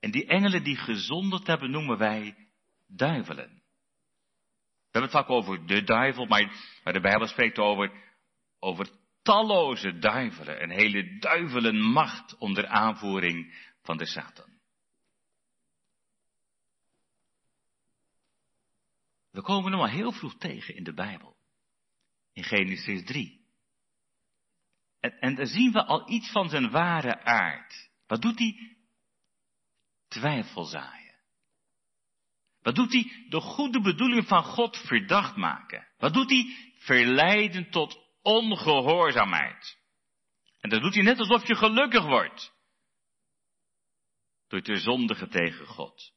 En 0.00 0.10
die 0.10 0.26
engelen 0.26 0.64
die 0.64 0.76
gezonderd 0.76 1.46
hebben, 1.46 1.70
noemen 1.70 1.98
wij 1.98 2.48
duivelen. 2.86 3.48
We 3.48 4.98
hebben 4.98 5.10
het 5.10 5.20
vaak 5.20 5.30
over 5.30 5.66
de 5.66 5.82
duivel, 5.82 6.26
maar, 6.26 6.54
maar 6.84 6.92
de 6.92 7.00
Bijbel 7.00 7.26
spreekt 7.26 7.58
over, 7.58 7.92
over 8.58 8.88
talloze 9.22 9.98
duivelen. 9.98 10.62
Een 10.62 10.70
hele 10.70 11.18
duivelenmacht 11.18 12.36
onder 12.38 12.66
aanvoering 12.66 13.54
van 13.82 13.96
de 13.96 14.06
Satan. 14.06 14.50
We 19.30 19.42
komen 19.42 19.72
hem 19.72 19.80
al 19.80 19.88
heel 19.88 20.12
vroeg 20.12 20.36
tegen 20.36 20.76
in 20.76 20.84
de 20.84 20.94
Bijbel 20.94 21.40
in 22.32 22.44
Genesis 22.44 23.04
3. 23.04 23.40
En, 25.00 25.18
en 25.18 25.34
daar 25.34 25.46
zien 25.46 25.72
we 25.72 25.84
al 25.84 26.10
iets 26.10 26.30
van 26.30 26.48
zijn 26.48 26.70
ware 26.70 27.24
aard. 27.24 27.90
Wat 28.06 28.22
doet 28.22 28.38
hij? 28.38 28.76
Twijfel 30.08 30.64
zaaien. 30.64 31.14
Wat 32.62 32.74
doet 32.74 32.92
hij? 32.92 33.26
De 33.28 33.40
goede 33.40 33.80
bedoeling 33.80 34.26
van 34.26 34.44
God 34.44 34.76
verdacht 34.76 35.36
maken. 35.36 35.88
Wat 35.98 36.12
doet 36.12 36.30
hij? 36.30 36.56
Verleiden 36.78 37.70
tot 37.70 37.98
ongehoorzaamheid. 38.22 39.78
En 40.60 40.70
dat 40.70 40.82
doet 40.82 40.94
hij 40.94 41.02
net 41.02 41.18
alsof 41.18 41.46
je 41.46 41.54
gelukkig 41.54 42.04
wordt. 42.04 42.52
Door 44.48 44.62
te 44.62 44.76
zondigen 44.76 45.30
tegen 45.30 45.66
God. 45.66 46.12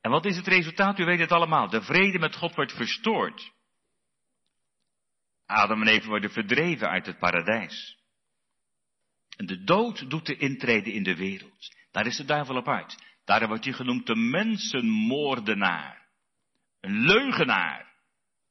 En 0.00 0.10
wat 0.10 0.24
is 0.24 0.36
het 0.36 0.46
resultaat? 0.46 0.98
U 0.98 1.04
weet 1.04 1.18
het 1.18 1.32
allemaal. 1.32 1.68
De 1.68 1.82
vrede 1.82 2.18
met 2.18 2.36
God 2.36 2.54
wordt 2.54 2.72
verstoord. 2.72 3.52
Adam 5.46 5.80
en 5.80 5.88
Eva 5.88 6.06
worden 6.06 6.30
verdreven 6.30 6.88
uit 6.88 7.06
het 7.06 7.18
paradijs. 7.18 8.02
En 9.36 9.46
de 9.46 9.64
dood 9.64 10.10
doet 10.10 10.26
de 10.26 10.36
intrede 10.36 10.92
in 10.92 11.02
de 11.02 11.16
wereld. 11.16 11.74
Daar 11.90 12.06
is 12.06 12.16
de 12.16 12.24
duivel 12.24 12.56
op 12.56 12.68
uit. 12.68 12.96
Daar 13.24 13.46
wordt 13.48 13.64
hij 13.64 13.72
genoemd 13.72 14.06
de 14.06 14.16
mensenmoordenaar. 14.16 16.08
Een 16.80 17.00
leugenaar. 17.00 17.92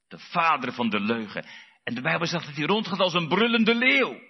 De 0.07 0.19
vader 0.19 0.73
van 0.73 0.89
de 0.89 0.99
leugen. 0.99 1.45
En 1.83 1.95
de 1.95 2.01
Bijbel 2.01 2.27
zegt 2.27 2.45
dat 2.45 2.55
hij 2.55 2.65
rondgaat 2.65 2.99
als 2.99 3.13
een 3.13 3.27
brullende 3.27 3.75
leeuw. 3.75 4.21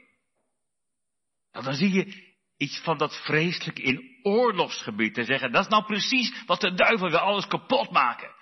Nou, 1.51 1.65
dan 1.65 1.73
zie 1.73 1.91
je 1.91 2.33
iets 2.57 2.79
van 2.79 2.97
dat 2.97 3.23
vreselijk 3.25 3.79
in 3.79 4.19
oorlogsgebied 4.23 5.13
te 5.13 5.23
zeggen. 5.23 5.51
Dat 5.51 5.63
is 5.63 5.69
nou 5.71 5.85
precies 5.85 6.43
wat 6.45 6.61
de 6.61 6.73
duivel 6.73 7.09
wil 7.09 7.19
alles 7.19 7.47
kapot 7.47 7.91
maken. 7.91 8.35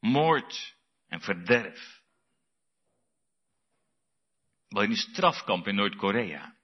Moord 0.00 0.76
en 1.08 1.20
verderf. 1.20 2.02
Wel 4.74 4.82
in 4.82 4.90
een 4.90 4.96
strafkamp 4.96 5.66
in 5.66 5.74
Noord-Korea. 5.74 6.56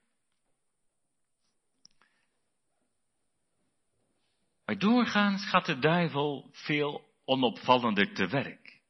Maar 4.65 4.77
doorgaans 4.77 5.49
gaat 5.49 5.65
de 5.65 5.79
duivel 5.79 6.49
veel 6.51 7.13
onopvallender 7.25 8.13
te 8.13 8.27
werk. 8.27 8.81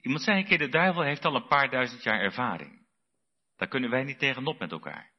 Iemand 0.00 0.22
zei 0.22 0.38
een 0.38 0.44
keer, 0.44 0.58
de 0.58 0.68
duivel 0.68 1.02
heeft 1.02 1.24
al 1.24 1.34
een 1.34 1.46
paar 1.46 1.70
duizend 1.70 2.02
jaar 2.02 2.20
ervaring. 2.20 2.86
Daar 3.56 3.68
kunnen 3.68 3.90
wij 3.90 4.04
niet 4.04 4.18
tegenop 4.18 4.58
met 4.58 4.72
elkaar. 4.72 5.12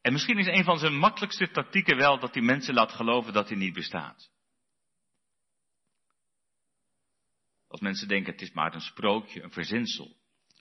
En 0.00 0.12
misschien 0.12 0.38
is 0.38 0.46
een 0.46 0.64
van 0.64 0.78
zijn 0.78 0.96
makkelijkste 0.96 1.50
tactieken 1.50 1.96
wel 1.96 2.18
dat 2.18 2.34
hij 2.34 2.42
mensen 2.42 2.74
laat 2.74 2.92
geloven 2.92 3.32
dat 3.32 3.48
hij 3.48 3.58
niet 3.58 3.74
bestaat. 3.74 4.30
Als 7.68 7.80
mensen 7.80 8.08
denken 8.08 8.32
het 8.32 8.42
is 8.42 8.52
maar 8.52 8.74
een 8.74 8.80
sprookje, 8.80 9.42
een 9.42 9.52
verzinsel. 9.52 10.17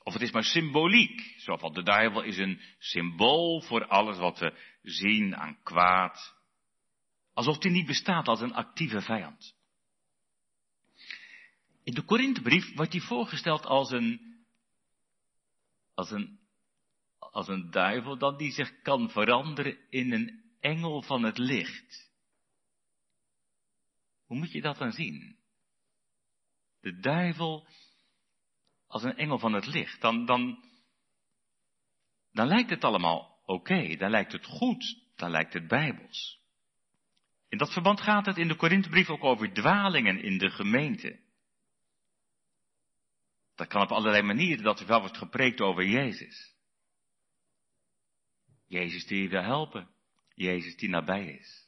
Of 0.07 0.13
het 0.13 0.21
is 0.21 0.31
maar 0.31 0.43
symboliek. 0.43 1.35
Zo 1.37 1.57
van 1.57 1.73
de 1.73 1.83
duivel 1.83 2.21
is 2.21 2.37
een 2.37 2.61
symbool 2.79 3.61
voor 3.61 3.87
alles 3.87 4.17
wat 4.17 4.39
we 4.39 4.57
zien 4.81 5.35
aan 5.35 5.63
kwaad. 5.63 6.35
Alsof 7.33 7.57
die 7.57 7.71
niet 7.71 7.85
bestaat 7.85 8.27
als 8.27 8.41
een 8.41 8.53
actieve 8.53 9.01
vijand. 9.01 9.55
In 11.83 11.93
de 11.93 12.01
Korinthebrief 12.01 12.75
wordt 12.75 12.91
hij 12.91 13.01
voorgesteld 13.01 13.65
als 13.65 13.91
een, 13.91 14.45
als 15.93 16.11
een, 16.11 16.39
als 17.19 17.47
een 17.47 17.71
duivel 17.71 18.17
dan 18.17 18.37
die 18.37 18.51
zich 18.51 18.81
kan 18.81 19.09
veranderen 19.09 19.77
in 19.89 20.13
een 20.13 20.43
engel 20.59 21.01
van 21.01 21.23
het 21.23 21.37
licht. 21.37 22.11
Hoe 24.25 24.37
moet 24.37 24.51
je 24.51 24.61
dat 24.61 24.77
dan 24.77 24.91
zien? 24.91 25.37
De 26.81 26.99
duivel 26.99 27.67
als 29.03 29.12
een 29.12 29.17
engel 29.17 29.39
van 29.39 29.53
het 29.53 29.65
licht. 29.65 30.01
Dan, 30.01 30.25
dan, 30.25 30.63
dan 32.31 32.47
lijkt 32.47 32.69
het 32.69 32.83
allemaal 32.83 33.41
oké, 33.45 33.95
dan 33.95 34.10
lijkt 34.10 34.31
het 34.31 34.45
goed, 34.45 35.01
dan 35.15 35.31
lijkt 35.31 35.53
het 35.53 35.67
bijbels. 35.67 36.39
In 37.49 37.57
dat 37.57 37.73
verband 37.73 38.01
gaat 38.01 38.25
het 38.25 38.38
in 38.38 38.47
de 38.47 38.55
Korinthebrief 38.55 39.10
ook 39.10 39.23
over 39.23 39.53
dwalingen 39.53 40.21
in 40.21 40.38
de 40.38 40.49
gemeente. 40.49 41.19
Dat 43.55 43.67
kan 43.67 43.81
op 43.81 43.91
allerlei 43.91 44.21
manieren, 44.21 44.63
dat 44.63 44.79
er 44.79 44.88
wel 44.88 44.99
wordt 44.99 45.17
gepreekt 45.17 45.62
over 45.62 45.86
Jezus. 45.86 46.55
Jezus 48.67 49.05
die 49.05 49.21
je 49.21 49.29
wil 49.29 49.43
helpen. 49.43 49.89
Jezus 50.33 50.75
die 50.75 50.89
nabij 50.89 51.25
is. 51.25 51.67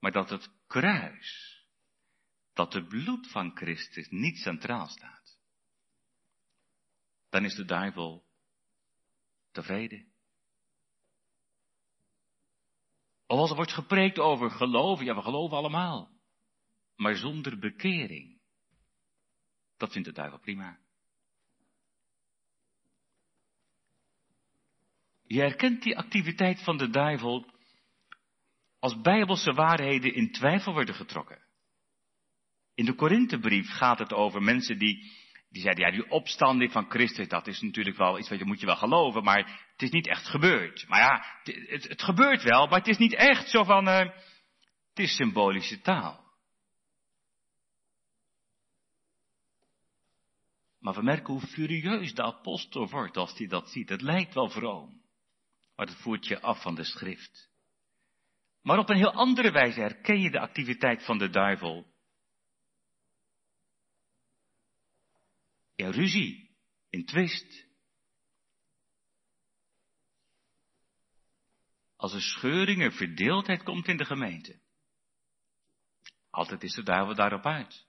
Maar 0.00 0.12
dat 0.12 0.30
het 0.30 0.50
kruis, 0.66 1.62
dat 2.54 2.72
het 2.72 2.88
bloed 2.88 3.30
van 3.30 3.56
Christus 3.56 4.08
niet 4.10 4.38
centraal 4.38 4.88
staat. 4.88 5.21
Dan 7.32 7.44
is 7.44 7.54
de 7.54 7.64
duivel 7.64 8.24
tevreden. 9.50 10.12
Of 13.26 13.38
als 13.38 13.50
er 13.50 13.56
wordt 13.56 13.72
gepreekt 13.72 14.18
over 14.18 14.50
geloven, 14.50 15.04
ja 15.04 15.14
we 15.14 15.22
geloven 15.22 15.56
allemaal. 15.56 16.10
Maar 16.96 17.16
zonder 17.16 17.58
bekering. 17.58 18.40
Dat 19.76 19.92
vindt 19.92 20.08
de 20.08 20.14
duivel 20.14 20.38
prima. 20.38 20.78
Je 25.22 25.40
herkent 25.40 25.82
die 25.82 25.98
activiteit 25.98 26.62
van 26.62 26.76
de 26.76 26.90
duivel 26.90 27.52
als 28.78 29.00
bijbelse 29.00 29.52
waarheden 29.52 30.14
in 30.14 30.32
twijfel 30.32 30.72
worden 30.72 30.94
getrokken. 30.94 31.44
In 32.74 32.84
de 32.84 32.94
Korinthebrief 32.94 33.68
gaat 33.70 33.98
het 33.98 34.12
over 34.12 34.42
mensen 34.42 34.78
die, 34.78 35.12
die 35.52 35.62
zeiden, 35.62 35.84
ja, 35.84 35.90
die 35.90 36.10
opstanding 36.10 36.72
van 36.72 36.90
Christus, 36.90 37.28
dat 37.28 37.46
is 37.46 37.60
natuurlijk 37.60 37.96
wel 37.96 38.18
iets 38.18 38.28
wat 38.28 38.38
je 38.38 38.44
moet 38.44 38.60
je 38.60 38.66
wel 38.66 38.76
geloven, 38.76 39.24
maar 39.24 39.66
het 39.72 39.82
is 39.82 39.90
niet 39.90 40.08
echt 40.08 40.26
gebeurd. 40.26 40.84
Maar 40.88 41.00
ja, 41.00 41.24
het, 41.42 41.88
het, 41.88 42.02
gebeurt 42.02 42.42
wel, 42.42 42.66
maar 42.66 42.78
het 42.78 42.88
is 42.88 42.98
niet 42.98 43.14
echt 43.14 43.48
zo 43.48 43.64
van, 43.64 43.88
uh, 43.88 43.98
het 43.98 44.98
is 44.98 45.16
symbolische 45.16 45.80
taal. 45.80 46.20
Maar 50.78 50.94
we 50.94 51.02
merken 51.02 51.32
hoe 51.32 51.46
furieus 51.46 52.14
de 52.14 52.22
apostel 52.22 52.88
wordt 52.88 53.16
als 53.16 53.38
hij 53.38 53.46
dat 53.46 53.68
ziet. 53.68 53.88
Het 53.88 54.02
lijkt 54.02 54.34
wel 54.34 54.48
vroom, 54.48 55.02
maar 55.76 55.86
het 55.86 55.96
voert 55.96 56.26
je 56.26 56.40
af 56.40 56.62
van 56.62 56.74
de 56.74 56.84
schrift. 56.84 57.50
Maar 58.62 58.78
op 58.78 58.90
een 58.90 58.96
heel 58.96 59.12
andere 59.12 59.50
wijze 59.50 59.80
herken 59.80 60.20
je 60.20 60.30
de 60.30 60.40
activiteit 60.40 61.04
van 61.04 61.18
de 61.18 61.30
duivel. 61.30 61.91
In 65.74 65.90
ruzie, 65.90 66.56
in 66.90 67.04
twist. 67.04 67.66
Als 71.96 72.12
er 72.12 72.22
scheuring 72.22 72.82
en 72.82 72.92
verdeeldheid 72.92 73.62
komt 73.62 73.88
in 73.88 73.96
de 73.96 74.04
gemeente. 74.04 74.60
Altijd 76.30 76.62
is 76.62 76.74
de 76.74 76.82
duivel 76.82 77.14
daarop 77.14 77.46
uit. 77.46 77.86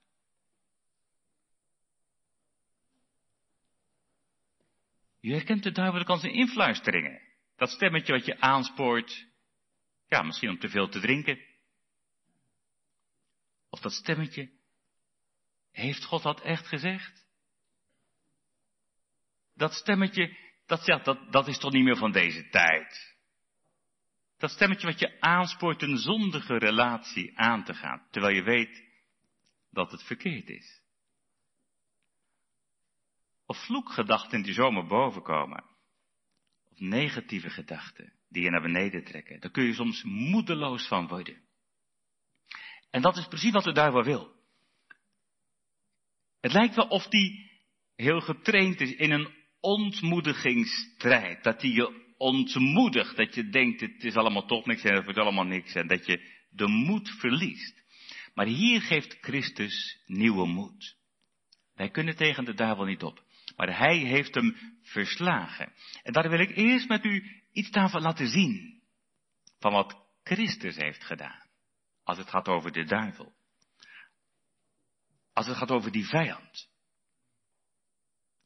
Je 5.19 5.31
herkent 5.31 5.63
de 5.63 5.71
duivel 5.71 6.03
als 6.03 6.23
een 6.23 6.33
influisteringen. 6.33 7.21
Dat 7.55 7.69
stemmetje 7.69 8.13
wat 8.13 8.25
je 8.25 8.39
aanspoort, 8.39 9.27
ja, 10.07 10.21
misschien 10.21 10.49
om 10.49 10.59
te 10.59 10.69
veel 10.69 10.89
te 10.89 10.99
drinken. 10.99 11.39
Of 13.69 13.79
dat 13.79 13.91
stemmetje, 13.91 14.51
heeft 15.71 16.03
God 16.03 16.23
dat 16.23 16.41
echt 16.41 16.67
gezegd? 16.67 17.22
Dat 19.55 19.73
stemmetje, 19.73 20.37
dat 20.65 20.83
zegt, 20.83 21.05
dat, 21.05 21.31
dat 21.31 21.47
is 21.47 21.57
toch 21.57 21.71
niet 21.71 21.83
meer 21.83 21.97
van 21.97 22.11
deze 22.11 22.49
tijd. 22.49 23.15
Dat 24.37 24.51
stemmetje 24.51 24.87
wat 24.87 24.99
je 24.99 25.21
aanspoort 25.21 25.81
een 25.81 25.97
zondige 25.97 26.57
relatie 26.57 27.39
aan 27.39 27.63
te 27.63 27.73
gaan, 27.73 28.07
terwijl 28.11 28.35
je 28.35 28.43
weet 28.43 28.83
dat 29.71 29.91
het 29.91 30.03
verkeerd 30.03 30.49
is 30.49 30.83
of 33.53 33.65
vloekgedachten 33.65 34.41
die 34.41 34.53
zomaar 34.53 34.85
bovenkomen. 34.85 35.63
Of 36.71 36.79
negatieve 36.79 37.49
gedachten 37.49 38.13
die 38.29 38.43
je 38.43 38.49
naar 38.49 38.61
beneden 38.61 39.03
trekken. 39.03 39.39
Daar 39.39 39.51
kun 39.51 39.63
je 39.63 39.73
soms 39.73 40.03
moedeloos 40.03 40.87
van 40.87 41.07
worden. 41.07 41.41
En 42.89 43.01
dat 43.01 43.17
is 43.17 43.27
precies 43.27 43.51
wat 43.51 43.63
de 43.63 43.71
duivel 43.71 44.03
wil. 44.03 44.33
Het 46.41 46.53
lijkt 46.53 46.75
wel 46.75 46.87
of 46.87 47.07
die 47.07 47.51
heel 47.95 48.21
getraind 48.21 48.81
is 48.81 48.95
in 48.95 49.11
een 49.11 49.33
ontmoedigingsstrijd. 49.63 51.43
Dat 51.43 51.61
hij 51.61 51.71
je 51.71 52.15
ontmoedigt. 52.17 53.15
Dat 53.15 53.35
je 53.35 53.49
denkt, 53.49 53.81
het 53.81 54.03
is 54.03 54.15
allemaal 54.15 54.45
toch 54.45 54.65
niks 54.65 54.83
en 54.83 54.95
het 54.95 55.03
wordt 55.03 55.19
allemaal 55.19 55.45
niks. 55.45 55.73
En 55.73 55.87
dat 55.87 56.05
je 56.05 56.31
de 56.49 56.67
moed 56.67 57.09
verliest. 57.09 57.83
Maar 58.33 58.45
hier 58.45 58.81
geeft 58.81 59.17
Christus 59.21 60.03
nieuwe 60.05 60.47
moed. 60.47 60.95
Wij 61.75 61.89
kunnen 61.89 62.15
tegen 62.15 62.45
de 62.45 62.53
duivel 62.53 62.85
niet 62.85 63.03
op. 63.03 63.23
Maar 63.55 63.77
hij 63.77 63.97
heeft 63.97 64.35
hem 64.35 64.55
verslagen. 64.81 65.73
En 66.03 66.13
daar 66.13 66.29
wil 66.29 66.39
ik 66.39 66.55
eerst 66.55 66.87
met 66.87 67.05
u 67.05 67.43
iets 67.51 67.69
daarvan 67.69 68.01
laten 68.01 68.27
zien. 68.27 68.81
Van 69.59 69.71
wat 69.71 69.95
Christus 70.23 70.75
heeft 70.75 71.03
gedaan. 71.03 71.49
Als 72.03 72.17
het 72.17 72.29
gaat 72.29 72.47
over 72.47 72.71
de 72.71 72.83
duivel. 72.83 73.33
Als 75.33 75.47
het 75.47 75.57
gaat 75.57 75.71
over 75.71 75.91
die 75.91 76.05
vijand. 76.05 76.71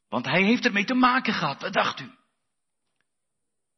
Want 0.08 0.26
hij 0.26 0.42
heeft 0.42 0.64
ermee 0.64 0.84
te 0.84 0.94
maken 0.94 1.32
gehad. 1.32 1.60
Wat 1.60 1.72
dacht 1.72 2.00
u? 2.00 2.10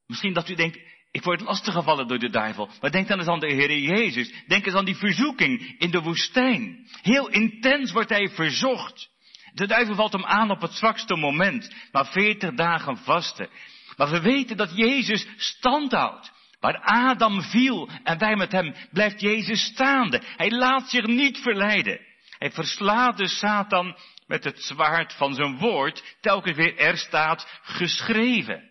Misschien 0.06 0.32
dat 0.32 0.48
u 0.48 0.54
denkt, 0.54 0.78
ik 1.10 1.22
word 1.22 1.40
lastiggevallen 1.40 2.08
door 2.08 2.18
de 2.18 2.30
duivel. 2.30 2.68
Maar 2.80 2.90
denk 2.90 3.08
dan 3.08 3.18
eens 3.18 3.28
aan 3.28 3.40
de 3.40 3.52
Heer 3.52 3.78
Jezus. 3.78 4.32
Denk 4.46 4.66
eens 4.66 4.74
aan 4.74 4.84
die 4.84 4.96
verzoeking 4.96 5.74
in 5.78 5.90
de 5.90 6.00
woestijn. 6.00 6.88
Heel 7.02 7.28
intens 7.28 7.92
wordt 7.92 8.08
hij 8.08 8.28
verzocht. 8.28 9.08
De 9.54 9.66
duivel 9.66 9.94
valt 9.94 10.12
hem 10.12 10.24
aan 10.24 10.50
op 10.50 10.60
het 10.60 10.72
zwakste 10.72 11.16
moment, 11.16 11.74
na 11.92 12.04
veertig 12.04 12.54
dagen 12.54 12.96
vasten. 12.96 13.48
Maar 13.96 14.10
we 14.10 14.20
weten 14.20 14.56
dat 14.56 14.76
Jezus 14.76 15.26
stand 15.36 15.92
houdt. 15.92 16.32
Waar 16.60 16.80
Adam 16.82 17.42
viel 17.42 17.88
en 18.02 18.18
wij 18.18 18.36
met 18.36 18.52
hem, 18.52 18.74
blijft 18.92 19.20
Jezus 19.20 19.64
staande. 19.64 20.22
Hij 20.36 20.50
laat 20.50 20.90
zich 20.90 21.06
niet 21.06 21.38
verleiden. 21.38 22.00
Hij 22.38 22.50
verslaat 22.50 23.16
de 23.16 23.28
Satan 23.28 23.96
met 24.30 24.44
het 24.44 24.62
zwaard 24.62 25.12
van 25.12 25.34
zijn 25.34 25.58
woord, 25.58 26.16
telkens 26.20 26.56
weer 26.56 26.78
er 26.78 26.96
staat 26.96 27.60
geschreven. 27.62 28.70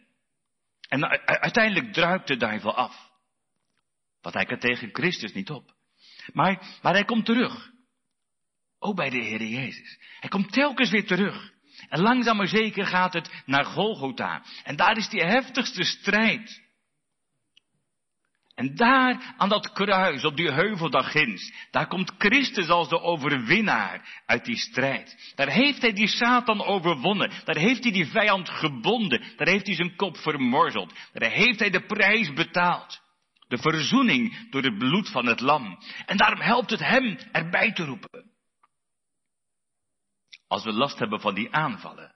En 0.88 1.26
uiteindelijk 1.26 1.94
druipt 1.94 2.28
de 2.28 2.38
duivel 2.38 2.76
af. 2.76 3.12
Want 4.22 4.36
hij 4.36 4.46
kan 4.46 4.60
tegen 4.60 4.90
Christus 4.92 5.34
niet 5.34 5.50
op. 5.50 5.74
Maar, 6.34 6.80
maar 6.82 6.94
hij 6.94 7.06
komt 7.06 7.26
terug. 7.26 7.70
Ook 8.80 8.96
bij 8.96 9.10
de 9.10 9.18
Heer 9.18 9.44
Jezus. 9.44 10.00
Hij 10.20 10.30
komt 10.30 10.52
telkens 10.52 10.90
weer 10.90 11.06
terug. 11.06 11.52
En 11.90 12.02
langzaam 12.02 12.38
maar 12.38 12.48
zeker 12.48 12.86
gaat 12.86 13.14
het 13.14 13.44
naar 13.46 13.66
Golgotha. 13.66 14.44
En 14.64 14.76
daar 14.76 14.98
is 14.98 15.10
die 15.10 15.24
heftigste 15.24 15.84
strijd. 15.84 16.69
En 18.60 18.76
daar 18.76 19.34
aan 19.38 19.50
dat 19.50 19.72
kruis, 19.72 20.26
op 20.26 20.36
die 20.36 20.52
heuvel 20.52 20.90
daar 20.90 21.04
ginds, 21.04 21.54
daar 21.72 21.88
komt 21.88 22.14
Christus 22.18 22.70
als 22.70 22.90
de 22.90 23.02
overwinnaar 23.02 24.22
uit 24.26 24.46
die 24.46 24.58
strijd. 24.58 25.34
Daar 25.36 25.50
heeft 25.50 25.82
hij 25.82 25.94
die 25.94 26.08
Satan 26.08 26.64
overwonnen. 26.64 27.32
Daar 27.44 27.58
heeft 27.58 27.84
hij 27.84 27.92
die 27.92 28.06
vijand 28.06 28.50
gebonden. 28.50 29.34
Daar 29.36 29.48
heeft 29.48 29.66
hij 29.66 29.76
zijn 29.76 29.96
kop 29.96 30.18
vermorzeld. 30.18 30.94
Daar 31.14 31.30
heeft 31.30 31.60
hij 31.60 31.70
de 31.70 31.86
prijs 31.86 32.34
betaald. 32.34 33.02
De 33.48 33.58
verzoening 33.58 34.50
door 34.50 34.64
het 34.64 34.78
bloed 34.78 35.10
van 35.10 35.26
het 35.26 35.40
lam. 35.40 35.78
En 36.06 36.18
daarom 36.18 36.40
helpt 36.40 36.70
het 36.70 36.80
hem 36.80 37.18
erbij 37.32 37.72
te 37.72 37.86
roepen. 37.86 38.32
Als 40.48 40.64
we 40.64 40.74
last 40.74 41.00
hebben 41.00 41.22
van 41.22 41.36
die 41.36 41.54
aanvallen. 41.54 42.16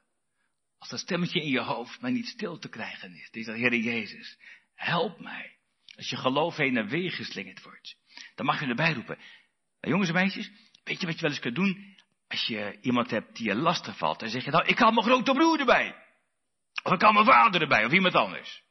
Als 0.78 0.90
dat 0.90 1.00
stemmetje 1.00 1.42
in 1.42 1.50
je 1.50 1.62
hoofd 1.62 2.02
mij 2.02 2.12
niet 2.12 2.28
stil 2.28 2.58
te 2.58 2.70
krijgen 2.70 3.14
is. 3.14 3.30
Die 3.32 3.44
zegt, 3.44 3.58
Heer 3.58 3.76
Jezus, 3.76 4.38
help 4.76 5.20
mij. 5.20 5.62
Als 5.96 6.10
je 6.10 6.16
geloof 6.16 6.56
heen 6.56 6.78
en 6.78 6.88
weer 6.88 7.12
geslingerd 7.12 7.64
wordt. 7.64 7.96
Dan 8.36 8.46
mag 8.46 8.60
je 8.60 8.66
erbij 8.66 8.94
roepen. 8.94 9.18
Nou, 9.18 9.94
jongens 9.94 10.10
en 10.10 10.16
meisjes, 10.16 10.52
weet 10.84 11.00
je 11.00 11.06
wat 11.06 11.16
je 11.16 11.22
wel 11.22 11.32
eens 11.32 11.40
kunt 11.40 11.56
doen? 11.56 11.98
Als 12.28 12.48
je 12.48 12.78
iemand 12.82 13.10
hebt 13.10 13.36
die 13.36 13.48
je 13.48 13.56
lastig 13.56 13.98
valt. 13.98 14.20
Dan 14.20 14.30
zeg 14.30 14.44
je, 14.46 14.52
nou, 14.52 14.66
ik 14.66 14.78
haal 14.78 14.92
mijn 14.92 15.06
grote 15.06 15.34
broer 15.34 15.60
erbij. 15.60 15.96
Of 16.84 16.92
ik 16.92 17.02
haal 17.02 17.14
mijn 17.14 17.26
vader 17.26 17.62
erbij. 17.62 17.86
Of 17.86 17.92
iemand 17.92 18.16
anders. 18.16 18.64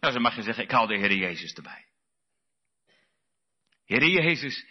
Nou, 0.00 0.12
dan 0.12 0.22
mag 0.22 0.36
je 0.36 0.42
zeggen, 0.42 0.64
ik 0.64 0.70
haal 0.70 0.86
de 0.86 0.98
Heer 0.98 1.14
Jezus 1.14 1.52
erbij. 1.52 1.86
Heer 3.84 4.06
Jezus, 4.06 4.66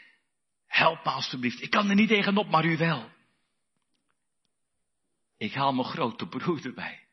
help 0.66 1.04
me 1.04 1.12
alstublieft. 1.12 1.62
Ik 1.62 1.70
kan 1.70 1.90
er 1.90 1.96
niet 1.96 2.08
tegenop, 2.08 2.50
maar 2.50 2.66
u 2.66 2.78
wel. 2.78 3.12
Ik 5.38 5.54
haal 5.54 5.74
mijn 5.74 5.88
grote 5.88 6.28
broeder 6.28 6.74
bij. 6.74 7.08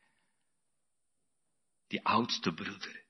Die 1.87 2.05
oudste 2.05 2.53
broeder. 2.53 3.00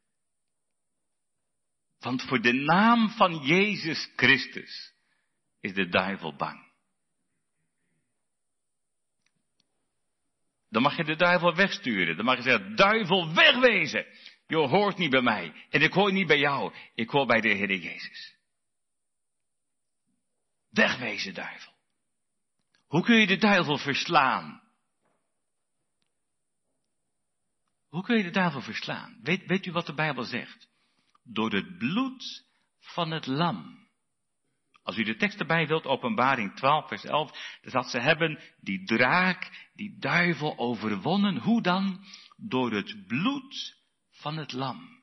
Want 2.01 2.23
voor 2.23 2.41
de 2.41 2.53
naam 2.53 3.09
van 3.09 3.35
Jezus 3.35 4.11
Christus 4.15 4.93
is 5.59 5.73
de 5.73 5.89
duivel 5.89 6.35
bang. 6.35 6.69
Dan 10.69 10.81
mag 10.81 10.97
je 10.97 11.03
de 11.03 11.15
duivel 11.15 11.55
wegsturen. 11.55 12.15
Dan 12.15 12.25
mag 12.25 12.35
je 12.35 12.41
zeggen, 12.41 12.75
duivel 12.75 13.33
wegwezen. 13.33 14.05
Je 14.47 14.57
hoort 14.57 14.97
niet 14.97 15.09
bij 15.09 15.21
mij. 15.21 15.65
En 15.69 15.81
ik 15.81 15.93
hoor 15.93 16.11
niet 16.11 16.27
bij 16.27 16.39
jou. 16.39 16.73
Ik 16.95 17.09
hoor 17.09 17.25
bij 17.25 17.41
de 17.41 17.49
Heer 17.49 17.75
Jezus. 17.75 18.35
Wegwezen, 20.69 21.33
duivel. 21.33 21.73
Hoe 22.87 23.03
kun 23.03 23.15
je 23.15 23.27
de 23.27 23.37
duivel 23.37 23.77
verslaan? 23.77 24.61
Hoe 27.89 28.03
kun 28.03 28.17
je 28.17 28.23
de 28.23 28.29
duivel 28.29 28.61
verslaan? 28.61 29.19
Weet, 29.21 29.45
weet 29.45 29.65
u 29.65 29.71
wat 29.71 29.85
de 29.85 29.93
Bijbel 29.93 30.23
zegt? 30.23 30.70
Door 31.23 31.51
het 31.51 31.77
bloed 31.77 32.45
van 32.79 33.11
het 33.11 33.25
lam. 33.25 33.81
Als 34.83 34.97
u 34.97 35.03
de 35.03 35.15
tekst 35.15 35.39
erbij 35.39 35.67
wilt, 35.67 35.85
openbaring 35.85 36.55
12, 36.55 36.87
vers 36.87 37.03
11, 37.03 37.57
dan 37.61 37.71
dat 37.71 37.89
ze 37.89 37.99
hebben 37.99 38.39
die 38.59 38.83
draak, 38.83 39.69
die 39.73 39.99
duivel 39.99 40.57
overwonnen. 40.57 41.37
Hoe 41.37 41.61
dan? 41.61 42.05
Door 42.37 42.71
het 42.71 43.07
bloed 43.07 43.77
van 44.09 44.37
het 44.37 44.51
lam. 44.51 45.01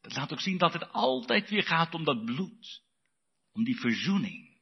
Dat 0.00 0.16
laat 0.16 0.32
ook 0.32 0.40
zien 0.40 0.58
dat 0.58 0.72
het 0.72 0.92
altijd 0.92 1.50
weer 1.50 1.62
gaat 1.62 1.94
om 1.94 2.04
dat 2.04 2.24
bloed. 2.24 2.82
Om 3.52 3.64
die 3.64 3.80
verzoening. 3.80 4.60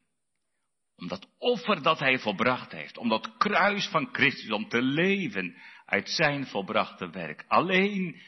Om 0.97 1.09
dat 1.09 1.29
offer 1.39 1.83
dat 1.83 1.99
hij 1.99 2.19
volbracht 2.19 2.73
heeft. 2.73 2.99
Om 2.99 3.09
dat 3.09 3.37
kruis 3.37 3.89
van 3.89 4.09
Christus. 4.13 4.51
Om 4.51 4.69
te 4.69 4.83
leven 4.83 5.57
uit 5.85 6.11
zijn 6.11 6.47
volbrachte 6.47 7.11
werk. 7.11 7.45
Alleen 7.49 8.21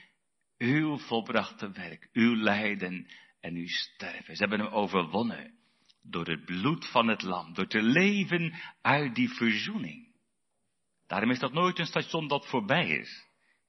uw 0.61 0.99
volbrachte 0.99 1.71
werk. 1.71 2.09
Uw 2.13 2.37
lijden 2.37 3.07
en 3.41 3.55
uw 3.55 3.67
sterven. 3.67 4.37
Ze 4.37 4.41
hebben 4.41 4.61
hem 4.61 4.75
overwonnen. 4.75 5.59
Door 6.03 6.27
het 6.27 6.45
bloed 6.45 6.87
van 6.91 7.09
het 7.09 7.23
lam. 7.23 7.55
Door 7.55 7.67
te 7.67 7.83
leven 7.83 8.55
uit 8.83 9.15
die 9.15 9.29
verzoening. 9.29 10.09
Daarom 11.07 11.31
is 11.31 11.39
dat 11.39 11.53
nooit 11.53 11.79
een 11.79 11.87
station 11.87 12.29
dat 12.29 12.47
voorbij 12.47 12.89
is 12.89 13.27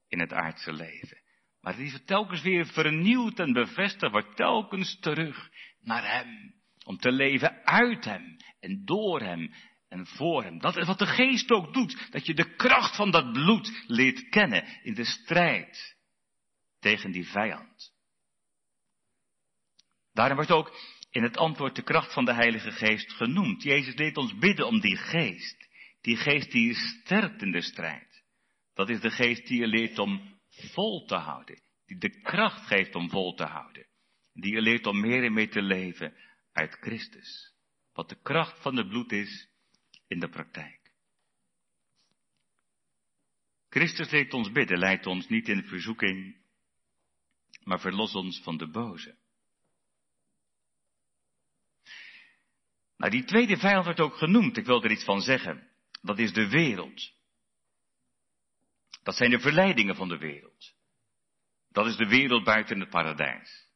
in 0.08 0.20
het 0.20 0.32
aardse 0.32 0.72
leven. 0.72 1.20
Maar 1.60 1.76
die 1.76 1.86
is 1.86 2.04
telkens 2.04 2.42
weer 2.42 2.66
vernieuwd 2.66 3.38
en 3.38 3.52
bevestigd, 3.52 4.12
wordt 4.12 4.36
telkens 4.36 4.98
terug 5.00 5.50
naar 5.80 6.10
Hem. 6.10 6.54
Om 6.84 6.96
te 6.98 7.12
leven 7.12 7.64
uit 7.64 8.04
Hem 8.04 8.36
en 8.60 8.84
door 8.84 9.20
Hem 9.20 9.52
en 9.88 10.06
voor 10.06 10.42
Hem. 10.42 10.58
Dat 10.58 10.76
is 10.76 10.86
wat 10.86 10.98
de 10.98 11.06
geest 11.06 11.50
ook 11.50 11.74
doet. 11.74 12.08
Dat 12.10 12.26
je 12.26 12.34
de 12.34 12.56
kracht 12.56 12.96
van 12.96 13.10
dat 13.10 13.32
bloed 13.32 13.84
leert 13.86 14.28
kennen 14.28 14.82
in 14.82 14.94
de 14.94 15.04
strijd 15.04 16.00
tegen 16.82 17.12
die 17.12 17.26
vijand. 17.26 17.92
Daarom 20.12 20.36
wordt 20.36 20.50
ook 20.50 20.76
in 21.10 21.22
het 21.22 21.36
antwoord 21.36 21.76
de 21.76 21.82
kracht 21.82 22.12
van 22.12 22.24
de 22.24 22.34
Heilige 22.34 22.70
Geest 22.70 23.12
genoemd. 23.12 23.62
Jezus 23.62 23.94
deed 23.96 24.16
ons 24.16 24.38
bidden 24.38 24.66
om 24.66 24.80
die 24.80 24.96
geest. 24.96 25.68
Die 26.00 26.16
geest 26.16 26.50
die 26.50 26.66
je 26.66 26.74
sterkt 26.74 27.42
in 27.42 27.52
de 27.52 27.62
strijd. 27.62 28.24
Dat 28.74 28.88
is 28.88 29.00
de 29.00 29.10
geest 29.10 29.46
die 29.46 29.60
je 29.60 29.66
leert 29.66 29.98
om 29.98 30.40
vol 30.48 31.04
te 31.04 31.14
houden. 31.14 31.62
Die 31.86 31.98
de 31.98 32.20
kracht 32.20 32.66
geeft 32.66 32.94
om 32.94 33.10
vol 33.10 33.34
te 33.34 33.44
houden. 33.44 33.86
Die 34.32 34.52
je 34.52 34.60
leert 34.60 34.86
om 34.86 35.00
meer 35.00 35.24
en 35.24 35.32
meer 35.32 35.50
te 35.50 35.62
leven 35.62 36.14
uit 36.52 36.76
Christus. 36.80 37.54
Wat 37.92 38.08
de 38.08 38.22
kracht 38.22 38.62
van 38.62 38.76
het 38.76 38.88
bloed 38.88 39.12
is 39.12 39.48
in 40.08 40.20
de 40.20 40.28
praktijk. 40.28 40.80
Christus 43.68 44.10
leert 44.10 44.34
ons 44.34 44.52
bidden, 44.52 44.78
leidt 44.78 45.06
ons 45.06 45.28
niet 45.28 45.48
in 45.48 45.64
verzoeking, 45.64 46.41
maar 47.64 47.80
verlos 47.80 48.14
ons 48.14 48.40
van 48.42 48.56
de 48.56 48.70
boze. 48.70 49.16
Nou, 52.96 53.10
die 53.10 53.24
tweede 53.24 53.56
vijand 53.56 53.84
werd 53.84 54.00
ook 54.00 54.16
genoemd, 54.16 54.56
ik 54.56 54.66
wil 54.66 54.82
er 54.82 54.90
iets 54.90 55.04
van 55.04 55.20
zeggen. 55.20 55.70
Dat 56.02 56.18
is 56.18 56.32
de 56.32 56.48
wereld. 56.48 57.12
Dat 59.02 59.16
zijn 59.16 59.30
de 59.30 59.40
verleidingen 59.40 59.96
van 59.96 60.08
de 60.08 60.18
wereld. 60.18 60.74
Dat 61.68 61.86
is 61.86 61.96
de 61.96 62.06
wereld 62.06 62.44
buiten 62.44 62.80
het 62.80 62.90
paradijs. 62.90 63.70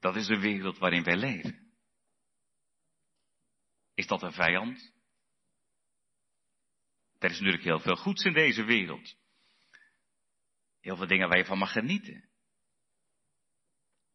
Dat 0.00 0.16
is 0.16 0.26
de 0.26 0.38
wereld 0.38 0.78
waarin 0.78 1.02
wij 1.02 1.16
leven. 1.16 1.72
Is 3.94 4.06
dat 4.06 4.22
een 4.22 4.32
vijand? 4.32 4.92
Er 7.18 7.30
is 7.30 7.36
natuurlijk 7.36 7.64
heel 7.64 7.80
veel 7.80 7.96
goeds 7.96 8.24
in 8.24 8.32
deze 8.32 8.64
wereld. 8.64 9.16
Heel 10.80 10.96
veel 10.96 11.06
dingen 11.06 11.28
waar 11.28 11.38
je 11.38 11.44
van 11.44 11.58
mag 11.58 11.72
genieten. 11.72 12.28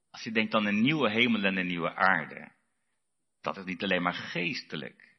Als 0.10 0.23
je 0.23 0.32
denkt 0.32 0.54
aan 0.54 0.65
een 0.65 0.82
nieuwe 0.82 1.12
hemel 1.12 1.43
en 1.43 1.58
een 1.58 1.67
nieuwe 1.67 1.95
aarde, 1.95 2.51
dat 3.41 3.58
is 3.58 3.63
niet 3.63 3.84
alleen 3.84 4.01
maar 4.01 4.13
geestelijk. 4.13 5.17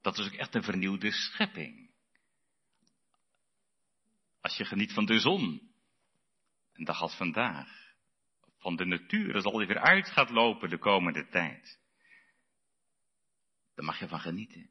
Dat 0.00 0.18
is 0.18 0.26
ook 0.26 0.32
echt 0.32 0.54
een 0.54 0.62
vernieuwde 0.62 1.12
schepping. 1.12 1.90
Als 4.40 4.56
je 4.56 4.64
geniet 4.64 4.92
van 4.92 5.06
de 5.06 5.18
zon, 5.18 5.72
een 6.72 6.84
dag 6.84 7.00
als 7.00 7.16
vandaag, 7.16 7.94
van 8.58 8.76
de 8.76 8.84
natuur, 8.84 9.34
als 9.34 9.44
al 9.44 9.58
die 9.58 9.66
weer 9.66 9.80
uit 9.80 10.08
gaat 10.08 10.30
lopen 10.30 10.70
de 10.70 10.78
komende 10.78 11.28
tijd, 11.28 11.78
dan 13.74 13.84
mag 13.84 13.98
je 13.98 14.08
van 14.08 14.20
genieten. 14.20 14.70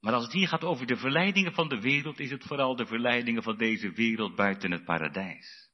Maar 0.00 0.12
als 0.12 0.24
het 0.24 0.32
hier 0.32 0.48
gaat 0.48 0.64
over 0.64 0.86
de 0.86 0.96
verleidingen 0.96 1.52
van 1.52 1.68
de 1.68 1.80
wereld, 1.80 2.20
is 2.20 2.30
het 2.30 2.44
vooral 2.44 2.76
de 2.76 2.86
verleidingen 2.86 3.42
van 3.42 3.56
deze 3.56 3.92
wereld 3.92 4.34
buiten 4.34 4.70
het 4.70 4.84
paradijs. 4.84 5.68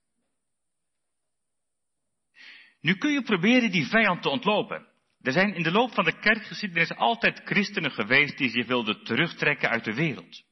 Nu 2.80 2.94
kun 2.94 3.12
je 3.12 3.22
proberen 3.22 3.70
die 3.70 3.86
vijand 3.86 4.22
te 4.22 4.28
ontlopen. 4.28 4.86
Er 5.20 5.32
zijn 5.32 5.54
in 5.54 5.62
de 5.62 5.70
loop 5.70 5.94
van 5.94 6.04
de 6.04 6.18
kerkgeschiedenis 6.18 6.94
altijd 6.94 7.40
christenen 7.44 7.90
geweest 7.90 8.38
die 8.38 8.48
zich 8.48 8.66
wilden 8.66 9.04
terugtrekken 9.04 9.68
uit 9.68 9.84
de 9.84 9.94
wereld. 9.94 10.42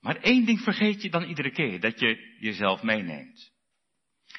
Maar 0.00 0.16
één 0.16 0.44
ding 0.44 0.60
vergeet 0.60 1.02
je 1.02 1.10
dan 1.10 1.22
iedere 1.22 1.50
keer, 1.50 1.80
dat 1.80 2.00
je 2.00 2.36
jezelf 2.40 2.82
meeneemt. 2.82 3.52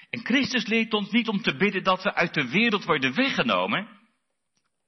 En 0.09 0.25
Christus 0.25 0.65
leert 0.65 0.93
ons 0.93 1.11
niet 1.11 1.27
om 1.27 1.41
te 1.41 1.55
bidden 1.55 1.83
dat 1.83 2.03
we 2.03 2.13
uit 2.13 2.33
de 2.33 2.49
wereld 2.49 2.83
worden 2.85 3.15
weggenomen. 3.15 3.87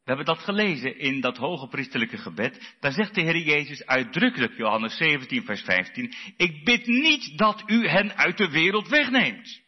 We 0.10 0.16
hebben 0.16 0.36
dat 0.36 0.44
gelezen 0.44 1.00
in 1.00 1.22
dat 1.22 1.38
hoge 1.38 1.68
priesterlijke 1.68 2.18
gebed. 2.18 2.76
Daar 2.80 2.92
zegt 2.92 3.16
de 3.16 3.22
Heer 3.22 3.38
Jezus 3.38 3.86
uitdrukkelijk, 3.86 4.58
Johannes 4.58 4.98
17, 4.98 5.44
vers 5.44 5.62
15, 5.62 6.14
ik 6.38 6.64
bid 6.64 6.88
niet 6.88 7.38
dat 7.38 7.64
u 7.66 7.88
hen 7.88 8.18
uit 8.18 8.38
de 8.38 8.50
wereld 8.50 8.88
wegneemt. 8.88 9.62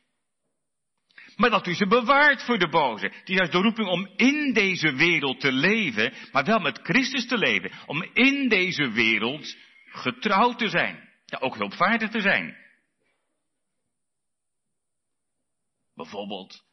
Maar 1.35 1.49
dat 1.49 1.67
u 1.67 1.73
ze 1.73 1.87
bewaart 1.87 2.43
voor 2.43 2.57
de 2.57 2.69
boze. 2.69 3.11
Die 3.23 3.41
is 3.41 3.49
de 3.49 3.57
roeping 3.57 3.87
om 3.87 4.09
in 4.15 4.53
deze 4.53 4.93
wereld 4.93 5.39
te 5.39 5.51
leven, 5.51 6.13
maar 6.31 6.45
wel 6.45 6.59
met 6.59 6.79
Christus 6.83 7.27
te 7.27 7.37
leven. 7.37 7.71
Om 7.85 8.03
in 8.13 8.49
deze 8.49 8.91
wereld 8.91 9.55
getrouwd 9.85 10.57
te 10.57 10.69
zijn. 10.69 11.09
Ja, 11.25 11.37
ook 11.39 11.55
hulpvaardig 11.55 12.09
te 12.09 12.21
zijn. 12.21 12.57
Bijvoorbeeld 15.95 16.70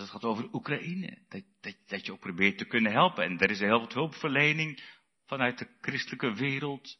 als 0.00 0.10
het 0.10 0.22
gaat 0.22 0.30
over 0.30 0.54
Oekraïne. 0.54 1.18
Dat, 1.28 1.42
dat, 1.60 1.76
dat 1.86 2.06
je 2.06 2.12
ook 2.12 2.20
probeert 2.20 2.58
te 2.58 2.64
kunnen 2.64 2.92
helpen. 2.92 3.24
En 3.24 3.38
er 3.38 3.50
is 3.50 3.58
heel 3.58 3.80
wat 3.80 3.92
hulpverlening 3.92 4.82
vanuit 5.26 5.58
de 5.58 5.68
christelijke 5.80 6.34
wereld 6.34 6.98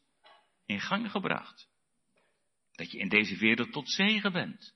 in 0.65 0.81
gang 0.81 1.11
gebracht. 1.11 1.67
Dat 2.71 2.91
je 2.91 2.97
in 2.97 3.09
deze 3.09 3.37
wereld 3.37 3.71
tot 3.71 3.89
zegen 3.89 4.31
bent. 4.31 4.75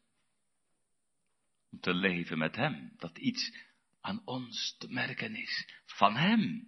Om 1.72 1.80
te 1.80 1.94
leven 1.94 2.38
met 2.38 2.56
Hem. 2.56 2.94
Dat 2.98 3.18
iets 3.18 3.56
aan 4.02 4.22
ons 4.26 4.76
te 4.78 4.88
merken 4.90 5.36
is. 5.36 5.68
Van 5.86 6.16
Hem. 6.16 6.68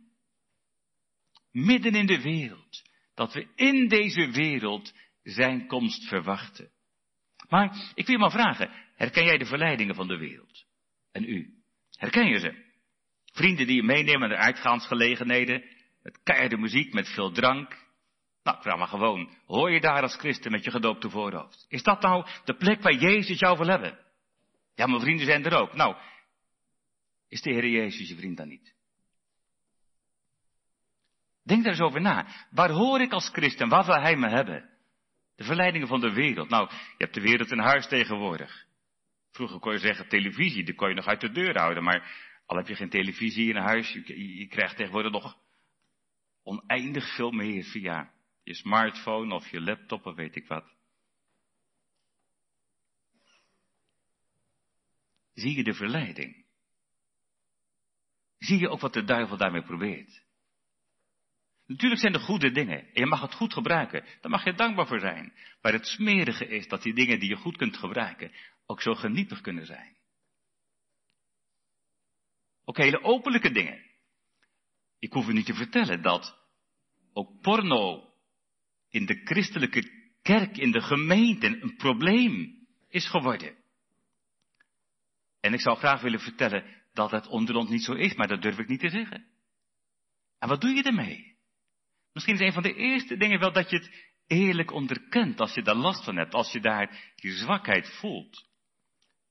Midden 1.52 1.96
in 1.96 2.06
de 2.06 2.22
wereld. 2.22 2.82
Dat 3.14 3.34
we 3.34 3.48
in 3.56 3.88
deze 3.88 4.32
wereld 4.32 4.94
Zijn 5.24 5.68
komst 5.68 6.08
verwachten. 6.08 6.72
Maar 7.50 7.92
ik 7.96 8.06
wil 8.06 8.16
je 8.16 8.22
maar 8.22 8.32
vragen. 8.32 8.72
Herken 8.96 9.26
jij 9.26 9.38
de 9.38 9.46
verleidingen 9.46 9.96
van 9.96 10.08
de 10.08 10.18
wereld? 10.18 10.53
En 11.14 11.24
u? 11.24 11.54
Herken 11.92 12.28
je 12.28 12.40
ze? 12.40 12.72
Vrienden 13.34 13.68
die 13.68 13.76
je 13.76 13.84
meenemen 13.84 14.30
naar 14.30 14.38
uitgaansgelegenheden. 14.38 15.64
Met 16.02 16.24
keiharde 16.24 16.58
muziek, 16.58 16.94
met 16.94 17.08
veel 17.08 17.32
drank. 17.32 17.82
Nou, 18.44 18.62
vraag 18.62 18.78
maar 18.78 18.88
gewoon. 18.88 19.30
Hoor 19.46 19.72
je 19.72 19.82
daar 19.82 20.02
als 20.02 20.16
christen 20.16 20.52
met 20.52 20.64
je 20.64 20.72
gedoopte 20.72 21.10
voorhoofd? 21.10 21.66
Is 21.68 21.84
dat 21.84 22.02
nou 22.02 22.26
de 22.46 22.56
plek 22.56 22.82
waar 22.82 22.94
Jezus 22.94 23.40
jou 23.40 23.58
wil 23.58 23.68
hebben? 23.68 24.00
Ja, 24.76 24.86
mijn 24.86 25.02
vrienden 25.02 25.26
zijn 25.26 25.46
er 25.46 25.60
ook. 25.60 25.74
Nou, 25.74 25.96
is 27.28 27.42
de 27.42 27.52
Heer 27.52 27.68
Jezus 27.68 28.10
je 28.10 28.16
vriend 28.16 28.38
dan 28.38 28.48
niet? 28.48 28.76
Denk 31.44 31.64
daar 31.64 31.72
eens 31.72 31.82
over 31.82 32.02
na. 32.02 32.28
Waar 32.52 32.70
hoor 32.70 33.02
ik 33.02 33.12
als 33.12 33.30
christen? 33.30 33.70
Waar 33.70 33.86
wil 33.86 34.02
Hij 34.02 34.16
me 34.16 34.30
hebben? 34.30 34.70
De 35.36 35.44
verleidingen 35.44 35.88
van 35.88 36.00
de 36.00 36.14
wereld. 36.14 36.50
Nou, 36.50 36.70
je 36.70 37.04
hebt 37.04 37.14
de 37.14 37.22
wereld 37.22 37.52
in 37.52 37.60
huis 37.60 37.88
tegenwoordig. 37.88 38.66
Vroeger 39.34 39.60
kon 39.60 39.72
je 39.72 39.80
zeggen 39.80 40.08
televisie, 40.08 40.64
die 40.64 40.76
kon 40.76 40.90
je 40.90 40.96
nog 40.96 41.06
uit 41.06 41.22
de 41.22 41.32
deur 41.32 41.58
houden, 41.58 41.84
maar 41.84 42.32
al 42.46 42.58
heb 42.58 42.68
je 42.68 42.76
geen 42.76 42.90
televisie 42.90 43.50
in 43.50 43.56
huis, 43.56 43.92
je, 43.92 44.38
je 44.38 44.48
krijgt 44.48 44.76
tegenwoordig 44.76 45.12
nog 45.12 45.38
oneindig 46.44 47.16
veel 47.16 47.32
meer 47.32 47.64
via 47.64 48.14
je 48.44 48.54
smartphone 48.54 49.34
of 49.34 49.50
je 49.50 49.62
laptop 49.62 50.06
of 50.06 50.16
weet 50.16 50.36
ik 50.36 50.48
wat. 50.48 50.76
Zie 55.34 55.56
je 55.56 55.64
de 55.64 55.74
verleiding? 55.74 56.46
Zie 58.38 58.60
je 58.60 58.70
ook 58.70 58.80
wat 58.80 58.94
de 58.94 59.04
duivel 59.04 59.38
daarmee 59.38 59.64
probeert? 59.64 60.24
Natuurlijk 61.66 62.02
zijn 62.02 62.14
er 62.14 62.20
goede 62.20 62.52
dingen. 62.52 62.80
En 62.80 63.02
je 63.02 63.06
mag 63.06 63.22
het 63.22 63.34
goed 63.34 63.54
gebruiken. 63.54 64.06
Daar 64.22 64.32
mag 64.32 64.44
je 64.44 64.54
dankbaar 64.54 64.88
voor 64.88 65.00
zijn. 65.00 65.34
Maar 65.62 65.74
het 65.74 65.86
smerige 65.86 66.48
is 66.48 66.68
dat 66.68 66.82
die 66.82 66.94
dingen 66.94 67.20
die 67.20 67.30
je 67.30 67.36
goed 67.36 67.58
kunt 67.58 67.78
gebruiken 67.78 68.32
ook 68.66 68.82
zo 68.82 68.94
genietig 68.94 69.42
kunnen 69.42 69.66
zijn. 69.66 69.98
Ook 72.66 72.78
hele 72.78 73.04
openlijke 73.04 73.52
dingen. 73.52 73.92
Ik 75.00 75.14
hoef 75.14 75.28
u 75.28 75.34
niet 75.34 75.46
te 75.46 75.54
vertellen 75.54 76.02
dat 76.02 76.38
ook 77.14 77.42
porno 77.42 78.14
in 78.90 79.06
de 79.06 79.22
christelijke 79.24 80.02
kerk, 80.22 80.58
in 80.58 80.72
de 80.72 80.82
gemeente, 80.82 81.48
een 81.48 81.76
probleem 81.76 82.68
is 82.88 83.10
geworden. 83.10 83.64
En 85.40 85.54
ik 85.54 85.62
zou 85.62 85.78
graag 85.78 86.02
willen 86.02 86.20
vertellen 86.20 86.84
dat 86.94 87.12
het 87.12 87.28
onder 87.28 87.56
ons 87.56 87.70
niet 87.70 87.84
zo 87.84 87.94
is, 87.94 88.14
maar 88.14 88.28
dat 88.28 88.42
durf 88.42 88.58
ik 88.58 88.68
niet 88.68 88.80
te 88.80 88.90
zeggen. 88.90 89.28
En 90.40 90.48
wat 90.50 90.62
doe 90.62 90.72
je 90.72 90.84
ermee? 90.84 91.38
Misschien 92.14 92.34
is 92.34 92.42
een 92.42 92.54
van 92.54 92.64
de 92.64 92.74
eerste 92.74 93.18
dingen 93.18 93.40
wel 93.40 93.52
dat 93.52 93.70
je 93.70 93.76
het 93.76 94.14
eerlijk 94.28 94.72
onderkent 94.72 95.40
als 95.40 95.54
je 95.54 95.62
daar 95.62 95.76
last 95.76 96.04
van 96.04 96.16
hebt, 96.16 96.34
als 96.34 96.52
je 96.52 96.60
daar 96.60 97.14
je 97.16 97.32
zwakheid 97.32 97.90
voelt. 98.00 98.52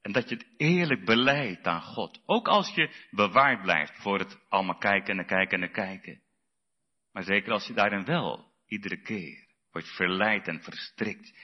En 0.03 0.13
dat 0.13 0.29
je 0.29 0.35
het 0.35 0.47
eerlijk 0.57 1.05
beleidt 1.05 1.67
aan 1.67 1.83
God. 1.83 2.23
Ook 2.27 2.49
als 2.49 2.75
je 2.75 2.91
bewaard 3.11 3.63
blijft 3.63 4.03
voor 4.03 4.19
het 4.19 4.39
allemaal 4.49 4.79
kijken 4.79 5.19
en 5.19 5.27
kijken 5.27 5.63
en 5.63 5.73
kijken. 5.73 6.21
Maar 7.13 7.23
zeker 7.23 7.53
als 7.53 7.67
je 7.67 7.73
daarin 7.73 8.05
wel 8.05 8.53
iedere 8.67 9.01
keer 9.01 9.47
wordt 9.71 9.89
verleid 9.89 10.49
en 10.49 10.63
verstrikt. 10.63 11.39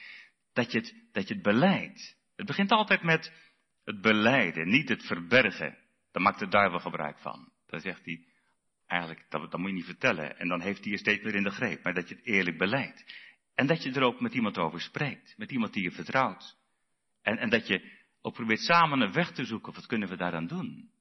Dat 0.53 0.71
je 0.71 0.77
het, 0.77 0.95
dat 1.11 1.27
je 1.27 1.33
het 1.33 1.43
beleidt. 1.43 2.17
Het 2.35 2.45
begint 2.45 2.71
altijd 2.71 3.03
met 3.03 3.31
het 3.83 4.01
beleiden, 4.01 4.69
niet 4.69 4.89
het 4.89 5.05
verbergen. 5.05 5.77
Daar 6.11 6.23
maakt 6.23 6.39
de 6.39 6.47
duivel 6.47 6.79
gebruik 6.79 7.19
van. 7.19 7.51
Dan 7.65 7.79
zegt 7.79 8.05
hij, 8.05 8.25
eigenlijk, 8.87 9.25
dat, 9.29 9.51
dat 9.51 9.59
moet 9.59 9.69
je 9.69 9.75
niet 9.75 9.85
vertellen. 9.85 10.37
En 10.37 10.47
dan 10.47 10.61
heeft 10.61 10.83
hij 10.83 10.91
je 10.91 10.97
steeds 10.97 11.23
weer 11.23 11.35
in 11.35 11.43
de 11.43 11.49
greep. 11.49 11.83
Maar 11.83 11.93
dat 11.93 12.09
je 12.09 12.15
het 12.15 12.25
eerlijk 12.25 12.57
beleidt. 12.57 13.05
En 13.55 13.67
dat 13.67 13.83
je 13.83 13.91
er 13.91 14.03
ook 14.03 14.19
met 14.19 14.33
iemand 14.33 14.57
over 14.57 14.81
spreekt. 14.81 15.37
Met 15.37 15.51
iemand 15.51 15.73
die 15.73 15.83
je 15.83 15.91
vertrouwt. 15.91 16.57
En, 17.21 17.37
en 17.37 17.49
dat 17.49 17.67
je 17.67 17.98
ook 18.21 18.33
probeert 18.33 18.59
samen 18.59 19.01
een 19.01 19.13
weg 19.13 19.31
te 19.31 19.45
zoeken. 19.45 19.73
Wat 19.73 19.85
kunnen 19.85 20.09
we 20.09 20.15
daaraan 20.15 20.47
doen? 20.47 20.91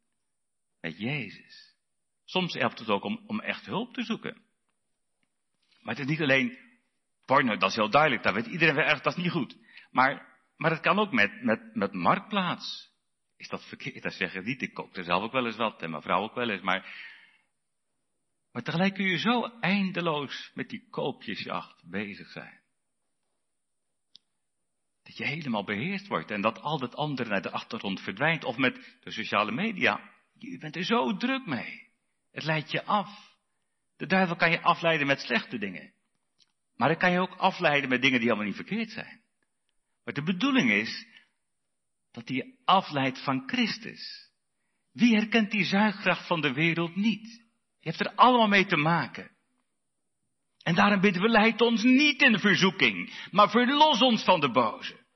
Met 0.80 0.98
Jezus. 0.98 1.76
Soms 2.24 2.54
helpt 2.54 2.78
het 2.78 2.88
ook 2.88 3.04
om, 3.04 3.24
om 3.26 3.40
echt 3.40 3.66
hulp 3.66 3.94
te 3.94 4.02
zoeken. 4.02 4.42
Maar 5.80 5.94
het 5.94 6.04
is 6.04 6.10
niet 6.10 6.20
alleen 6.20 6.58
porno, 7.24 7.56
dat 7.56 7.70
is 7.70 7.76
heel 7.76 7.90
duidelijk. 7.90 8.22
Daar 8.22 8.34
weet 8.34 8.46
iedereen 8.46 8.74
wel 8.74 8.84
erg, 8.84 9.00
dat 9.00 9.16
is 9.16 9.22
niet 9.22 9.32
goed. 9.32 9.56
Maar 9.90 10.28
maar 10.58 10.70
het 10.70 10.80
kan 10.80 10.98
ook 10.98 11.12
met, 11.12 11.42
met, 11.42 11.74
met 11.74 11.92
marktplaats. 11.92 12.92
Is 13.36 13.48
dat 13.48 13.64
verkeerd? 13.68 14.02
Dat 14.02 14.12
zeggen 14.12 14.44
niet. 14.44 14.62
Ik 14.62 14.74
koop 14.74 14.96
er 14.96 15.04
zelf 15.04 15.22
ook 15.22 15.32
wel 15.32 15.46
eens 15.46 15.56
wat 15.56 15.82
en 15.82 15.90
mijn 15.90 16.02
vrouw 16.02 16.22
ook 16.22 16.34
wel 16.34 16.50
eens. 16.50 16.62
Maar, 16.62 16.80
maar 18.52 18.62
tegelijk 18.62 18.94
kun 18.94 19.04
je 19.04 19.18
zo 19.18 19.58
eindeloos 19.60 20.50
met 20.54 20.68
die 20.68 20.88
koopjesjacht 20.90 21.90
bezig 21.90 22.30
zijn. 22.30 22.57
Dat 25.08 25.16
je 25.16 25.26
helemaal 25.26 25.64
beheerst 25.64 26.06
wordt 26.06 26.30
en 26.30 26.40
dat 26.40 26.60
al 26.60 26.80
het 26.80 26.94
andere 26.94 27.28
naar 27.28 27.42
de 27.42 27.50
achtergrond 27.50 28.00
verdwijnt. 28.00 28.44
Of 28.44 28.56
met 28.56 28.98
de 29.00 29.10
sociale 29.10 29.52
media. 29.52 30.10
Je 30.34 30.58
bent 30.58 30.76
er 30.76 30.84
zo 30.84 31.16
druk 31.16 31.46
mee. 31.46 31.88
Het 32.32 32.44
leidt 32.44 32.70
je 32.70 32.84
af. 32.84 33.36
De 33.96 34.06
duivel 34.06 34.36
kan 34.36 34.50
je 34.50 34.60
afleiden 34.60 35.06
met 35.06 35.20
slechte 35.20 35.58
dingen. 35.58 35.92
Maar 36.76 36.88
hij 36.88 36.96
kan 36.96 37.12
je 37.12 37.20
ook 37.20 37.34
afleiden 37.34 37.88
met 37.88 38.02
dingen 38.02 38.18
die 38.18 38.28
helemaal 38.28 38.48
niet 38.48 38.56
verkeerd 38.56 38.90
zijn. 38.90 39.20
Maar 40.04 40.14
de 40.14 40.22
bedoeling 40.22 40.70
is 40.70 41.06
dat 42.12 42.28
hij 42.28 42.54
afleidt 42.64 43.24
van 43.24 43.42
Christus. 43.46 44.30
Wie 44.92 45.16
herkent 45.16 45.50
die 45.50 45.64
zuigkracht 45.64 46.26
van 46.26 46.40
de 46.40 46.52
wereld 46.52 46.96
niet? 46.96 47.44
Je 47.78 47.88
hebt 47.88 48.00
er 48.00 48.14
allemaal 48.14 48.48
mee 48.48 48.66
te 48.66 48.76
maken. 48.76 49.30
En 50.62 50.74
daarom 50.74 51.00
bidden 51.00 51.22
we, 51.22 51.28
leid 51.28 51.60
ons 51.60 51.82
niet 51.82 52.22
in 52.22 52.38
verzoeking, 52.38 53.28
maar 53.30 53.50
verlos 53.50 54.02
ons 54.02 54.24
van 54.24 54.40
de 54.40 54.50
boze. 54.50 55.06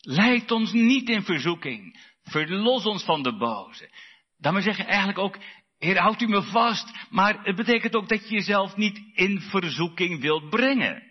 Leid 0.00 0.50
ons 0.50 0.72
niet 0.72 1.08
in 1.08 1.22
verzoeking, 1.22 2.00
verlos 2.22 2.84
ons 2.84 3.04
van 3.04 3.22
de 3.22 3.36
boze. 3.36 3.90
Daarmee 4.38 4.62
zeg 4.62 4.76
je 4.76 4.84
eigenlijk 4.84 5.18
ook, 5.18 5.38
Heer, 5.78 5.98
houdt 5.98 6.22
u 6.22 6.26
me 6.26 6.42
vast, 6.42 6.92
maar 7.10 7.44
het 7.44 7.56
betekent 7.56 7.94
ook 7.94 8.08
dat 8.08 8.28
je 8.28 8.34
jezelf 8.34 8.76
niet 8.76 9.00
in 9.14 9.40
verzoeking 9.40 10.20
wilt 10.20 10.50
brengen. 10.50 11.02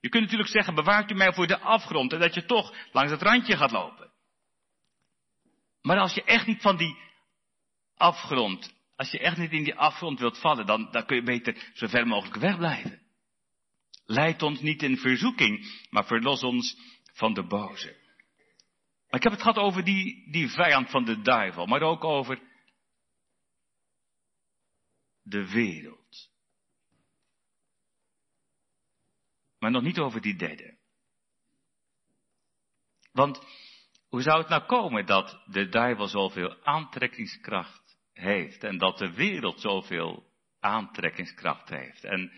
Je 0.00 0.08
kunt 0.08 0.22
natuurlijk 0.22 0.50
zeggen, 0.50 0.74
bewaart 0.74 1.10
u 1.10 1.14
mij 1.14 1.32
voor 1.32 1.46
de 1.46 1.58
afgrond 1.58 2.12
en 2.12 2.20
dat 2.20 2.34
je 2.34 2.44
toch 2.44 2.74
langs 2.92 3.10
het 3.10 3.22
randje 3.22 3.56
gaat 3.56 3.70
lopen. 3.70 4.12
Maar 5.82 5.98
als 5.98 6.14
je 6.14 6.24
echt 6.24 6.46
niet 6.46 6.60
van 6.60 6.76
die 6.76 6.96
afgrond, 7.96 8.75
als 8.96 9.10
je 9.10 9.18
echt 9.18 9.36
niet 9.36 9.52
in 9.52 9.64
die 9.64 9.74
afgrond 9.74 10.18
wilt 10.18 10.38
vallen, 10.38 10.66
dan, 10.66 10.90
dan 10.90 11.06
kun 11.06 11.16
je 11.16 11.22
beter 11.22 11.70
zo 11.74 11.86
ver 11.86 12.06
mogelijk 12.06 12.36
wegblijven. 12.36 13.02
Leid 14.04 14.42
ons 14.42 14.60
niet 14.60 14.82
in 14.82 14.96
verzoeking, 14.96 15.84
maar 15.90 16.06
verlos 16.06 16.42
ons 16.42 16.76
van 17.12 17.34
de 17.34 17.46
boze. 17.46 18.04
Maar 19.06 19.20
ik 19.20 19.22
heb 19.22 19.32
het 19.32 19.42
gehad 19.42 19.56
over 19.56 19.84
die, 19.84 20.30
die 20.30 20.48
vijand 20.48 20.90
van 20.90 21.04
de 21.04 21.20
duivel, 21.20 21.66
maar 21.66 21.82
ook 21.82 22.04
over 22.04 22.40
de 25.22 25.50
wereld. 25.50 26.30
Maar 29.58 29.70
nog 29.70 29.82
niet 29.82 29.98
over 29.98 30.20
die 30.20 30.36
derde. 30.36 30.78
Want 33.12 33.40
hoe 34.08 34.22
zou 34.22 34.38
het 34.38 34.48
nou 34.48 34.66
komen 34.66 35.06
dat 35.06 35.42
de 35.46 35.68
duivel 35.68 36.06
zoveel 36.06 36.64
aantrekkingskracht 36.64 37.85
heeft 38.16 38.64
en 38.64 38.78
dat 38.78 38.98
de 38.98 39.12
wereld 39.12 39.60
zoveel 39.60 40.26
aantrekkingskracht 40.60 41.68
heeft 41.68 42.04
en 42.04 42.32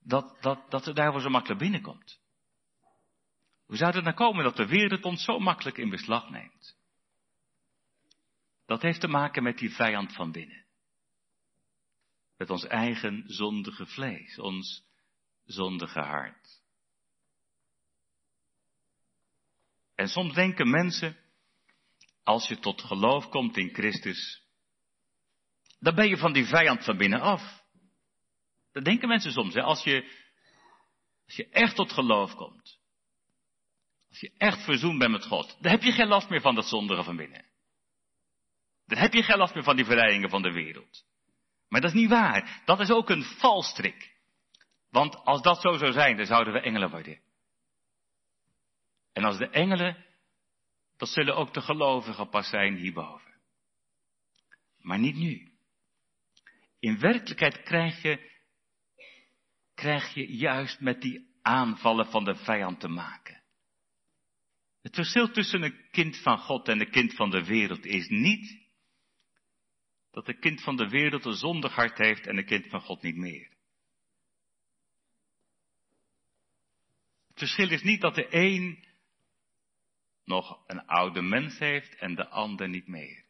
dat, 0.00 0.36
dat, 0.40 0.70
dat 0.70 0.84
de 0.84 0.92
duivel 0.92 1.20
zo 1.20 1.28
makkelijk 1.28 1.60
binnenkomt? 1.60 2.20
Hoe 3.66 3.76
zou 3.76 3.94
het 3.94 4.04
nou 4.04 4.16
komen 4.16 4.44
dat 4.44 4.56
de 4.56 4.66
wereld 4.66 5.04
ons 5.04 5.24
zo 5.24 5.38
makkelijk 5.38 5.76
in 5.78 5.90
beslag 5.90 6.30
neemt? 6.30 6.76
Dat 8.66 8.82
heeft 8.82 9.00
te 9.00 9.08
maken 9.08 9.42
met 9.42 9.58
die 9.58 9.70
vijand 9.70 10.14
van 10.14 10.32
binnen. 10.32 10.64
Met 12.36 12.50
ons 12.50 12.66
eigen 12.66 13.24
zondige 13.26 13.86
vlees, 13.86 14.38
ons 14.38 14.84
zondige 15.44 16.00
hart. 16.00 16.62
En 19.94 20.08
soms 20.08 20.34
denken 20.34 20.70
mensen, 20.70 21.16
als 22.22 22.48
je 22.48 22.58
tot 22.58 22.82
geloof 22.82 23.28
komt 23.28 23.56
in 23.56 23.74
Christus, 23.74 24.47
dan 25.78 25.94
ben 25.94 26.08
je 26.08 26.16
van 26.16 26.32
die 26.32 26.46
vijand 26.46 26.84
van 26.84 26.96
binnen 26.96 27.20
af. 27.20 27.64
Dat 28.72 28.84
denken 28.84 29.08
mensen 29.08 29.32
soms, 29.32 29.54
hè? 29.54 29.62
Als, 29.62 29.84
je, 29.84 30.02
als 31.26 31.36
je 31.36 31.48
echt 31.48 31.76
tot 31.76 31.92
geloof 31.92 32.34
komt, 32.34 32.78
als 34.08 34.20
je 34.20 34.32
echt 34.36 34.64
verzoend 34.64 34.98
bent 34.98 35.12
met 35.12 35.24
God, 35.24 35.56
dan 35.60 35.70
heb 35.70 35.82
je 35.82 35.92
geen 35.92 36.08
last 36.08 36.28
meer 36.28 36.40
van 36.40 36.54
dat 36.54 36.68
zondige 36.68 37.02
van 37.02 37.16
binnen. 37.16 37.46
Dan 38.86 38.98
heb 38.98 39.12
je 39.12 39.22
geen 39.22 39.38
last 39.38 39.54
meer 39.54 39.62
van 39.62 39.76
die 39.76 39.84
verleidingen 39.84 40.30
van 40.30 40.42
de 40.42 40.52
wereld. 40.52 41.04
Maar 41.68 41.80
dat 41.80 41.90
is 41.90 42.00
niet 42.00 42.08
waar. 42.08 42.62
Dat 42.64 42.80
is 42.80 42.90
ook 42.90 43.10
een 43.10 43.22
valstrik. 43.22 44.16
Want 44.90 45.16
als 45.16 45.42
dat 45.42 45.60
zo 45.60 45.72
zou 45.76 45.92
zijn, 45.92 46.16
dan 46.16 46.26
zouden 46.26 46.52
we 46.52 46.60
engelen 46.60 46.90
worden. 46.90 47.20
En 49.12 49.24
als 49.24 49.38
de 49.38 49.48
engelen, 49.48 50.06
dat 50.96 51.08
zullen 51.08 51.36
ook 51.36 51.54
de 51.54 51.60
gelovigen 51.60 52.28
pas 52.28 52.48
zijn 52.48 52.74
hierboven. 52.74 53.34
Maar 54.78 54.98
niet 54.98 55.16
nu. 55.16 55.47
In 56.78 56.98
werkelijkheid 56.98 57.62
krijg 57.62 58.02
je, 58.02 58.30
krijg 59.74 60.14
je 60.14 60.36
juist 60.36 60.80
met 60.80 61.00
die 61.00 61.28
aanvallen 61.42 62.06
van 62.06 62.24
de 62.24 62.34
vijand 62.34 62.80
te 62.80 62.88
maken. 62.88 63.42
Het 64.82 64.94
verschil 64.94 65.30
tussen 65.30 65.62
een 65.62 65.88
kind 65.90 66.16
van 66.16 66.38
God 66.38 66.68
en 66.68 66.80
een 66.80 66.90
kind 66.90 67.14
van 67.14 67.30
de 67.30 67.44
wereld 67.44 67.84
is 67.84 68.08
niet 68.08 68.66
dat 70.10 70.28
een 70.28 70.38
kind 70.38 70.62
van 70.62 70.76
de 70.76 70.88
wereld 70.88 71.24
een 71.24 71.32
zondig 71.32 71.74
hart 71.74 71.98
heeft 71.98 72.26
en 72.26 72.36
een 72.36 72.46
kind 72.46 72.66
van 72.68 72.80
God 72.80 73.02
niet 73.02 73.16
meer. 73.16 73.56
Het 77.28 77.38
verschil 77.38 77.70
is 77.70 77.82
niet 77.82 78.00
dat 78.00 78.14
de 78.14 78.26
een 78.30 78.86
nog 80.24 80.62
een 80.66 80.86
oude 80.86 81.22
mens 81.22 81.58
heeft 81.58 81.94
en 81.94 82.14
de 82.14 82.28
ander 82.28 82.68
niet 82.68 82.86
meer. 82.86 83.24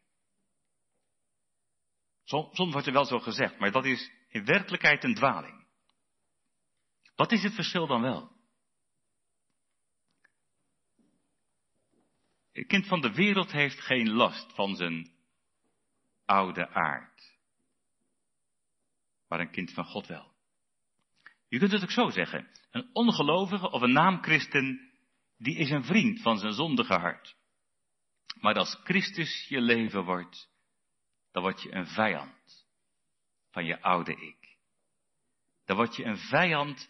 Soms 2.29 2.72
wordt 2.72 2.87
er 2.87 2.93
wel 2.93 3.05
zo 3.05 3.18
gezegd, 3.18 3.59
maar 3.59 3.70
dat 3.70 3.85
is 3.85 4.11
in 4.29 4.45
werkelijkheid 4.45 5.05
een 5.05 5.14
dwaling. 5.14 5.66
Wat 7.16 7.33
is 7.33 7.43
het 7.43 7.55
verschil 7.55 7.87
dan 7.87 8.01
wel? 8.03 8.37
Het 12.53 12.66
kind 12.66 12.87
van 12.87 13.01
de 13.01 13.12
wereld 13.12 13.53
heeft 13.53 13.81
geen 13.81 14.11
last 14.11 14.55
van 14.55 14.76
zijn 14.76 15.11
oude 16.24 16.68
aard. 16.68 17.37
Maar 19.29 19.41
een 19.41 19.51
kind 19.51 19.72
van 19.72 19.85
God 19.85 20.07
wel. 20.07 20.33
Je 21.49 21.59
kunt 21.59 21.72
het 21.72 21.83
ook 21.83 21.91
zo 21.91 22.11
zeggen. 22.11 22.49
Een 22.70 22.91
ongelovige 22.93 23.70
of 23.70 23.83
een 23.83 23.93
naamchristen, 23.93 24.91
die 25.37 25.57
is 25.57 25.70
een 25.70 25.85
vriend 25.85 26.20
van 26.20 26.39
zijn 26.39 26.53
zondige 26.53 26.95
hart. 26.95 27.37
Maar 28.41 28.55
als 28.55 28.81
Christus 28.85 29.47
je 29.49 29.61
leven 29.61 30.05
wordt, 30.05 30.57
dan 31.39 31.47
word 31.47 31.62
je 31.62 31.74
een 31.74 31.86
vijand 31.86 32.66
van 33.51 33.64
je 33.64 33.82
oude 33.82 34.12
ik. 34.12 34.57
Dan 35.64 35.76
word 35.76 35.97
je 35.97 36.05
een 36.05 36.18
vijand 36.18 36.89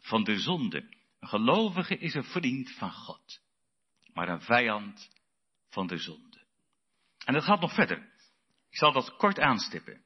van 0.00 0.24
de 0.24 0.38
zonde. 0.38 0.94
Een 1.20 1.28
gelovige 1.28 1.98
is 1.98 2.14
een 2.14 2.24
vriend 2.24 2.70
van 2.70 2.92
God, 2.92 3.40
maar 4.12 4.28
een 4.28 4.40
vijand 4.40 5.10
van 5.70 5.86
de 5.86 5.96
zonde. 5.96 6.44
En 7.24 7.34
dat 7.34 7.44
gaat 7.44 7.60
nog 7.60 7.74
verder. 7.74 7.98
Ik 8.70 8.76
zal 8.76 8.92
dat 8.92 9.16
kort 9.16 9.40
aanstippen. 9.40 10.04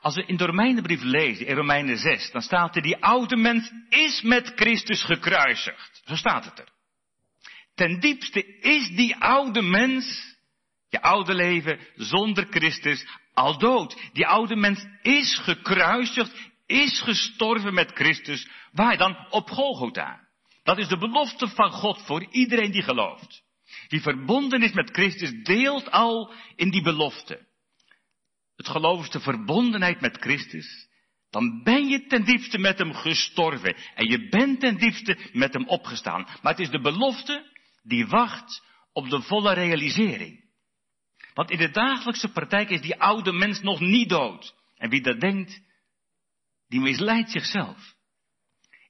Als 0.00 0.14
we 0.14 0.26
in 0.26 0.36
de 0.36 0.46
Romeinenbrief 0.46 1.02
lezen, 1.02 1.46
in 1.46 1.56
Romeinen 1.56 1.98
6, 1.98 2.30
dan 2.30 2.42
staat 2.42 2.76
er, 2.76 2.82
die 2.82 3.04
oude 3.04 3.36
mens 3.36 3.72
is 3.88 4.22
met 4.22 4.52
Christus 4.54 5.02
gekruisigd. 5.02 6.02
Zo 6.04 6.14
staat 6.14 6.44
het 6.44 6.58
er. 6.58 6.72
Ten 7.74 8.00
diepste 8.00 8.58
is 8.58 8.88
die 8.88 9.16
oude 9.16 9.62
mens, 9.62 10.33
je 10.94 11.02
oude 11.02 11.34
leven 11.34 11.78
zonder 11.94 12.46
Christus, 12.50 13.06
al 13.32 13.58
dood. 13.58 13.96
Die 14.12 14.26
oude 14.26 14.56
mens 14.56 14.86
is 15.02 15.38
gekruisigd, 15.38 16.50
is 16.66 17.00
gestorven 17.00 17.74
met 17.74 17.90
Christus. 17.94 18.48
Waar 18.72 18.96
dan? 18.96 19.26
Op 19.30 19.50
Golgotha. 19.50 20.20
Dat 20.62 20.78
is 20.78 20.88
de 20.88 20.98
belofte 20.98 21.48
van 21.48 21.70
God 21.70 22.02
voor 22.02 22.26
iedereen 22.30 22.70
die 22.70 22.82
gelooft. 22.82 23.42
Die 23.88 24.00
verbonden 24.00 24.62
is 24.62 24.72
met 24.72 24.90
Christus, 24.90 25.32
deelt 25.42 25.90
al 25.90 26.32
in 26.56 26.70
die 26.70 26.82
belofte. 26.82 27.46
Het 28.56 28.68
geloof 28.68 29.02
is 29.02 29.10
de 29.10 29.20
verbondenheid 29.20 30.00
met 30.00 30.16
Christus. 30.20 30.88
Dan 31.30 31.62
ben 31.62 31.88
je 31.88 32.06
ten 32.06 32.24
diepste 32.24 32.58
met 32.58 32.78
hem 32.78 32.94
gestorven. 32.94 33.76
En 33.94 34.10
je 34.10 34.28
bent 34.28 34.60
ten 34.60 34.76
diepste 34.76 35.18
met 35.32 35.52
hem 35.52 35.68
opgestaan. 35.68 36.26
Maar 36.42 36.52
het 36.52 36.60
is 36.60 36.70
de 36.70 36.80
belofte 36.80 37.52
die 37.82 38.06
wacht 38.06 38.62
op 38.92 39.10
de 39.10 39.22
volle 39.22 39.52
realisering. 39.52 40.43
Want 41.34 41.50
in 41.50 41.58
de 41.58 41.70
dagelijkse 41.70 42.32
praktijk 42.32 42.70
is 42.70 42.80
die 42.80 43.00
oude 43.00 43.32
mens 43.32 43.60
nog 43.60 43.80
niet 43.80 44.08
dood. 44.08 44.54
En 44.76 44.90
wie 44.90 45.02
dat 45.02 45.20
denkt, 45.20 45.60
die 46.68 46.80
misleidt 46.80 47.30
zichzelf. 47.30 47.94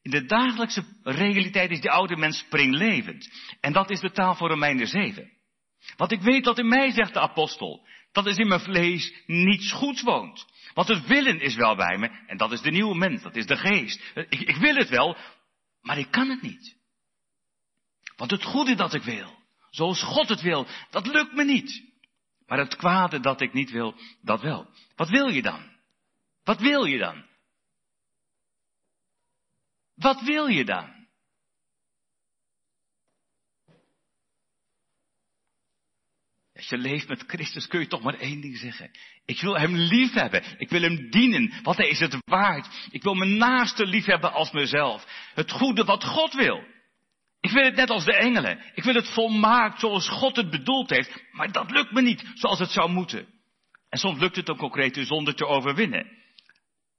In 0.03 0.11
de 0.11 0.25
dagelijkse 0.25 0.85
realiteit 1.03 1.71
is 1.71 1.81
die 1.81 1.91
oude 1.91 2.17
mens 2.17 2.39
springlevend. 2.39 3.31
En 3.61 3.73
dat 3.73 3.91
is 3.91 4.01
de 4.01 4.11
taal 4.11 4.35
voor 4.35 4.49
Romeinen 4.49 4.87
7. 4.87 5.33
Want 5.97 6.13
ik 6.13 6.21
weet 6.21 6.45
dat 6.45 6.59
in 6.59 6.69
mij, 6.69 6.91
zegt 6.91 7.13
de 7.13 7.21
apostel, 7.21 7.87
dat 8.13 8.27
is 8.27 8.37
in 8.37 8.49
mijn 8.49 8.61
vlees 8.61 9.13
niets 9.27 9.73
goeds 9.73 10.03
woont. 10.03 10.47
Want 10.75 10.89
het 10.89 11.07
willen 11.07 11.41
is 11.41 11.55
wel 11.55 11.77
bij 11.77 11.99
me, 11.99 12.09
en 12.27 12.37
dat 12.37 12.53
is 12.53 12.61
de 12.61 12.71
nieuwe 12.71 12.97
mens, 12.97 13.23
dat 13.23 13.37
is 13.37 13.47
de 13.47 13.57
geest. 13.57 14.13
Ik, 14.15 14.41
ik 14.41 14.57
wil 14.57 14.75
het 14.75 14.89
wel, 14.89 15.17
maar 15.81 15.99
ik 15.99 16.11
kan 16.11 16.29
het 16.31 16.43
niet. 16.43 16.77
Want 18.17 18.31
het 18.31 18.45
goede 18.45 18.75
dat 18.75 18.95
ik 18.95 19.03
wil, 19.03 19.39
zoals 19.71 20.03
God 20.03 20.29
het 20.29 20.41
wil, 20.41 20.67
dat 20.91 21.07
lukt 21.07 21.33
me 21.33 21.45
niet. 21.45 21.94
Maar 22.47 22.59
het 22.59 22.77
kwade 22.77 23.21
dat 23.21 23.41
ik 23.41 23.53
niet 23.53 23.71
wil, 23.71 23.95
dat 24.21 24.41
wel. 24.41 24.71
Wat 24.97 25.09
wil 25.09 25.29
je 25.29 25.43
dan? 25.43 25.73
Wat 26.43 26.61
wil 26.61 26.85
je 26.85 26.99
dan? 26.99 27.25
Wat 29.95 30.23
wil 30.23 30.47
je 30.47 30.65
dan? 30.65 30.95
Als 36.55 36.69
je 36.69 36.79
leeft 36.79 37.09
met 37.09 37.25
Christus 37.27 37.67
kun 37.67 37.81
je 37.81 37.87
toch 37.87 38.03
maar 38.03 38.19
één 38.19 38.41
ding 38.41 38.57
zeggen. 38.59 38.91
Ik 39.25 39.41
wil 39.41 39.59
Hem 39.59 39.75
lief 39.75 40.13
hebben. 40.13 40.43
Ik 40.59 40.69
wil 40.69 40.83
Hem 40.83 41.11
dienen, 41.11 41.63
want 41.63 41.77
Hij 41.77 41.89
is 41.89 42.01
het 42.01 42.17
waard. 42.25 42.89
Ik 42.91 43.03
wil 43.03 43.15
mijn 43.15 43.37
naaste 43.37 43.87
lief 43.87 44.05
hebben 44.05 44.33
als 44.33 44.51
mezelf. 44.51 45.31
Het 45.35 45.51
goede 45.51 45.85
wat 45.85 46.05
God 46.05 46.35
wil. 46.35 46.74
Ik 47.45 47.51
wil 47.51 47.65
het 47.65 47.77
net 47.77 47.91
als 47.91 48.05
de 48.05 48.17
engelen. 48.17 48.63
Ik 48.75 48.85
wil 48.85 48.95
het 48.95 49.09
volmaakt 49.09 49.81
zoals 49.81 50.09
God 50.09 50.37
het 50.37 50.51
bedoeld 50.51 50.91
heeft. 50.91 51.23
Maar 51.33 51.53
dat 51.53 51.71
lukt 51.71 51.93
me 51.93 52.03
niet 52.03 52.25
zoals 52.35 52.59
het 52.59 52.71
zou 52.71 52.91
moeten. 52.91 53.27
En 53.89 53.99
soms 53.99 54.19
lukt 54.19 54.37
het 54.37 54.51
ook 54.51 54.59
concreet 54.59 54.95
de 54.95 55.05
zonde 55.05 55.35
te 55.35 55.47
overwinnen. 55.47 56.07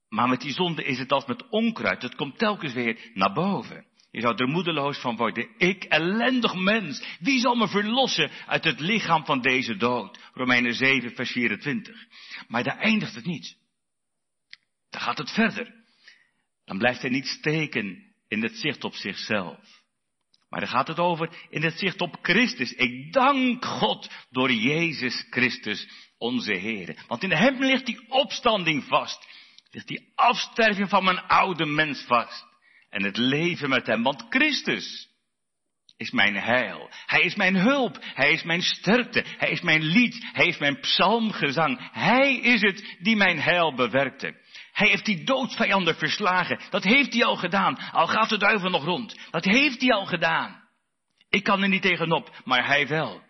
Maar 0.09 0.29
met 0.29 0.41
die 0.41 0.53
zonde 0.53 0.83
is 0.83 0.99
het 0.99 1.11
als 1.11 1.25
met 1.25 1.49
onkruid. 1.49 2.01
Het 2.01 2.15
komt 2.15 2.37
telkens 2.37 2.73
weer 2.73 3.11
naar 3.13 3.33
boven. 3.33 3.85
Je 4.11 4.21
zou 4.21 4.35
er 4.35 4.47
moedeloos 4.47 4.97
van 4.97 5.15
worden. 5.15 5.49
Ik, 5.57 5.83
ellendig 5.83 6.55
mens, 6.55 7.17
wie 7.19 7.39
zal 7.39 7.55
me 7.55 7.67
verlossen 7.67 8.31
uit 8.47 8.63
het 8.63 8.79
lichaam 8.79 9.25
van 9.25 9.41
deze 9.41 9.75
dood? 9.75 10.19
Romeinen 10.33 10.73
7, 10.73 11.15
vers 11.15 11.31
24. 11.31 12.05
Maar 12.47 12.63
daar 12.63 12.77
eindigt 12.77 13.15
het 13.15 13.25
niet. 13.25 13.57
Dan 14.89 15.01
gaat 15.01 15.17
het 15.17 15.31
verder. 15.31 15.73
Dan 16.65 16.77
blijft 16.77 17.01
hij 17.01 17.11
niet 17.11 17.27
steken 17.27 18.13
in 18.27 18.43
het 18.43 18.57
zicht 18.57 18.83
op 18.83 18.93
zichzelf. 18.93 19.83
Maar 20.55 20.63
dan 20.63 20.73
gaat 20.73 20.87
het 20.87 20.99
over 20.99 21.29
in 21.49 21.63
het 21.63 21.79
zicht 21.79 22.01
op 22.01 22.17
Christus. 22.21 22.71
Ik 22.71 23.13
dank 23.13 23.65
God 23.65 24.09
door 24.29 24.51
Jezus 24.51 25.25
Christus, 25.29 25.87
onze 26.17 26.53
Heer. 26.53 27.03
Want 27.07 27.23
in 27.23 27.31
hem 27.31 27.63
ligt 27.63 27.85
die 27.85 28.09
opstanding 28.09 28.83
vast 28.83 29.27
ligt 29.75 29.87
die 29.87 30.11
afsterving 30.15 30.89
van 30.89 31.03
mijn 31.03 31.19
oude 31.19 31.65
mens 31.65 32.03
vast. 32.07 32.45
En 32.89 33.03
het 33.03 33.17
leven 33.17 33.69
met 33.69 33.87
hem, 33.87 34.03
want 34.03 34.25
Christus 34.29 35.09
is 35.97 36.11
mijn 36.11 36.35
heil. 36.35 36.89
Hij 37.05 37.21
is 37.21 37.35
mijn 37.35 37.55
hulp. 37.55 37.97
Hij 38.01 38.31
is 38.31 38.43
mijn 38.43 38.61
sterkte. 38.61 39.23
Hij 39.37 39.49
is 39.49 39.61
mijn 39.61 39.81
lied. 39.83 40.29
Hij 40.33 40.47
is 40.47 40.57
mijn 40.57 40.79
psalmgezang. 40.79 41.89
Hij 41.91 42.35
is 42.35 42.61
het 42.61 42.97
die 42.99 43.15
mijn 43.15 43.39
heil 43.39 43.75
bewerkte. 43.75 44.35
Hij 44.75 44.89
heeft 44.89 45.05
die 45.05 45.23
doodsvijanden 45.23 45.95
verslagen. 45.95 46.59
Dat 46.69 46.83
heeft 46.83 47.13
hij 47.13 47.23
al 47.23 47.35
gedaan. 47.35 47.77
Al 47.91 48.07
gaat 48.07 48.29
de 48.29 48.37
duivel 48.37 48.69
nog 48.69 48.83
rond. 48.83 49.19
Dat 49.31 49.45
heeft 49.45 49.81
hij 49.81 49.91
al 49.91 50.05
gedaan. 50.05 50.63
Ik 51.29 51.43
kan 51.43 51.61
er 51.61 51.69
niet 51.69 51.81
tegenop, 51.81 52.41
maar 52.43 52.67
hij 52.67 52.87
wel. 52.87 53.23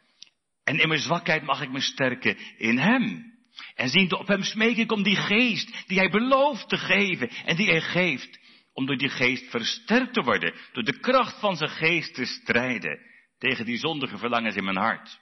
En 0.63 0.79
in 0.79 0.87
mijn 0.87 0.99
zwakheid 0.99 1.43
mag 1.43 1.61
ik 1.61 1.71
me 1.71 1.81
sterken 1.81 2.37
in 2.57 2.77
hem. 2.77 3.33
En 3.75 3.89
ziende 3.89 4.17
op 4.17 4.27
hem 4.27 4.43
smeek 4.43 4.77
ik 4.77 4.91
om 4.91 5.03
die 5.03 5.15
geest 5.15 5.87
die 5.87 5.97
hij 5.97 6.09
belooft 6.09 6.69
te 6.69 6.77
geven 6.77 7.29
en 7.29 7.55
die 7.55 7.69
hij 7.69 7.81
geeft. 7.81 8.39
Om 8.73 8.85
door 8.85 8.97
die 8.97 9.09
geest 9.09 9.49
versterkt 9.49 10.13
te 10.13 10.21
worden, 10.21 10.53
door 10.71 10.83
de 10.83 10.99
kracht 10.99 11.39
van 11.39 11.55
zijn 11.55 11.69
geest 11.69 12.13
te 12.13 12.25
strijden 12.25 12.99
tegen 13.37 13.65
die 13.65 13.77
zondige 13.77 14.17
verlangens 14.17 14.55
in 14.55 14.63
mijn 14.63 14.77
hart. 14.77 15.19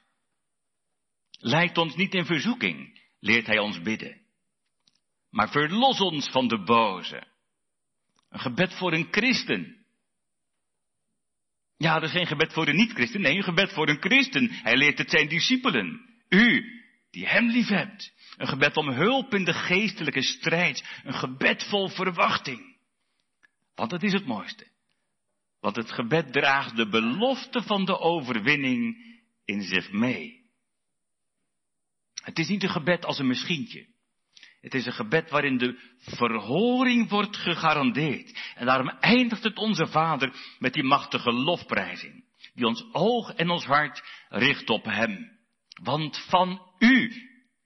Leidt 1.40 1.78
ons 1.78 1.96
niet 1.96 2.14
in 2.14 2.26
verzoeking, 2.26 3.02
leert 3.20 3.48
hij 3.48 3.60
ons 3.60 3.82
bidden. 3.82 4.23
Maar 5.34 5.50
verlos 5.50 6.00
ons 6.00 6.30
van 6.30 6.48
de 6.48 6.64
boze. 6.64 7.24
Een 8.30 8.40
gebed 8.40 8.74
voor 8.74 8.94
een 8.94 9.08
christen. 9.12 9.86
Ja, 11.78 11.94
dat 11.94 12.04
is 12.04 12.16
geen 12.16 12.28
gebed 12.28 12.54
voor 12.54 12.68
een 12.68 12.76
niet-christen, 12.76 13.22
nee, 13.22 13.38
een 13.38 13.44
gebed 13.44 13.74
voor 13.74 13.90
een 13.90 14.02
christen. 14.02 14.50
Hij 14.52 14.76
leert 14.76 14.98
het 14.98 15.10
zijn 15.10 15.28
discipelen. 15.28 16.02
U, 16.30 16.64
die 17.12 17.28
hem 17.28 17.50
lief 17.50 17.68
hebt. 17.68 18.14
Een 18.38 18.48
gebed 18.48 18.78
om 18.78 18.90
hulp 18.90 19.34
in 19.34 19.44
de 19.44 19.54
geestelijke 19.54 20.22
strijd. 20.22 21.02
Een 21.04 21.14
gebed 21.14 21.64
vol 21.64 21.90
verwachting. 21.90 22.76
Want 23.76 23.90
dat 23.90 24.04
is 24.04 24.14
het 24.14 24.26
mooiste. 24.26 24.68
Want 25.60 25.76
het 25.76 25.92
gebed 25.92 26.32
draagt 26.34 26.76
de 26.76 26.90
belofte 26.90 27.62
van 27.62 27.86
de 27.86 28.00
overwinning 28.00 28.98
in 29.46 29.62
zich 29.62 29.92
mee. 29.92 30.42
Het 32.14 32.40
is 32.40 32.48
niet 32.48 32.64
een 32.64 32.70
gebed 32.70 33.06
als 33.06 33.20
een 33.20 33.28
misschien. 33.28 33.93
Het 34.64 34.74
is 34.74 34.86
een 34.86 34.94
gebed 34.94 35.30
waarin 35.30 35.58
de 35.58 35.80
verhoring 35.98 37.10
wordt 37.10 37.38
gegarandeerd. 37.38 38.54
En 38.56 38.66
daarom 38.66 38.90
eindigt 38.90 39.44
het 39.44 39.58
onze 39.58 39.88
Vader 39.88 40.36
met 40.60 40.74
die 40.74 40.84
machtige 40.84 41.32
lofprijzing. 41.32 42.24
Die 42.54 42.66
ons 42.66 42.86
oog 42.92 43.34
en 43.34 43.50
ons 43.50 43.66
hart 43.66 44.04
richt 44.30 44.70
op 44.70 44.86
Hem. 44.86 45.40
Want 45.82 46.26
van 46.30 46.62
U 46.80 47.12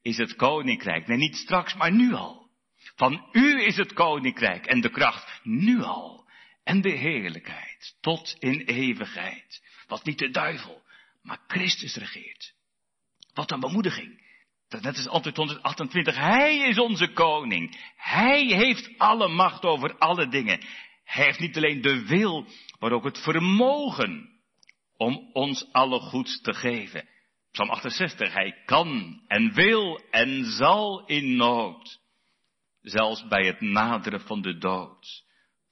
is 0.01 0.17
het 0.17 0.35
koninkrijk. 0.35 1.07
Nee, 1.07 1.17
niet 1.17 1.35
straks, 1.35 1.75
maar 1.75 1.91
nu 1.91 2.13
al. 2.13 2.49
Van 2.95 3.29
u 3.31 3.61
is 3.61 3.77
het 3.77 3.93
koninkrijk 3.93 4.65
en 4.65 4.81
de 4.81 4.89
kracht 4.89 5.39
nu 5.43 5.81
al. 5.81 6.29
En 6.63 6.81
de 6.81 6.91
heerlijkheid 6.91 7.97
tot 8.01 8.35
in 8.39 8.59
eeuwigheid. 8.59 9.63
Wat 9.87 10.05
niet 10.05 10.19
de 10.19 10.29
duivel, 10.29 10.81
maar 11.21 11.39
Christus 11.47 11.95
regeert. 11.95 12.53
Wat 13.33 13.51
een 13.51 13.59
bemoediging. 13.59 14.26
Dat 14.69 14.81
net 14.81 14.97
is 14.97 15.07
antwoord 15.07 15.37
128. 15.37 16.15
Hij 16.15 16.57
is 16.57 16.79
onze 16.79 17.07
koning. 17.07 17.91
Hij 17.95 18.45
heeft 18.45 18.89
alle 18.97 19.27
macht 19.27 19.63
over 19.63 19.97
alle 19.97 20.27
dingen. 20.27 20.59
Hij 21.03 21.25
heeft 21.25 21.39
niet 21.39 21.57
alleen 21.57 21.81
de 21.81 22.05
wil, 22.05 22.45
maar 22.79 22.91
ook 22.91 23.03
het 23.03 23.19
vermogen 23.19 24.29
om 24.97 25.29
ons 25.33 25.71
alle 25.71 25.99
goeds 25.99 26.41
te 26.41 26.53
geven. 26.53 27.07
Psalm 27.51 27.69
68, 27.69 28.33
hij 28.33 28.61
kan 28.65 29.21
en 29.27 29.53
wil 29.53 30.01
en 30.11 30.45
zal 30.45 31.05
in 31.05 31.35
nood, 31.35 31.99
zelfs 32.81 33.27
bij 33.27 33.45
het 33.45 33.61
naderen 33.61 34.21
van 34.21 34.41
de 34.41 34.57
dood, 34.57 35.23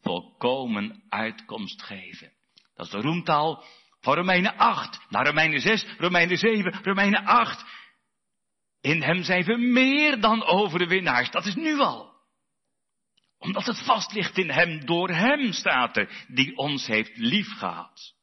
volkomen 0.01 1.03
uitkomst 1.09 1.83
geven. 1.83 2.31
Dat 2.75 2.85
is 2.85 2.91
de 2.91 3.01
roemtaal 3.01 3.63
van 3.99 4.15
Romeinen 4.15 4.57
8, 4.57 4.99
naar 5.09 5.25
Romeinen 5.25 5.59
6, 5.59 5.85
Romeinen 5.97 6.37
7, 6.37 6.83
Romeinen 6.83 7.25
8. 7.25 7.65
In 8.85 9.01
hem 9.01 9.23
zijn 9.23 9.43
we 9.43 9.57
meer 9.57 10.21
dan 10.21 10.43
overwinnaars. 10.43 11.31
Dat 11.31 11.45
is 11.45 11.55
nu 11.55 11.79
al. 11.79 12.13
Omdat 13.37 13.65
het 13.65 13.83
vast 13.85 14.13
ligt 14.13 14.37
in 14.37 14.49
hem, 14.49 14.85
door 14.85 15.09
hem 15.09 15.51
staat 15.51 15.97
er, 15.97 16.25
die 16.27 16.57
ons 16.57 16.87
heeft 16.87 17.17
liefgehad. 17.17 18.13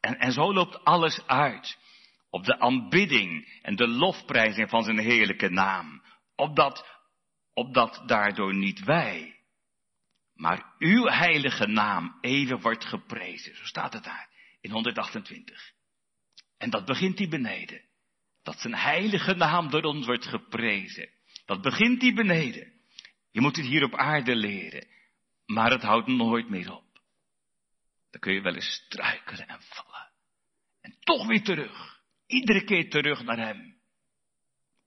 En, 0.00 0.18
en 0.18 0.32
zo 0.32 0.52
loopt 0.52 0.84
alles 0.84 1.26
uit. 1.26 1.78
Op 2.30 2.44
de 2.44 2.58
aanbidding 2.58 3.58
en 3.62 3.76
de 3.76 3.88
lofprijzing 3.88 4.68
van 4.68 4.82
zijn 4.82 4.98
heerlijke 4.98 5.48
naam. 5.48 6.02
Opdat, 6.36 6.86
opdat 7.52 8.02
daardoor 8.06 8.54
niet 8.54 8.84
wij, 8.84 9.38
maar 10.32 10.74
uw 10.78 11.06
heilige 11.06 11.66
naam 11.66 12.18
even 12.20 12.60
wordt 12.60 12.84
geprezen. 12.84 13.56
Zo 13.56 13.64
staat 13.64 13.92
het 13.92 14.04
daar 14.04 14.28
in 14.60 14.70
128. 14.70 15.72
En 16.58 16.70
dat 16.70 16.84
begint 16.84 17.18
hier 17.18 17.28
beneden. 17.28 17.83
Dat 18.44 18.60
zijn 18.60 18.74
heilige 18.74 19.34
naam 19.34 19.70
door 19.70 19.82
ons 19.82 20.06
wordt 20.06 20.26
geprezen. 20.26 21.10
Dat 21.44 21.62
begint 21.62 22.02
hier 22.02 22.14
beneden. 22.14 22.72
Je 23.30 23.40
moet 23.40 23.56
het 23.56 23.66
hier 23.66 23.84
op 23.84 23.94
aarde 23.94 24.36
leren. 24.36 24.86
Maar 25.46 25.70
het 25.70 25.82
houdt 25.82 26.06
nooit 26.06 26.48
meer 26.48 26.72
op. 26.72 27.00
Dan 28.10 28.20
kun 28.20 28.32
je 28.32 28.40
wel 28.40 28.54
eens 28.54 28.72
struikelen 28.84 29.48
en 29.48 29.62
vallen. 29.62 30.10
En 30.80 30.96
toch 31.00 31.26
weer 31.26 31.42
terug. 31.42 32.02
Iedere 32.26 32.64
keer 32.64 32.90
terug 32.90 33.22
naar 33.22 33.38
Hem. 33.38 33.80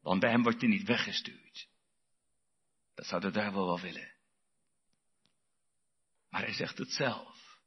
Want 0.01 0.19
bij 0.19 0.29
Hem 0.29 0.43
wordt 0.43 0.61
je 0.61 0.67
niet 0.67 0.87
weggestuurd. 0.87 1.67
Dat 2.95 3.05
zou 3.05 3.21
de 3.21 3.31
duivel 3.31 3.65
wel 3.65 3.79
willen. 3.79 4.11
Maar 6.29 6.41
Hij 6.41 6.53
zegt 6.53 6.77
het 6.77 6.91
zelf. 6.91 7.59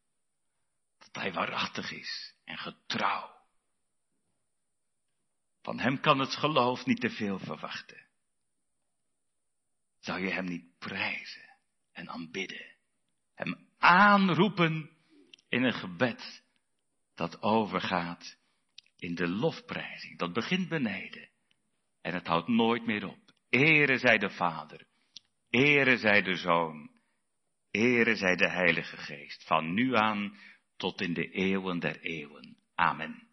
Dat 0.98 1.22
Hij 1.22 1.32
waarachtig 1.32 1.92
is 1.92 2.34
en 2.44 2.58
getrouw. 2.58 3.39
Van 5.70 5.80
hem 5.80 6.00
kan 6.00 6.18
het 6.18 6.36
geloof 6.36 6.86
niet 6.86 7.00
te 7.00 7.10
veel 7.10 7.38
verwachten. 7.38 8.06
Zou 9.98 10.20
je 10.20 10.30
hem 10.30 10.44
niet 10.44 10.78
prijzen 10.78 11.58
en 11.92 12.08
aanbidden? 12.08 12.76
Hem 13.34 13.68
aanroepen 13.78 14.90
in 15.48 15.62
een 15.62 15.72
gebed 15.72 16.42
dat 17.14 17.42
overgaat 17.42 18.36
in 18.96 19.14
de 19.14 19.28
lofprijzing. 19.28 20.18
Dat 20.18 20.32
begint 20.32 20.68
beneden 20.68 21.28
en 22.00 22.14
het 22.14 22.26
houdt 22.26 22.48
nooit 22.48 22.86
meer 22.86 23.06
op. 23.06 23.34
Ere 23.48 23.98
zij 23.98 24.18
de 24.18 24.30
Vader, 24.30 24.86
ere 25.50 25.98
zij 25.98 26.22
de 26.22 26.36
Zoon, 26.36 26.90
ere 27.70 28.16
zij 28.16 28.36
de 28.36 28.48
Heilige 28.48 28.96
Geest, 28.96 29.44
van 29.44 29.74
nu 29.74 29.96
aan 29.96 30.38
tot 30.76 31.00
in 31.00 31.14
de 31.14 31.30
eeuwen 31.30 31.78
der 31.78 32.00
eeuwen. 32.00 32.56
Amen. 32.74 33.29